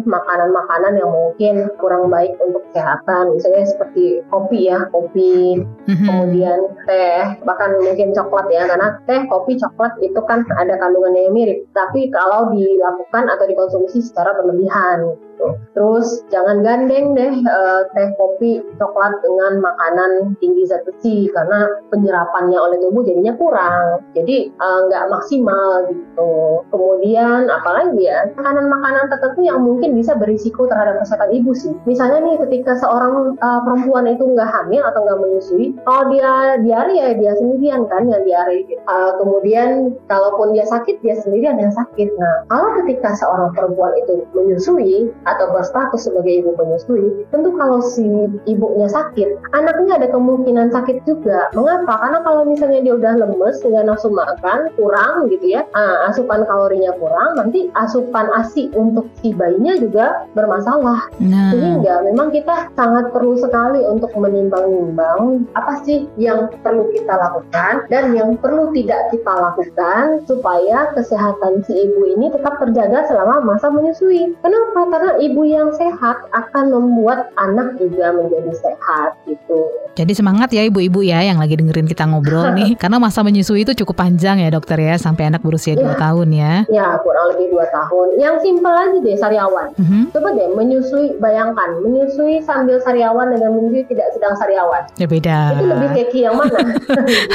makanan-makanan 0.04 0.98
yang 0.98 1.10
mungkin 1.10 1.54
kurang 1.78 2.10
baik 2.12 2.36
untuk 2.42 2.62
kesehatan, 2.70 3.34
misalnya 3.36 3.64
seperti 3.66 4.22
kopi 4.28 4.70
ya, 4.70 4.86
kopi, 4.90 5.62
mm-hmm. 5.62 6.06
kemudian 6.06 6.58
teh, 6.86 7.38
bahkan 7.46 7.74
mungkin 7.80 8.14
coklat 8.14 8.46
ya, 8.52 8.68
karena 8.68 8.98
teh, 9.04 9.22
kopi, 9.26 9.58
coklat 9.58 9.92
itu 10.00 10.20
kan 10.28 10.46
ada 10.56 10.78
kandungannya 10.78 11.28
yang 11.28 11.34
mirip. 11.34 11.58
Tapi 11.74 12.12
kalau 12.14 12.52
dilakukan 12.54 13.24
atau 13.28 13.44
dikonsumsi 13.48 14.04
secara 14.04 14.36
berlebihan 14.38 15.16
gitu. 15.42 15.48
Terus 15.74 16.06
jangan 16.30 16.62
gandeng 16.62 17.18
deh 17.18 17.32
uh, 17.42 17.80
teh 17.96 18.08
kopi 18.14 18.62
coklat 18.78 19.18
dengan 19.24 19.58
makanan 19.58 20.38
tinggi 20.38 20.62
zat 20.70 20.86
besi 20.86 21.26
karena 21.34 21.66
penyerapannya 21.90 22.58
oleh 22.58 22.78
tubuh 22.78 23.02
jadinya 23.02 23.34
kurang. 23.36 24.04
Jadi 24.14 24.52
eh, 24.52 24.78
nggak 24.88 25.04
uh, 25.08 25.10
maksimal 25.10 25.90
gitu. 25.90 26.32
Kemudian 26.70 27.50
apalagi 27.50 27.98
ya 27.98 28.30
makanan-makanan 28.38 29.10
tertentu 29.10 29.40
yang 29.42 29.60
mungkin 29.64 29.96
bisa 29.96 30.14
berisiko 30.14 30.68
terhadap 30.70 31.02
kesehatan 31.02 31.32
ibu 31.34 31.52
sih. 31.56 31.72
Misalnya 31.88 32.22
nih 32.22 32.36
ketika 32.46 32.78
seorang 32.78 33.34
uh, 33.40 33.60
perempuan 33.66 34.06
itu 34.06 34.22
nggak 34.22 34.48
hamil 34.48 34.82
atau 34.84 35.00
nggak 35.02 35.20
menyusui, 35.20 35.66
kalau 35.82 36.12
dia 36.12 36.60
diare 36.62 36.92
ya 36.92 37.08
dia 37.16 37.32
sendirian 37.36 37.88
kan 37.88 38.06
yang 38.06 38.22
diare. 38.22 38.64
Uh, 38.86 39.16
kemudian 39.18 39.96
kalaupun 40.06 40.54
dia 40.54 40.68
sakit 40.68 41.00
dia 41.00 41.16
sendirian 41.18 41.58
yang 41.58 41.72
sakit. 41.72 42.08
Nah 42.20 42.46
kalau 42.52 42.76
ketika 42.84 43.16
seorang 43.16 43.50
perempuan 43.56 43.92
itu 44.04 44.24
menyusui 44.36 45.10
atau 45.36 45.52
berstatus 45.54 46.06
sebagai 46.06 46.44
ibu 46.44 46.50
menyusui, 46.56 47.26
tentu 47.32 47.50
kalau 47.56 47.80
si 47.80 48.04
ibunya 48.48 48.88
sakit, 48.90 49.38
anaknya 49.56 50.02
ada 50.02 50.08
kemungkinan 50.12 50.70
sakit 50.72 51.04
juga. 51.08 51.48
Mengapa? 51.56 51.98
Karena 52.02 52.18
kalau 52.24 52.42
misalnya 52.46 52.80
dia 52.84 52.94
udah 52.96 53.12
lemes, 53.18 53.62
nggak 53.62 53.84
nafsu 53.86 54.08
makan, 54.12 54.72
kurang 54.76 55.28
gitu 55.32 55.58
ya, 55.58 55.62
uh, 55.72 56.08
asupan 56.10 56.44
kalorinya 56.44 56.92
kurang, 56.98 57.38
nanti 57.38 57.72
asupan 57.78 58.28
ASI 58.36 58.72
untuk 58.76 59.08
si 59.20 59.32
bayinya 59.32 59.78
juga 59.78 60.26
bermasalah. 60.36 61.08
Nah. 61.22 61.50
Sehingga 61.54 62.04
memang 62.06 62.34
kita 62.34 62.72
sangat 62.74 63.10
perlu 63.14 63.38
sekali 63.38 63.80
untuk 63.86 64.12
menimbang-nimbang 64.16 65.46
apa 65.54 65.82
sih 65.84 66.08
yang 66.16 66.48
perlu 66.62 66.88
kita 66.92 67.14
lakukan 67.14 67.86
dan 67.88 68.12
yang 68.16 68.36
perlu 68.38 68.70
tidak 68.72 69.10
kita 69.10 69.32
lakukan 69.32 70.24
supaya 70.24 70.90
kesehatan 70.96 71.62
si 71.66 71.72
ibu 71.88 72.02
ini 72.16 72.32
tetap 72.32 72.58
terjaga 72.62 73.06
selama 73.08 73.42
masa 73.42 73.68
menyusui. 73.68 74.34
Kenapa? 74.40 74.80
Karena 74.88 75.12
ibu 75.22 75.42
yang 75.46 75.70
sehat 75.78 76.26
akan 76.34 76.64
membuat 76.74 77.30
anak 77.38 77.78
juga 77.78 78.10
menjadi 78.10 78.50
sehat 78.58 79.14
gitu. 79.30 79.70
Jadi 79.92 80.12
semangat 80.16 80.50
ya 80.50 80.64
ibu-ibu 80.66 81.04
ya 81.04 81.20
yang 81.20 81.36
lagi 81.38 81.54
dengerin 81.54 81.86
kita 81.86 82.08
ngobrol 82.08 82.50
nih. 82.56 82.74
Karena 82.80 82.98
masa 82.98 83.20
menyusui 83.22 83.62
itu 83.62 83.76
cukup 83.84 84.02
panjang 84.02 84.40
ya 84.40 84.48
dokter 84.48 84.80
ya 84.80 84.96
sampai 84.96 85.28
anak 85.28 85.44
berusia 85.44 85.76
ya. 85.76 85.94
2 85.94 86.02
tahun 86.02 86.28
ya. 86.32 86.54
Ya 86.72 86.86
kurang 87.04 87.36
lebih 87.36 87.54
2 87.54 87.76
tahun. 87.76 88.06
Yang 88.16 88.34
simpel 88.42 88.74
aja 88.74 88.98
deh 88.98 89.16
sariawan. 89.20 89.66
Mhm. 89.76 89.84
-huh. 89.84 90.04
Coba 90.16 90.28
deh 90.34 90.48
menyusui 90.56 91.06
bayangkan 91.20 91.70
menyusui 91.84 92.40
sambil 92.42 92.80
sariawan 92.80 93.30
dengan 93.30 93.52
menyusui 93.54 93.84
tidak 93.86 94.10
sedang 94.16 94.34
sariawan. 94.34 94.82
Ya 94.96 95.06
beda. 95.06 95.38
Itu 95.54 95.64
lebih 95.68 95.88
keki 95.92 96.18
yang 96.24 96.34
mana? 96.40 96.58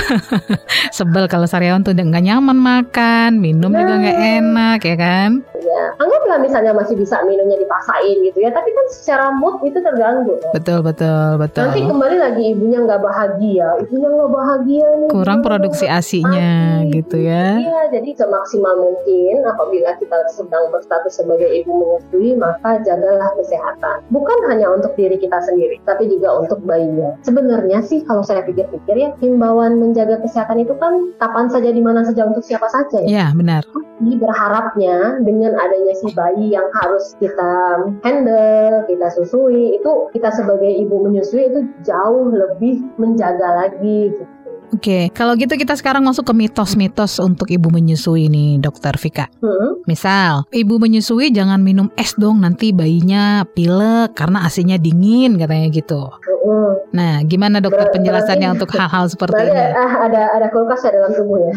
Sebel 0.98 1.30
kalau 1.30 1.46
sariawan 1.46 1.86
tuh 1.86 1.94
nggak 1.94 2.24
nyaman 2.24 2.58
makan, 2.58 3.38
minum 3.38 3.70
nah. 3.70 3.84
juga 3.84 3.94
nggak 4.02 4.20
enak 4.42 4.80
ya 4.82 4.96
kan? 4.98 5.30
Ya, 5.78 5.94
anggaplah 6.02 6.42
misalnya 6.42 6.74
masih 6.74 6.98
bisa 6.98 7.22
minumnya 7.22 7.54
dipaksain 7.62 8.18
gitu 8.26 8.42
ya, 8.42 8.50
tapi 8.50 8.74
kan 8.74 8.86
secara 8.90 9.30
mood 9.30 9.62
itu 9.62 9.78
terganggu. 9.78 10.34
Betul 10.50 10.82
betul 10.82 11.38
betul. 11.38 11.70
Nanti 11.70 11.86
kembali 11.86 12.18
lagi 12.18 12.44
ibunya 12.58 12.82
nggak 12.82 12.98
bahagia, 12.98 13.78
ibunya 13.86 14.10
nggak 14.10 14.32
bahagia 14.34 14.88
nih. 15.06 15.10
Kurang 15.14 15.46
produksi 15.46 15.86
asinya 15.86 16.82
Asi. 16.82 16.98
gitu 16.98 17.22
ya. 17.22 17.62
Iya, 17.62 17.82
jadi 17.94 18.10
semaksimal 18.18 18.74
mungkin 18.82 19.46
apabila 19.46 19.94
kita 20.02 20.18
sedang 20.34 20.74
berstatus 20.74 21.14
sebagai 21.14 21.46
ibu 21.46 21.70
menyusui, 21.70 22.34
maka 22.42 22.82
jagalah 22.82 23.30
kesehatan. 23.38 24.02
Bukan 24.10 24.40
hanya 24.50 24.74
untuk 24.74 24.98
diri 24.98 25.22
kita 25.22 25.38
sendiri, 25.46 25.78
tapi 25.86 26.10
juga 26.10 26.42
untuk 26.42 26.58
bayinya. 26.66 27.14
Sebenarnya 27.22 27.86
sih 27.86 28.02
kalau 28.02 28.26
saya 28.26 28.42
pikir-pikir 28.42 28.98
ya, 28.98 29.14
himbauan 29.22 29.78
menjaga 29.78 30.26
kesehatan 30.26 30.66
itu 30.66 30.74
kan 30.82 31.14
kapan 31.22 31.54
saja 31.54 31.70
di 31.70 31.82
mana 31.86 32.02
saja 32.02 32.26
untuk 32.26 32.42
siapa 32.42 32.66
saja 32.74 32.98
ya. 33.06 33.08
Iya, 33.08 33.28
benar. 33.38 33.62
Jadi 33.98 34.14
berharapnya 34.22 35.22
dengan 35.22 35.58
adanya 35.68 35.94
si 36.00 36.08
bayi 36.16 36.56
yang 36.56 36.68
harus 36.80 37.14
kita 37.20 37.84
handle, 38.02 38.88
kita 38.88 39.08
susui, 39.14 39.76
itu 39.76 39.92
kita 40.16 40.32
sebagai 40.32 40.72
ibu 40.72 41.04
menyusui 41.04 41.52
itu 41.52 41.68
jauh 41.84 42.32
lebih 42.32 42.88
menjaga 42.96 43.68
lagi 43.68 44.16
gitu. 44.16 44.37
Oke, 44.68 44.84
okay. 44.84 45.04
kalau 45.16 45.40
gitu 45.40 45.56
kita 45.56 45.80
sekarang 45.80 46.04
masuk 46.04 46.28
ke 46.28 46.34
mitos-mitos 46.36 47.24
untuk 47.24 47.48
ibu 47.48 47.72
menyusui 47.72 48.28
nih, 48.28 48.60
Dokter 48.60 49.00
Vika. 49.00 49.32
Hmm? 49.40 49.80
Misal, 49.88 50.44
ibu 50.52 50.76
menyusui 50.76 51.32
jangan 51.32 51.64
minum 51.64 51.88
es 51.96 52.12
dong, 52.20 52.44
nanti 52.44 52.76
bayinya 52.76 53.48
pilek 53.48 54.12
karena 54.20 54.44
asinya 54.44 54.76
dingin 54.76 55.40
katanya 55.40 55.72
gitu. 55.72 56.12
Hmm. 56.48 56.74
Nah, 56.96 57.14
gimana 57.28 57.60
dokter 57.60 57.92
Ber 57.92 57.94
penjelasannya 58.00 58.56
untuk 58.56 58.72
hal-hal 58.72 59.12
seperti 59.12 59.52
ini? 59.52 59.64
Ah, 59.76 60.08
ada 60.08 60.32
ada 60.32 60.48
kulkas 60.48 60.80
ya 60.88 60.96
dalam 60.96 61.12
tubuh 61.12 61.44
ya. 61.44 61.52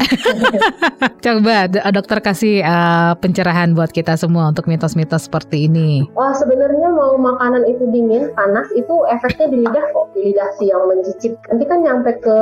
Coba 1.25 1.71
dokter 1.71 2.19
kasih 2.19 2.67
uh, 2.67 3.15
pencerahan 3.15 3.71
buat 3.79 3.95
kita 3.95 4.19
semua 4.19 4.51
untuk 4.51 4.67
mitos-mitos 4.67 5.31
seperti 5.31 5.71
ini. 5.71 6.11
Wah, 6.19 6.35
sebenarnya 6.35 6.91
mau 6.91 7.15
makanan 7.15 7.71
itu 7.71 7.87
dingin, 7.95 8.35
panas 8.35 8.67
itu 8.75 8.95
efeknya 9.15 9.47
di 9.55 9.57
lidah 9.63 9.87
kok, 9.95 10.07
di 10.19 10.21
lidah 10.35 10.49
si 10.59 10.67
yang 10.67 10.83
mencicip. 10.91 11.39
Nanti 11.47 11.65
kan 11.71 11.79
nyampe 11.87 12.11
ke 12.19 12.39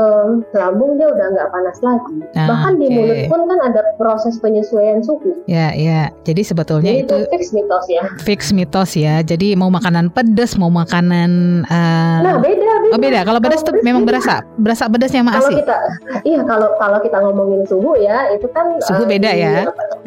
lambung 0.58 1.00
dia 1.00 1.08
udah 1.08 1.26
nggak 1.32 1.48
panas 1.48 1.78
lagi. 1.80 2.14
Ah, 2.36 2.46
Bahkan 2.52 2.72
okay. 2.76 2.82
di 2.82 2.86
mulut 2.92 3.20
pun 3.32 3.40
kan 3.48 3.58
ada 3.64 3.80
proses 3.96 4.34
penyesuaian 4.42 5.00
suhu. 5.00 5.32
Ya, 5.48 5.72
ya. 5.72 6.12
Jadi 6.28 6.44
sebetulnya 6.44 6.92
Jadi 6.92 7.02
itu, 7.08 7.16
itu 7.24 7.30
fix 7.32 7.44
mitos 7.56 7.84
ya. 7.88 8.02
Fix 8.20 8.40
mitos 8.52 8.90
ya. 8.92 9.24
Jadi 9.24 9.56
mau 9.56 9.72
makanan 9.72 10.12
pedas, 10.12 10.60
mau 10.60 10.68
makanan 10.68 11.64
uh, 11.64 12.18
Nah, 12.20 12.36
beda 12.36 12.58
beda. 12.58 12.67
Oh 12.88 12.98
beda. 12.98 13.20
Kalau 13.24 13.40
pedas 13.42 13.60
tuh 13.60 13.74
memang 13.84 14.08
berasa, 14.08 14.40
berasa 14.56 14.88
pedasnya 14.88 15.20
sama 15.20 15.32
Kalau 15.36 15.50
kita, 15.52 15.76
iya 16.24 16.40
kalau 16.44 16.68
kalau 16.80 16.98
kita 17.04 17.18
ngomongin 17.20 17.62
suhu 17.68 17.92
ya, 18.00 18.32
itu 18.32 18.48
kan 18.52 18.80
suhu 18.84 19.04
uh, 19.04 19.08
beda 19.08 19.30
di, 19.32 19.40
ya. 19.42 19.54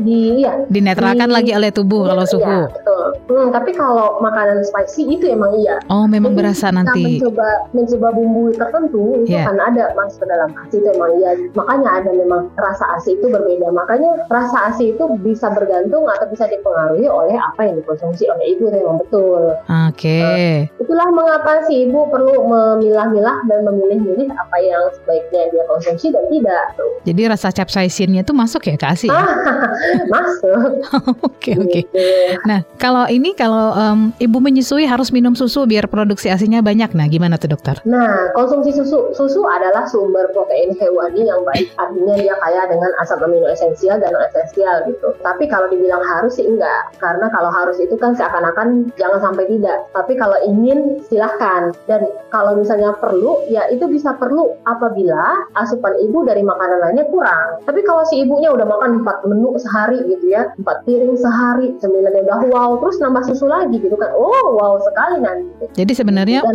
Di 0.01 0.19
iya. 0.41 0.53
Dinetralkan 0.65 1.29
di, 1.29 1.35
lagi 1.35 1.51
oleh 1.53 1.69
tubuh 1.69 2.05
iya, 2.05 2.09
kalau 2.15 2.25
suhu. 2.25 2.59
Iya, 2.65 2.73
betul. 2.73 3.05
Hmm, 3.31 3.47
tapi 3.53 3.71
kalau 3.77 4.17
makanan 4.19 4.65
spicy 4.65 5.07
itu 5.13 5.25
emang 5.29 5.53
iya. 5.61 5.77
Oh 5.93 6.09
memang 6.09 6.33
Jadi, 6.33 6.39
berasa 6.41 6.67
nanti. 6.73 7.21
Mencoba 7.21 7.49
mencoba 7.71 8.07
bumbu 8.11 8.43
tertentu 8.55 9.03
itu 9.23 9.37
yeah. 9.37 9.45
kan 9.47 9.57
ada 9.61 9.93
masuk 9.93 10.25
ke 10.25 10.27
dalam 10.27 10.49
asi 10.57 10.75
itu 10.81 10.87
emang 10.89 11.11
iya. 11.21 11.31
Makanya 11.53 11.89
ada 12.01 12.09
memang 12.11 12.41
rasa 12.57 12.85
asi 12.97 13.15
itu 13.15 13.25
berbeda. 13.29 13.69
Makanya 13.71 14.25
rasa 14.27 14.73
asi 14.73 14.95
itu 14.95 15.03
bisa 15.21 15.53
bergantung 15.53 16.09
atau 16.09 16.25
bisa 16.27 16.49
dipengaruhi 16.49 17.05
oleh 17.05 17.37
apa 17.37 17.61
yang 17.69 17.77
dikonsumsi 17.79 18.25
oleh 18.27 18.57
ibu 18.57 18.73
memang 18.73 18.97
betul. 18.99 19.53
Oke. 19.69 19.99
Okay. 20.01 20.65
Uh, 20.75 20.83
itulah 20.83 21.07
mengapa 21.13 21.63
si 21.69 21.87
ibu 21.87 22.09
perlu 22.09 22.43
memilah-milah 22.75 23.37
dan 23.47 23.59
memilih-milih 23.67 24.27
apa 24.31 24.57
yang 24.63 24.83
sebaiknya 24.95 25.51
dia 25.51 25.63
konsumsi 25.67 26.09
dan 26.09 26.23
tidak. 26.31 26.63
Jadi 27.03 27.21
rasa 27.27 27.49
capsaicinnya 27.49 28.21
itu 28.21 28.33
masuk 28.33 28.67
ya 28.69 28.75
ke 28.77 28.85
ASI? 28.85 29.07
Ya? 29.09 29.25
masuk. 30.13 30.81
Oke 31.41 31.57
oke. 31.57 31.69
Okay, 31.73 31.83
gitu. 31.83 31.97
okay. 31.97 32.37
Nah 32.45 32.61
kalau 32.77 33.09
ini 33.09 33.33
kalau 33.33 33.73
um, 33.73 34.13
ibu 34.21 34.37
menyusui 34.37 34.85
harus 34.85 35.09
minum 35.09 35.33
susu 35.33 35.65
biar 35.65 35.89
produksi 35.89 36.29
asinya 36.29 36.61
banyak. 36.61 36.93
Nah 36.93 37.09
gimana 37.09 37.41
tuh 37.41 37.49
dokter? 37.49 37.81
Nah 37.83 38.29
konsumsi 38.37 38.69
susu 38.73 39.09
susu 39.17 39.41
adalah 39.49 39.89
sumber 39.89 40.29
protein 40.31 40.77
hewani 40.77 41.25
yang 41.25 41.41
baik. 41.41 41.73
Artinya 41.81 42.13
dia 42.21 42.35
kaya 42.37 42.69
dengan 42.69 42.91
asam 43.01 43.25
amino 43.25 43.49
esensial 43.49 43.97
dan 43.97 44.13
non 44.13 44.21
esensial 44.29 44.85
gitu. 44.85 45.17
Tapi 45.25 45.49
kalau 45.49 45.65
dibilang 45.73 46.01
harus 46.05 46.37
sih 46.37 46.45
enggak. 46.45 46.93
Karena 47.01 47.25
kalau 47.33 47.49
harus 47.49 47.81
itu 47.81 47.97
kan 47.97 48.13
seakan-akan 48.13 48.93
jangan 48.95 49.19
sampai 49.19 49.49
tidak. 49.49 49.89
Tapi 49.91 50.13
kalau 50.15 50.37
ingin 50.45 51.01
silahkan. 51.09 51.73
Dan 51.89 52.05
kalau 52.29 52.60
misalnya 52.61 52.93
perlu, 53.01 53.41
ya 53.49 53.67
itu 53.73 53.89
bisa 53.89 54.13
perlu 54.15 54.53
apabila 54.69 55.49
asupan 55.57 55.97
ibu 55.99 56.23
dari 56.23 56.45
makanan 56.45 56.79
lainnya 56.79 57.05
kurang. 57.09 57.65
Tapi 57.65 57.81
kalau 57.83 58.05
si 58.05 58.21
ibunya 58.21 58.53
udah 58.53 58.65
makan 58.69 59.01
4 59.01 59.29
menu 59.29 59.57
sehari 59.57 59.99
gitu 60.05 60.25
ya, 60.29 60.53
4 60.61 60.85
piring 60.85 61.17
sehari, 61.17 61.73
cemilannya 61.81 62.21
udah 62.29 62.39
wow, 62.53 62.71
terus 62.79 63.01
nambah 63.01 63.23
susu 63.25 63.49
lagi 63.49 63.81
gitu 63.81 63.97
kan. 63.97 64.13
Oh, 64.13 64.55
wow 64.55 64.77
sekali 64.85 65.17
nanti. 65.23 65.65
Jadi 65.73 65.93
sebenarnya 65.97 66.45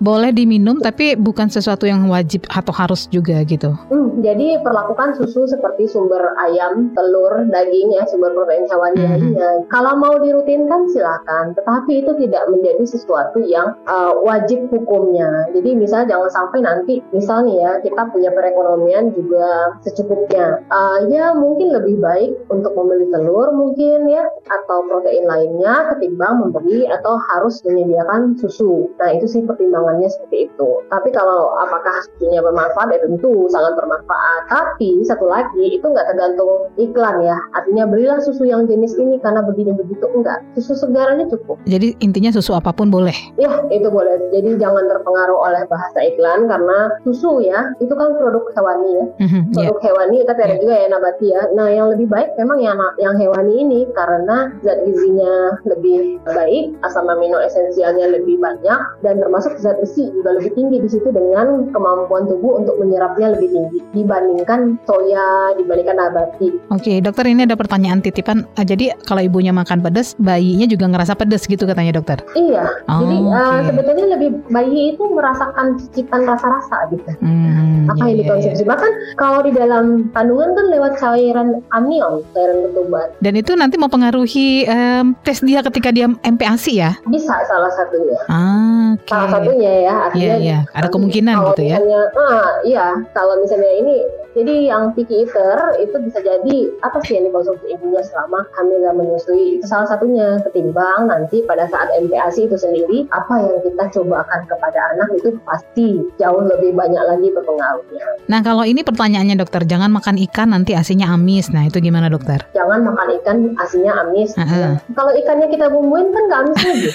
boleh 0.00 0.30
diminum 0.32 0.80
tapi 0.80 1.18
bukan 1.18 1.50
sesuatu 1.50 1.84
yang 1.84 2.06
wajib 2.08 2.46
atau 2.48 2.72
harus 2.72 3.06
juga 3.10 3.40
gitu. 3.44 3.74
Hmm, 3.90 4.22
jadi 4.24 4.62
perlakukan 4.62 5.18
susu 5.18 5.44
seperti 5.50 5.90
sumber 5.90 6.22
ayam, 6.40 6.94
telur, 6.94 7.44
daging 7.50 7.92
ya, 7.92 8.06
sumber 8.08 8.32
protein 8.32 8.64
hewani 8.70 9.00
hmm. 9.02 9.10
lainnya. 9.10 9.48
Kalau 9.68 9.98
mau 9.98 10.14
dirutinkan 10.22 10.88
silakan, 10.90 11.52
tetapi 11.58 12.04
itu 12.06 12.12
tidak 12.22 12.44
menjadi 12.50 12.84
sesuatu 12.86 13.42
yang 13.42 13.74
uh, 13.90 14.14
wajib 14.22 14.70
hukumnya. 14.70 15.28
Jadi 15.54 15.70
misalnya 15.78 16.16
jangan 16.16 16.30
sampai 16.30 16.58
nanti 16.60 16.94
misalnya 17.14 17.52
ya 17.54 17.72
kita 17.80 18.02
punya 18.10 18.30
perekonomian 18.34 19.14
juga 19.14 19.78
secukupnya. 19.80 20.60
Uh, 20.68 21.06
ya 21.08 21.32
mungkin 21.32 21.72
lebih 21.72 21.98
baik 22.02 22.32
untuk 22.50 22.74
membeli 22.76 23.08
telur 23.08 23.48
mungkin 23.54 24.10
ya 24.10 24.26
atau 24.50 24.84
protein 24.90 25.24
lainnya 25.24 25.94
ketimbang 25.94 26.44
membeli 26.44 26.84
atau 26.90 27.16
harus 27.32 27.64
menyediakan 27.64 28.36
susu. 28.36 28.90
Nah 29.00 29.16
itu 29.16 29.24
sih 29.30 29.40
pertimbangannya 29.46 30.10
seperti 30.10 30.52
itu. 30.52 30.68
Tapi 30.92 31.08
kalau 31.14 31.56
apakah 31.64 32.04
susunya 32.04 32.44
bermanfaat 32.44 32.92
ya 32.92 33.00
tentu 33.00 33.48
sangat 33.48 33.78
bermanfaat. 33.78 34.42
Tapi 34.52 35.00
satu 35.08 35.24
lagi 35.24 35.80
itu 35.80 35.86
nggak 35.86 36.12
tergantung 36.12 36.68
iklan 36.76 37.24
ya. 37.24 37.38
Artinya 37.56 37.88
belilah 37.88 38.20
susu 38.20 38.44
yang 38.44 38.68
jenis 38.68 38.92
ini 39.00 39.16
karena 39.22 39.40
begini 39.40 39.72
begitu 39.72 40.04
enggak. 40.12 40.44
Susu 40.58 40.76
segarnya 40.76 41.24
cukup. 41.32 41.56
Jadi 41.64 41.96
intinya 42.04 42.28
susu 42.34 42.52
apa 42.52 42.74
pun 42.76 42.92
boleh. 42.92 43.14
Ya 43.40 43.64
itu 43.72 43.88
boleh. 43.88 44.20
Jadi 44.28 44.60
jangan 44.60 44.84
terpengaruh 44.84 45.23
oleh 45.32 45.62
bahasa 45.70 45.98
iklan 46.04 46.44
karena 46.50 46.92
susu 47.06 47.40
ya 47.40 47.72
itu 47.80 47.92
kan 47.96 48.12
produk 48.20 48.44
hewani 48.52 48.90
ya 48.90 49.04
mm-hmm, 49.24 49.42
produk 49.56 49.78
yeah. 49.80 49.84
hewani 49.88 50.16
tapi 50.28 50.40
ada 50.44 50.54
yeah. 50.56 50.62
juga 50.62 50.74
ya 50.76 50.86
nabati 50.92 51.26
ya 51.32 51.42
nah 51.56 51.68
yang 51.72 51.86
lebih 51.94 52.06
baik 52.10 52.30
memang 52.36 52.58
yang 52.60 52.78
yang 53.00 53.14
hewani 53.16 53.54
ini 53.64 53.80
karena 53.94 54.52
zat 54.60 54.82
gizinya 54.84 55.58
lebih 55.64 56.20
baik, 56.24 56.74
asam 56.84 57.08
amino 57.08 57.38
esensialnya 57.40 58.10
lebih 58.10 58.40
banyak, 58.40 58.80
dan 59.04 59.14
termasuk 59.20 59.56
zat 59.60 59.78
besi 59.80 60.10
juga 60.10 60.36
lebih 60.36 60.52
tinggi 60.56 60.78
di 60.80 60.88
situ 60.88 61.08
dengan 61.10 61.70
kemampuan 61.70 62.26
tubuh 62.28 62.60
untuk 62.60 62.76
menyerapnya 62.80 63.36
lebih 63.36 63.48
tinggi 63.52 63.78
dibandingkan 63.92 64.76
soya, 64.88 65.54
dibandingkan 65.56 65.96
nabati. 65.98 66.48
Oke, 66.72 67.00
dokter 67.04 67.28
ini 67.30 67.46
ada 67.46 67.56
pertanyaan 67.56 68.00
titipan. 68.00 68.44
Ah, 68.58 68.66
jadi 68.66 68.96
kalau 69.04 69.22
ibunya 69.22 69.54
makan 69.54 69.80
pedas, 69.80 70.16
bayinya 70.18 70.66
juga 70.68 70.88
ngerasa 70.90 71.14
pedas 71.16 71.46
gitu 71.46 71.64
katanya 71.64 72.00
dokter? 72.00 72.20
Iya. 72.34 72.64
Oh, 72.88 73.00
jadi 73.04 73.16
okay. 73.20 73.38
uh, 73.38 73.60
sebetulnya 73.68 74.06
lebih 74.18 74.28
bayi 74.50 74.96
itu 74.96 75.04
merasakan 75.14 75.78
cicipan 75.78 76.26
rasa-rasa 76.26 76.90
gitu. 76.90 77.10
Hmm, 77.22 77.86
Apa 77.88 78.04
iya, 78.04 78.04
yang 78.04 78.10
iya, 78.10 78.20
dikonsumsi? 78.26 78.62
Iya. 78.66 78.70
Bahkan 78.74 78.92
kalau 79.14 79.40
di 79.46 79.52
dalam 79.54 79.84
kandungan 80.10 80.50
kan 80.52 80.66
lewat 80.74 80.92
cairan 80.98 81.48
amion, 81.70 82.20
cairan 82.34 82.58
ketuban. 82.68 83.08
Dan 83.22 83.34
itu 83.38 83.52
nanti 83.54 83.76
mempengaruhi 83.78 84.66
um, 84.66 85.14
tes 85.22 85.38
dia 85.40 85.62
ketika 85.62 85.94
dia 85.94 86.10
MPASI 86.10 86.72
ya? 86.74 86.92
Bisa 87.06 87.34
salah 87.46 87.70
satunya. 87.72 88.18
Ah, 88.26 88.98
okay. 88.98 89.14
Salah 89.14 89.28
satunya 89.38 89.72
ya. 89.86 89.94
Artinya, 90.10 90.20
iya, 90.20 90.34
iya. 90.42 90.58
Ada 90.74 90.88
kemungkinan 90.90 91.34
gitu 91.54 91.62
ya? 91.64 91.78
Misalnya, 91.78 92.02
ah, 92.18 92.50
iya. 92.66 92.86
Kalau 93.14 93.38
misalnya 93.38 93.72
ini 93.78 93.96
jadi 94.34 94.54
yang 94.66 94.90
picky 94.98 95.22
eater 95.22 95.78
itu 95.78 95.96
bisa 96.02 96.18
jadi 96.18 96.56
apa 96.82 96.98
sih 97.06 97.16
yang 97.16 97.30
dikonsumsi 97.30 97.70
ibunya 97.70 98.02
selama 98.02 98.42
hamil 98.58 98.82
dan 98.82 98.94
menyusui 98.98 99.58
itu 99.58 99.66
salah 99.70 99.86
satunya 99.86 100.42
ketimbang 100.42 101.06
nanti 101.06 101.46
pada 101.46 101.70
saat 101.70 101.86
MPASI 101.94 102.50
itu 102.50 102.56
sendiri 102.58 103.06
apa 103.14 103.38
yang 103.38 103.62
kita 103.62 103.84
cobakan 103.94 104.42
kepada 104.50 104.78
anak 104.94 105.08
itu 105.14 105.38
pasti 105.46 106.02
jauh 106.18 106.42
lebih 106.42 106.74
banyak 106.74 106.98
lagi 106.98 107.30
berpengaruhnya. 107.30 108.04
Nah 108.26 108.40
kalau 108.42 108.66
ini 108.66 108.82
pertanyaannya 108.82 109.38
dokter 109.38 109.62
jangan 109.62 109.94
makan 109.94 110.18
ikan 110.26 110.50
nanti 110.50 110.74
asinya 110.74 111.14
amis. 111.14 111.54
Nah 111.54 111.70
itu 111.70 111.78
gimana 111.78 112.10
dokter? 112.10 112.42
Jangan 112.58 112.82
makan 112.82 113.08
ikan 113.22 113.38
asinya 113.62 114.02
amis. 114.02 114.34
Uh 114.34 114.42
-huh. 114.42 114.58
ya. 114.58 114.70
Kalau 114.98 115.12
ikannya 115.14 115.46
kita 115.46 115.70
bumbuin 115.70 116.10
kan 116.10 116.22
nggak 116.26 116.40
amis 116.42 116.58
lagi. 116.58 116.90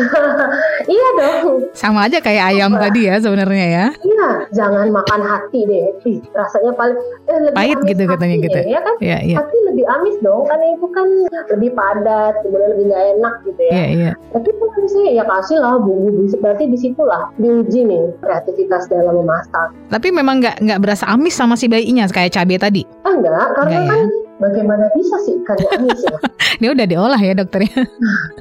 iya 0.94 1.08
dong. 1.20 1.68
Sama 1.76 2.08
aja 2.08 2.18
kayak 2.22 2.56
ayam 2.56 2.72
apa? 2.78 2.88
tadi 2.88 3.00
ya 3.10 3.20
sebenarnya 3.20 3.66
ya. 3.68 3.86
Iya, 4.00 4.28
jangan 4.54 4.86
makan 4.88 5.20
hati 5.20 5.49
hati 5.50 5.66
deh. 5.66 5.82
Rasanya 6.30 6.72
paling 6.78 6.98
eh, 7.26 7.40
lebih 7.50 7.58
pahit 7.58 7.78
gitu 7.82 8.02
katanya 8.06 8.36
gitu. 8.38 8.58
Ya, 8.70 8.78
kan? 8.86 8.94
Ya, 9.02 9.18
ya. 9.18 9.36
Hati 9.42 9.58
lebih 9.66 9.84
amis 9.90 10.16
dong 10.22 10.46
karena 10.46 10.66
itu 10.78 10.86
kan 10.94 11.06
lebih 11.50 11.70
padat, 11.74 12.34
kemudian 12.46 12.70
lebih 12.78 12.84
gak 12.94 13.04
enak 13.18 13.34
gitu 13.50 13.62
ya. 13.66 13.74
Iya, 13.74 13.86
iya. 13.90 14.12
Tapi 14.30 14.48
kalau 14.54 14.86
sih 14.86 15.04
ya 15.18 15.24
kasih 15.26 15.58
lah 15.58 15.82
bumbu 15.82 16.30
berarti 16.38 16.70
di 16.70 16.78
situlah 16.78 17.34
diuji 17.42 17.82
nih 17.82 18.14
kreativitas 18.22 18.86
dalam 18.86 19.18
memasak. 19.18 19.74
Tapi 19.90 20.08
memang 20.14 20.38
nggak 20.38 20.62
nggak 20.62 20.80
berasa 20.80 21.10
amis 21.10 21.34
sama 21.34 21.58
si 21.58 21.66
bayinya 21.66 22.06
kayak 22.06 22.30
cabai 22.30 22.62
tadi? 22.62 22.82
Enggak, 23.02 23.58
karena 23.58 23.78
enggak, 23.82 23.90
kan 23.90 24.06
ya? 24.06 24.29
Bagaimana 24.40 24.88
bisa 24.96 25.16
sih 25.28 25.36
ikan 25.44 25.60
amis 25.76 26.00
ya? 26.02 26.18
Ini 26.58 26.76
udah 26.76 26.86
diolah 26.88 27.20
ya 27.20 27.32
dokternya. 27.36 27.88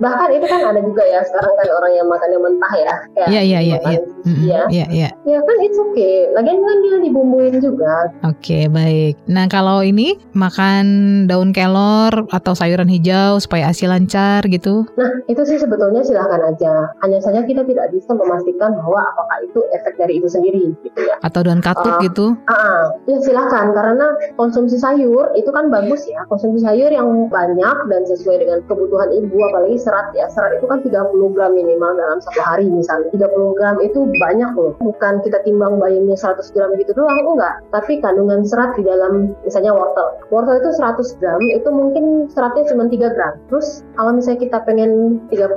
Bahkan 0.03 0.29
itu 0.35 0.45
kan 0.49 0.61
ada 0.65 0.79
juga 0.83 1.03
ya 1.07 1.23
sekarang 1.23 1.53
kan 1.55 1.67
orang 1.71 1.91
yang 1.95 2.07
makannya 2.07 2.39
mentah 2.39 2.73
ya. 2.75 2.93
Iya 3.31 3.41
iya 3.43 3.59
iya. 3.59 3.77
Iya 3.79 3.99
iya. 4.25 4.61
Iya 4.67 4.85
iya. 4.89 5.09
Ya 5.23 5.39
kan 5.43 5.57
itu 5.63 5.79
oke. 5.79 5.95
Okay. 5.95 6.15
Lagian 6.35 6.59
kan 6.59 6.77
dia 6.83 6.97
dibumbuin 7.03 7.55
juga. 7.63 8.11
Oke 8.27 8.39
okay, 8.39 8.63
baik. 8.71 9.13
Nah 9.29 9.45
kalau 9.51 9.83
ini 9.85 10.19
makan 10.35 10.85
daun 11.27 11.51
kelor 11.53 12.27
atau 12.31 12.53
sayuran 12.55 12.89
hijau 12.89 13.37
supaya 13.37 13.69
asi 13.69 13.85
lancar 13.85 14.43
gitu? 14.47 14.87
Nah 14.95 15.11
itu 15.27 15.41
sih 15.45 15.59
sebetulnya 15.59 16.01
silahkan 16.01 16.43
aja. 16.43 16.91
Hanya 17.05 17.19
saja 17.19 17.43
kita 17.43 17.63
tidak 17.67 17.91
bisa 17.91 18.15
memastikan 18.15 18.73
bahwa 18.79 19.03
apakah 19.15 19.37
itu 19.45 19.59
efek 19.75 19.99
dari 19.99 20.19
itu 20.19 20.27
sendiri 20.31 20.71
gitu 20.81 20.99
ya. 21.03 21.15
Atau 21.23 21.43
daun 21.45 21.61
katut 21.61 21.99
uh, 21.99 22.01
gitu? 22.03 22.35
Ah 22.47 22.55
uh, 22.55 22.81
ya 23.07 23.17
silahkan 23.23 23.71
karena 23.75 24.07
konsumsi 24.35 24.79
sayur 24.79 25.31
itu 25.35 25.49
kan 25.51 25.67
bagus 25.67 25.88
bagus 25.89 26.05
ya. 26.05 26.21
Konsumsi 26.29 26.61
sayur 26.61 26.93
yang 26.93 27.09
banyak 27.33 27.77
dan 27.89 28.01
sesuai 28.05 28.45
dengan 28.45 28.61
kebutuhan 28.69 29.09
ibu 29.09 29.35
apalagi 29.49 29.81
serat 29.81 30.13
ya. 30.13 30.29
Serat 30.29 30.61
itu 30.61 30.69
kan 30.69 30.85
30 30.85 31.33
gram 31.33 31.51
minimal 31.57 31.97
dalam 31.97 32.21
satu 32.21 32.41
hari 32.45 32.69
misalnya. 32.69 33.09
30 33.09 33.57
gram 33.57 33.75
itu 33.81 33.99
banyak 34.21 34.51
loh. 34.53 34.77
Bukan 34.77 35.25
kita 35.25 35.41
timbang 35.41 35.81
bayinya 35.81 36.13
100 36.13 36.53
gram 36.53 36.69
gitu 36.77 36.93
doang 36.93 37.17
enggak. 37.25 37.65
Tapi 37.73 37.97
kandungan 37.99 38.45
serat 38.45 38.77
di 38.77 38.85
dalam 38.85 39.33
misalnya 39.41 39.73
wortel. 39.73 40.21
Wortel 40.29 40.61
itu 40.61 40.69
100 40.77 41.17
gram 41.17 41.41
itu 41.49 41.69
mungkin 41.73 42.29
seratnya 42.29 42.69
cuma 42.69 42.85
3 42.85 43.15
gram. 43.17 43.33
Terus 43.49 43.81
kalau 43.97 44.11
misalnya 44.13 44.39
kita 44.45 44.57
pengen 44.69 45.17
30 45.33 45.49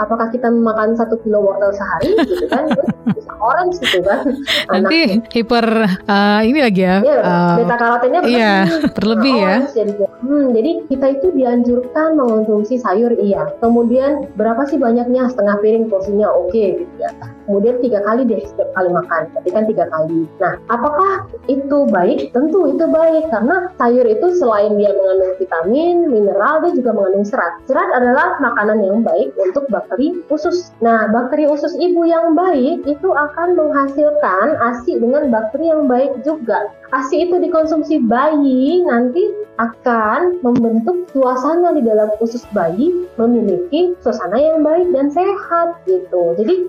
apakah 0.00 0.32
kita 0.32 0.48
makan 0.48 0.96
satu 0.96 1.20
kilo 1.20 1.44
wortel 1.44 1.70
sehari? 1.76 2.16
Gitu 2.34 2.48
kan. 2.48 2.66
Bisa 3.04 3.30
orange 3.36 3.76
gitu 3.84 4.00
kan. 4.00 4.24
Nanti 4.72 5.20
hiper 5.28 5.66
uh, 6.08 6.40
ini 6.40 6.60
lagi 6.64 6.82
ya, 6.82 6.96
ya 7.04 7.16
uh, 7.20 7.54
beta 7.60 7.76
karotennya 7.76 8.20
iya 8.24 8.54
berlebih 8.96 9.34
ya 9.34 9.56
jadi 9.74 9.92
hmm, 9.98 10.54
jadi 10.54 10.70
kita 10.88 11.06
itu 11.20 11.28
dianjurkan 11.34 12.16
mengonsumsi 12.16 12.78
sayur 12.78 13.12
iya. 13.18 13.50
Kemudian 13.58 14.30
berapa 14.38 14.62
sih 14.70 14.78
banyaknya? 14.78 15.26
Setengah 15.28 15.58
piring 15.60 15.90
porsinya 15.90 16.30
oke 16.30 16.54
okay, 16.54 16.80
gitu 16.80 16.94
ya. 17.02 17.10
Kemudian 17.44 17.76
tiga 17.84 18.00
kali 18.06 18.22
deh 18.24 18.40
setiap 18.46 18.70
kali 18.72 18.88
makan. 18.94 19.22
Tapi 19.34 19.48
kan 19.50 19.64
tiga 19.66 19.84
kali. 19.90 20.30
Nah 20.38 20.54
apakah 20.70 21.26
itu 21.50 21.78
baik? 21.90 22.30
Tentu 22.32 22.70
itu 22.70 22.84
baik 22.86 23.28
karena 23.28 23.68
sayur 23.76 24.06
itu 24.06 24.26
selain 24.38 24.78
dia 24.78 24.94
mengandung 24.94 25.34
vitamin 25.36 25.96
mineral 26.08 26.64
dia 26.64 26.72
juga 26.78 26.90
mengandung 26.94 27.26
serat. 27.26 27.52
Serat 27.66 27.90
adalah 27.92 28.38
makanan 28.38 28.80
yang 28.80 29.02
baik 29.02 29.34
untuk 29.42 29.66
bakteri 29.68 30.22
usus. 30.30 30.72
Nah 30.80 31.10
bakteri 31.10 31.50
usus 31.50 31.74
ibu 31.76 32.06
yang 32.06 32.38
baik 32.38 32.86
itu 32.86 33.08
akan 33.10 33.58
menghasilkan 33.58 34.56
ASI 34.62 35.02
dengan 35.02 35.28
bakteri 35.28 35.68
yang 35.74 35.90
baik 35.90 36.22
juga. 36.22 36.70
ASI 36.94 37.26
itu 37.26 37.42
dikonsumsi 37.42 38.06
bayi 38.06 38.86
nanti 38.86 39.44
akan 39.58 40.42
membentuk 40.42 41.06
suasana 41.14 41.70
di 41.74 41.82
dalam 41.86 42.10
usus 42.18 42.42
bayi 42.50 42.90
memiliki 43.14 43.94
suasana 44.02 44.34
yang 44.34 44.66
baik 44.66 44.90
dan 44.90 45.06
sehat 45.14 45.78
gitu. 45.86 46.34
Jadi 46.34 46.66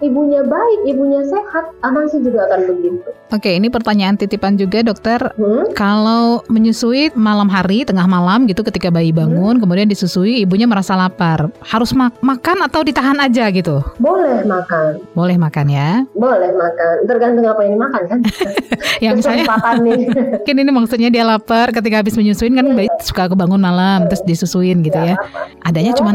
ibunya 0.00 0.40
baik, 0.40 0.80
ibunya 0.88 1.20
sehat, 1.28 1.76
anak 1.84 2.08
sih 2.08 2.20
juga 2.24 2.48
akan 2.48 2.60
begitu. 2.72 3.08
Oke, 3.34 3.58
ini 3.58 3.66
pertanyaan 3.68 4.14
titipan 4.14 4.54
juga 4.54 4.80
dokter. 4.86 5.18
Hmm? 5.34 5.68
Kalau 5.74 6.46
menyusui 6.46 7.10
malam 7.18 7.50
hari, 7.50 7.82
tengah 7.82 8.06
malam 8.06 8.46
gitu 8.46 8.62
ketika 8.62 8.88
bayi 8.88 9.10
bangun, 9.10 9.58
hmm? 9.58 9.62
kemudian 9.62 9.90
disusui, 9.90 10.46
ibunya 10.46 10.64
merasa 10.64 10.94
lapar, 10.94 11.50
harus 11.66 11.90
ma 11.92 12.08
makan 12.22 12.64
atau 12.64 12.86
ditahan 12.86 13.18
aja 13.18 13.50
gitu? 13.50 13.82
Boleh 13.98 14.46
makan. 14.46 15.02
Boleh 15.12 15.36
makan 15.36 15.66
ya? 15.68 15.90
Boleh 16.14 16.54
makan, 16.54 16.94
tergantung 17.10 17.44
apa 17.50 17.60
yang 17.66 17.72
dimakan 17.76 18.02
kan. 18.06 18.18
yang 19.04 19.14
misalnya, 19.18 19.44
mungkin 20.46 20.56
ini 20.62 20.70
maksudnya 20.70 21.10
dia 21.10 21.26
lapar 21.26 21.74
ketika 21.74 22.05
habis 22.06 22.22
menyusuin 22.22 22.54
kan 22.54 22.70
bayi 22.78 22.86
suka 23.02 23.26
kebangun 23.26 23.58
malam 23.58 24.06
terus 24.06 24.22
disusuin 24.22 24.78
gitu 24.86 24.94
ya. 24.94 25.18
Adanya 25.66 25.90
cuma 25.98 26.14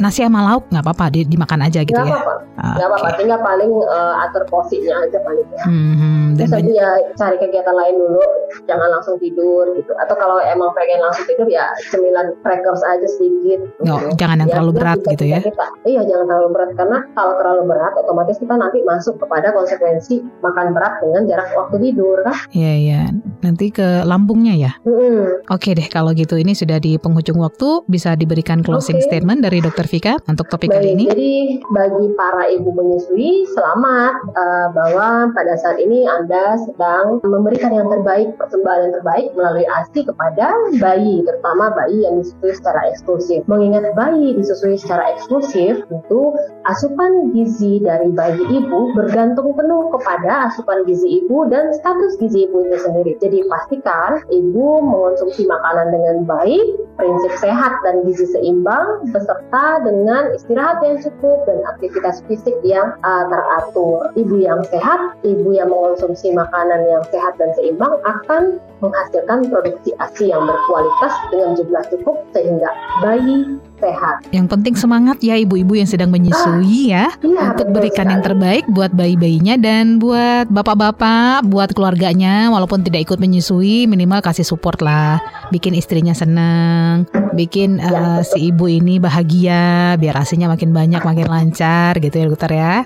nasi 0.00 0.24
sama 0.24 0.40
lauk 0.48 0.64
nggak 0.72 0.80
apa-apa 0.80 1.12
di, 1.12 1.28
dimakan 1.28 1.68
aja 1.68 1.84
gitu 1.84 2.00
ya. 2.00 2.16
Nggak 2.56 2.88
apa-apa, 2.88 3.08
tinggal 3.20 3.36
paling 3.44 3.68
uh, 3.68 4.24
atur 4.24 4.48
porsinya 4.48 5.04
aja 5.04 5.20
paling 5.20 5.44
ya. 5.44 5.64
Hmm, 5.68 6.40
dan 6.40 6.48
terus 6.48 6.72
dia 6.72 6.88
cari 7.20 7.36
kegiatan 7.36 7.76
lain 7.76 8.00
dulu, 8.00 8.20
jangan 8.64 8.88
langsung 8.88 9.20
tidur 9.20 9.68
gitu. 9.76 9.92
Atau 10.00 10.16
kalau 10.16 10.40
emang 10.40 10.72
pengen 10.72 11.04
langsung 11.04 11.28
tidur 11.28 11.44
ya 11.52 11.68
cemilan 11.92 12.32
crackers 12.40 12.80
aja 12.88 13.04
sedikit. 13.04 13.60
Gitu. 13.60 13.92
Oh, 13.92 14.00
jangan 14.16 14.40
yang 14.40 14.48
ya, 14.48 14.54
terlalu 14.56 14.72
berat 14.80 15.00
gitu 15.04 15.24
ya. 15.28 15.44
Kita, 15.44 15.66
iya, 15.84 16.00
jangan 16.08 16.24
terlalu 16.32 16.48
berat 16.56 16.70
karena 16.80 16.98
kalau 17.12 17.34
terlalu 17.36 17.62
berat 17.76 17.92
otomatis 18.00 18.36
kita 18.40 18.54
nanti 18.56 18.78
masuk 18.88 19.20
kepada 19.20 19.52
konsekuensi 19.52 20.24
makan 20.40 20.72
berat 20.72 20.96
dengan 21.04 21.28
jarak 21.28 21.52
waktu 21.52 21.76
tidur 21.92 22.16
kan. 22.24 22.36
Iya, 22.56 22.72
iya. 22.80 23.00
Nanti 23.44 23.68
ke 23.68 24.04
lambungnya 24.08 24.56
ya. 24.56 24.72
Hmm. 24.88 25.09
Oke 25.50 25.74
deh 25.74 25.88
kalau 25.90 26.14
gitu 26.14 26.38
ini 26.38 26.54
sudah 26.54 26.78
di 26.78 26.96
penghujung 26.96 27.38
waktu 27.42 27.82
bisa 27.90 28.14
diberikan 28.14 28.62
closing 28.62 29.02
okay. 29.02 29.06
statement 29.06 29.42
dari 29.42 29.58
Dokter 29.58 29.86
Vika 29.86 30.14
untuk 30.30 30.46
topik 30.46 30.70
Baik, 30.70 30.76
kali 30.78 30.88
ini. 30.94 31.04
Jadi 31.10 31.32
bagi 31.74 32.06
para 32.14 32.44
ibu 32.50 32.70
menyusui 32.70 33.46
selamat 33.50 34.12
uh, 34.34 34.68
bahwa 34.74 35.32
pada 35.34 35.54
saat 35.58 35.78
ini 35.82 36.06
Anda 36.06 36.58
sedang 36.62 37.18
memberikan 37.24 37.74
yang 37.74 37.88
terbaik 37.90 38.34
persembahan 38.38 38.80
yang 38.88 38.94
terbaik 39.00 39.26
melalui 39.34 39.66
ASI 39.66 40.00
kepada 40.06 40.46
bayi 40.78 41.22
terutama 41.26 41.74
bayi 41.74 42.06
yang 42.06 42.22
disusui 42.22 42.52
secara 42.54 42.80
eksklusif. 42.92 43.40
Mengingat 43.50 43.90
bayi 43.98 44.36
disusui 44.38 44.76
secara 44.78 45.14
eksklusif 45.16 45.82
itu 45.88 46.20
asupan 46.68 47.34
gizi 47.34 47.82
dari 47.82 48.12
bayi 48.12 48.42
ibu 48.62 48.92
bergantung 48.94 49.56
penuh 49.56 49.90
kepada 49.94 50.52
asupan 50.52 50.86
gizi 50.86 51.24
ibu 51.24 51.48
dan 51.50 51.72
status 51.74 52.20
gizi 52.20 52.46
ibu 52.46 52.62
itu 52.66 52.78
sendiri. 52.80 53.12
Jadi 53.18 53.46
pastikan 53.48 54.22
ibu 54.30 54.82
mengonsumsi 55.00 55.48
makanan 55.48 55.88
dengan 55.88 56.16
baik, 56.28 56.66
prinsip 57.00 57.32
sehat 57.40 57.72
dan 57.80 58.04
gizi 58.04 58.28
seimbang, 58.36 59.08
beserta 59.08 59.80
dengan 59.80 60.36
istirahat 60.36 60.84
yang 60.84 61.00
cukup 61.00 61.48
dan 61.48 61.64
aktivitas 61.72 62.20
fisik 62.28 62.52
yang 62.60 62.92
uh, 63.00 63.24
teratur. 63.32 64.12
Ibu 64.20 64.36
yang 64.44 64.60
sehat, 64.68 65.16
ibu 65.24 65.56
yang 65.56 65.72
mengonsumsi 65.72 66.36
makanan 66.36 66.84
yang 66.84 67.00
sehat 67.08 67.40
dan 67.40 67.56
seimbang 67.56 67.96
akan 68.04 68.60
menghasilkan 68.84 69.48
produksi 69.48 69.96
ASI 69.96 70.28
yang 70.28 70.44
berkualitas 70.44 71.14
dengan 71.32 71.56
jumlah 71.56 71.84
cukup 71.88 72.16
sehingga 72.36 72.68
bayi 73.00 73.56
sehat. 73.80 74.28
Yang 74.30 74.46
penting 74.52 74.74
semangat 74.76 75.18
ya 75.24 75.34
ibu-ibu 75.40 75.74
yang 75.74 75.88
sedang 75.88 76.12
menyusui 76.12 76.92
ah, 76.92 77.06
ya 77.06 77.06
iya, 77.24 77.44
untuk 77.56 77.68
berikan 77.72 78.06
sekali. 78.06 78.12
yang 78.12 78.22
terbaik 78.22 78.64
buat 78.70 78.92
bayi-bayinya 78.94 79.54
dan 79.56 79.98
buat 79.98 80.46
bapak-bapak, 80.52 81.48
buat 81.48 81.72
keluarganya 81.72 82.52
walaupun 82.52 82.84
tidak 82.84 83.08
ikut 83.10 83.18
menyusui 83.18 83.88
minimal 83.88 84.20
kasih 84.20 84.44
support 84.44 84.78
lah, 84.84 85.18
bikin 85.50 85.72
istrinya 85.74 86.12
senang, 86.12 87.08
bikin 87.34 87.80
ya, 87.80 88.20
uh, 88.20 88.20
si 88.22 88.52
ibu 88.52 88.68
ini 88.68 89.00
bahagia 89.00 89.96
biar 89.96 90.20
asinya 90.20 90.52
makin 90.52 90.70
banyak 90.70 91.02
makin 91.02 91.26
lancar 91.26 91.96
gitu 91.98 92.14
ya 92.20 92.24
dokter 92.28 92.50
ya. 92.52 92.76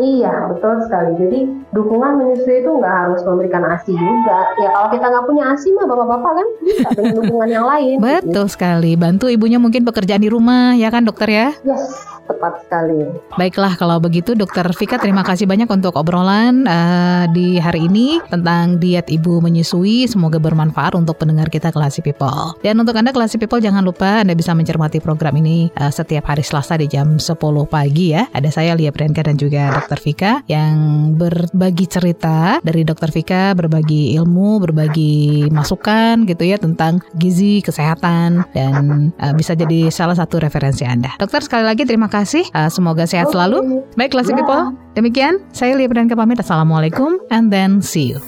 Iya, 0.00 0.32
betul 0.52 0.80
sekali. 0.86 1.10
Jadi 1.18 1.40
dukungan 1.72 2.20
menyusui 2.20 2.62
itu 2.62 2.70
nggak 2.70 2.94
harus 3.04 3.20
memberikan 3.24 3.64
ASI 3.64 3.92
juga. 3.92 4.38
Ya 4.60 4.68
kalau 4.72 4.88
kita 4.92 5.06
nggak 5.08 5.24
punya 5.28 5.44
ASI 5.52 5.68
mah 5.76 5.86
bapak-bapak 5.88 6.32
kan 6.36 6.46
bisa 6.62 6.88
dengan 6.96 7.14
dukungan 7.24 7.48
yang 7.48 7.66
lain. 7.66 7.96
Betul 8.00 8.46
gitu. 8.46 8.52
sekali. 8.52 8.92
Bantu 8.96 9.26
ibunya 9.28 9.58
mungkin 9.60 9.82
pekerjaan 9.84 10.22
di 10.22 10.30
rumah 10.32 10.76
ya 10.76 10.88
kan 10.88 11.04
dokter 11.04 11.28
ya? 11.28 11.48
Yes, 11.64 12.04
tepat 12.28 12.64
sekali. 12.64 13.08
Baiklah 13.36 13.74
kalau 13.76 13.98
begitu 13.98 14.32
dokter 14.32 14.64
Vika 14.72 14.96
terima 14.96 15.24
kasih 15.26 15.44
banyak 15.44 15.68
untuk 15.68 15.96
obrolan 15.98 16.64
uh, 16.64 17.24
di 17.32 17.58
hari 17.58 17.88
ini 17.88 18.20
tentang 18.28 18.78
diet 18.78 19.08
ibu 19.12 19.40
menyusui. 19.42 20.06
Semoga 20.08 20.38
bermanfaat 20.38 20.96
untuk 20.96 21.20
pendengar 21.20 21.48
kita 21.52 21.74
Classy 21.74 22.00
People. 22.00 22.56
Dan 22.64 22.80
untuk 22.80 22.96
Anda 22.96 23.10
Classy 23.10 23.36
People 23.36 23.60
jangan 23.60 23.82
lupa 23.82 24.22
Anda 24.22 24.32
bisa 24.32 24.52
mencermati 24.56 25.02
program 25.02 25.36
ini 25.40 25.72
uh, 25.76 25.90
setiap 25.90 26.28
hari 26.28 26.44
Selasa 26.44 26.78
di 26.78 26.86
jam 26.88 27.16
10 27.16 27.36
pagi 27.66 28.14
ya. 28.14 28.28
Ada 28.32 28.48
saya 28.52 28.72
Lia 28.76 28.94
Priyanka 28.94 29.24
dan 29.24 29.36
juga 29.36 29.81
Dr. 29.82 30.00
Vika 30.00 30.32
yang 30.46 30.76
berbagi 31.18 31.90
cerita 31.90 32.62
dari 32.62 32.86
Dr. 32.86 33.10
Vika, 33.10 33.52
berbagi 33.58 34.14
ilmu, 34.16 34.62
berbagi 34.62 35.50
masukan 35.50 36.24
gitu 36.24 36.46
ya 36.46 36.56
tentang 36.56 37.02
gizi, 37.18 37.60
kesehatan 37.60 38.46
dan 38.54 39.10
uh, 39.18 39.34
bisa 39.34 39.58
jadi 39.58 39.90
salah 39.90 40.14
satu 40.14 40.38
referensi 40.38 40.86
Anda. 40.86 41.18
Dokter 41.18 41.42
sekali 41.42 41.66
lagi 41.66 41.82
terima 41.82 42.06
kasih. 42.06 42.46
Uh, 42.54 42.70
semoga 42.70 43.04
sehat 43.04 43.34
selalu. 43.34 43.82
Baik, 43.98 44.14
Classy 44.14 44.32
People. 44.32 44.78
Demikian 44.94 45.42
saya 45.50 45.74
Lia 45.74 45.88
Priyanka 45.90 46.14
pamit. 46.14 46.38
Assalamualaikum 46.38 47.18
and 47.34 47.50
then 47.50 47.82
see 47.82 48.14
you. 48.14 48.20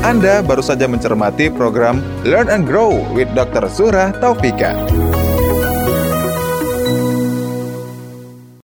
Anda 0.00 0.40
baru 0.40 0.64
saja 0.64 0.88
mencermati 0.88 1.52
program 1.52 2.00
Learn 2.24 2.48
and 2.48 2.64
Grow 2.64 3.04
with 3.12 3.28
Dr. 3.36 3.68
Surah 3.68 4.16
Taufika. 4.16 4.72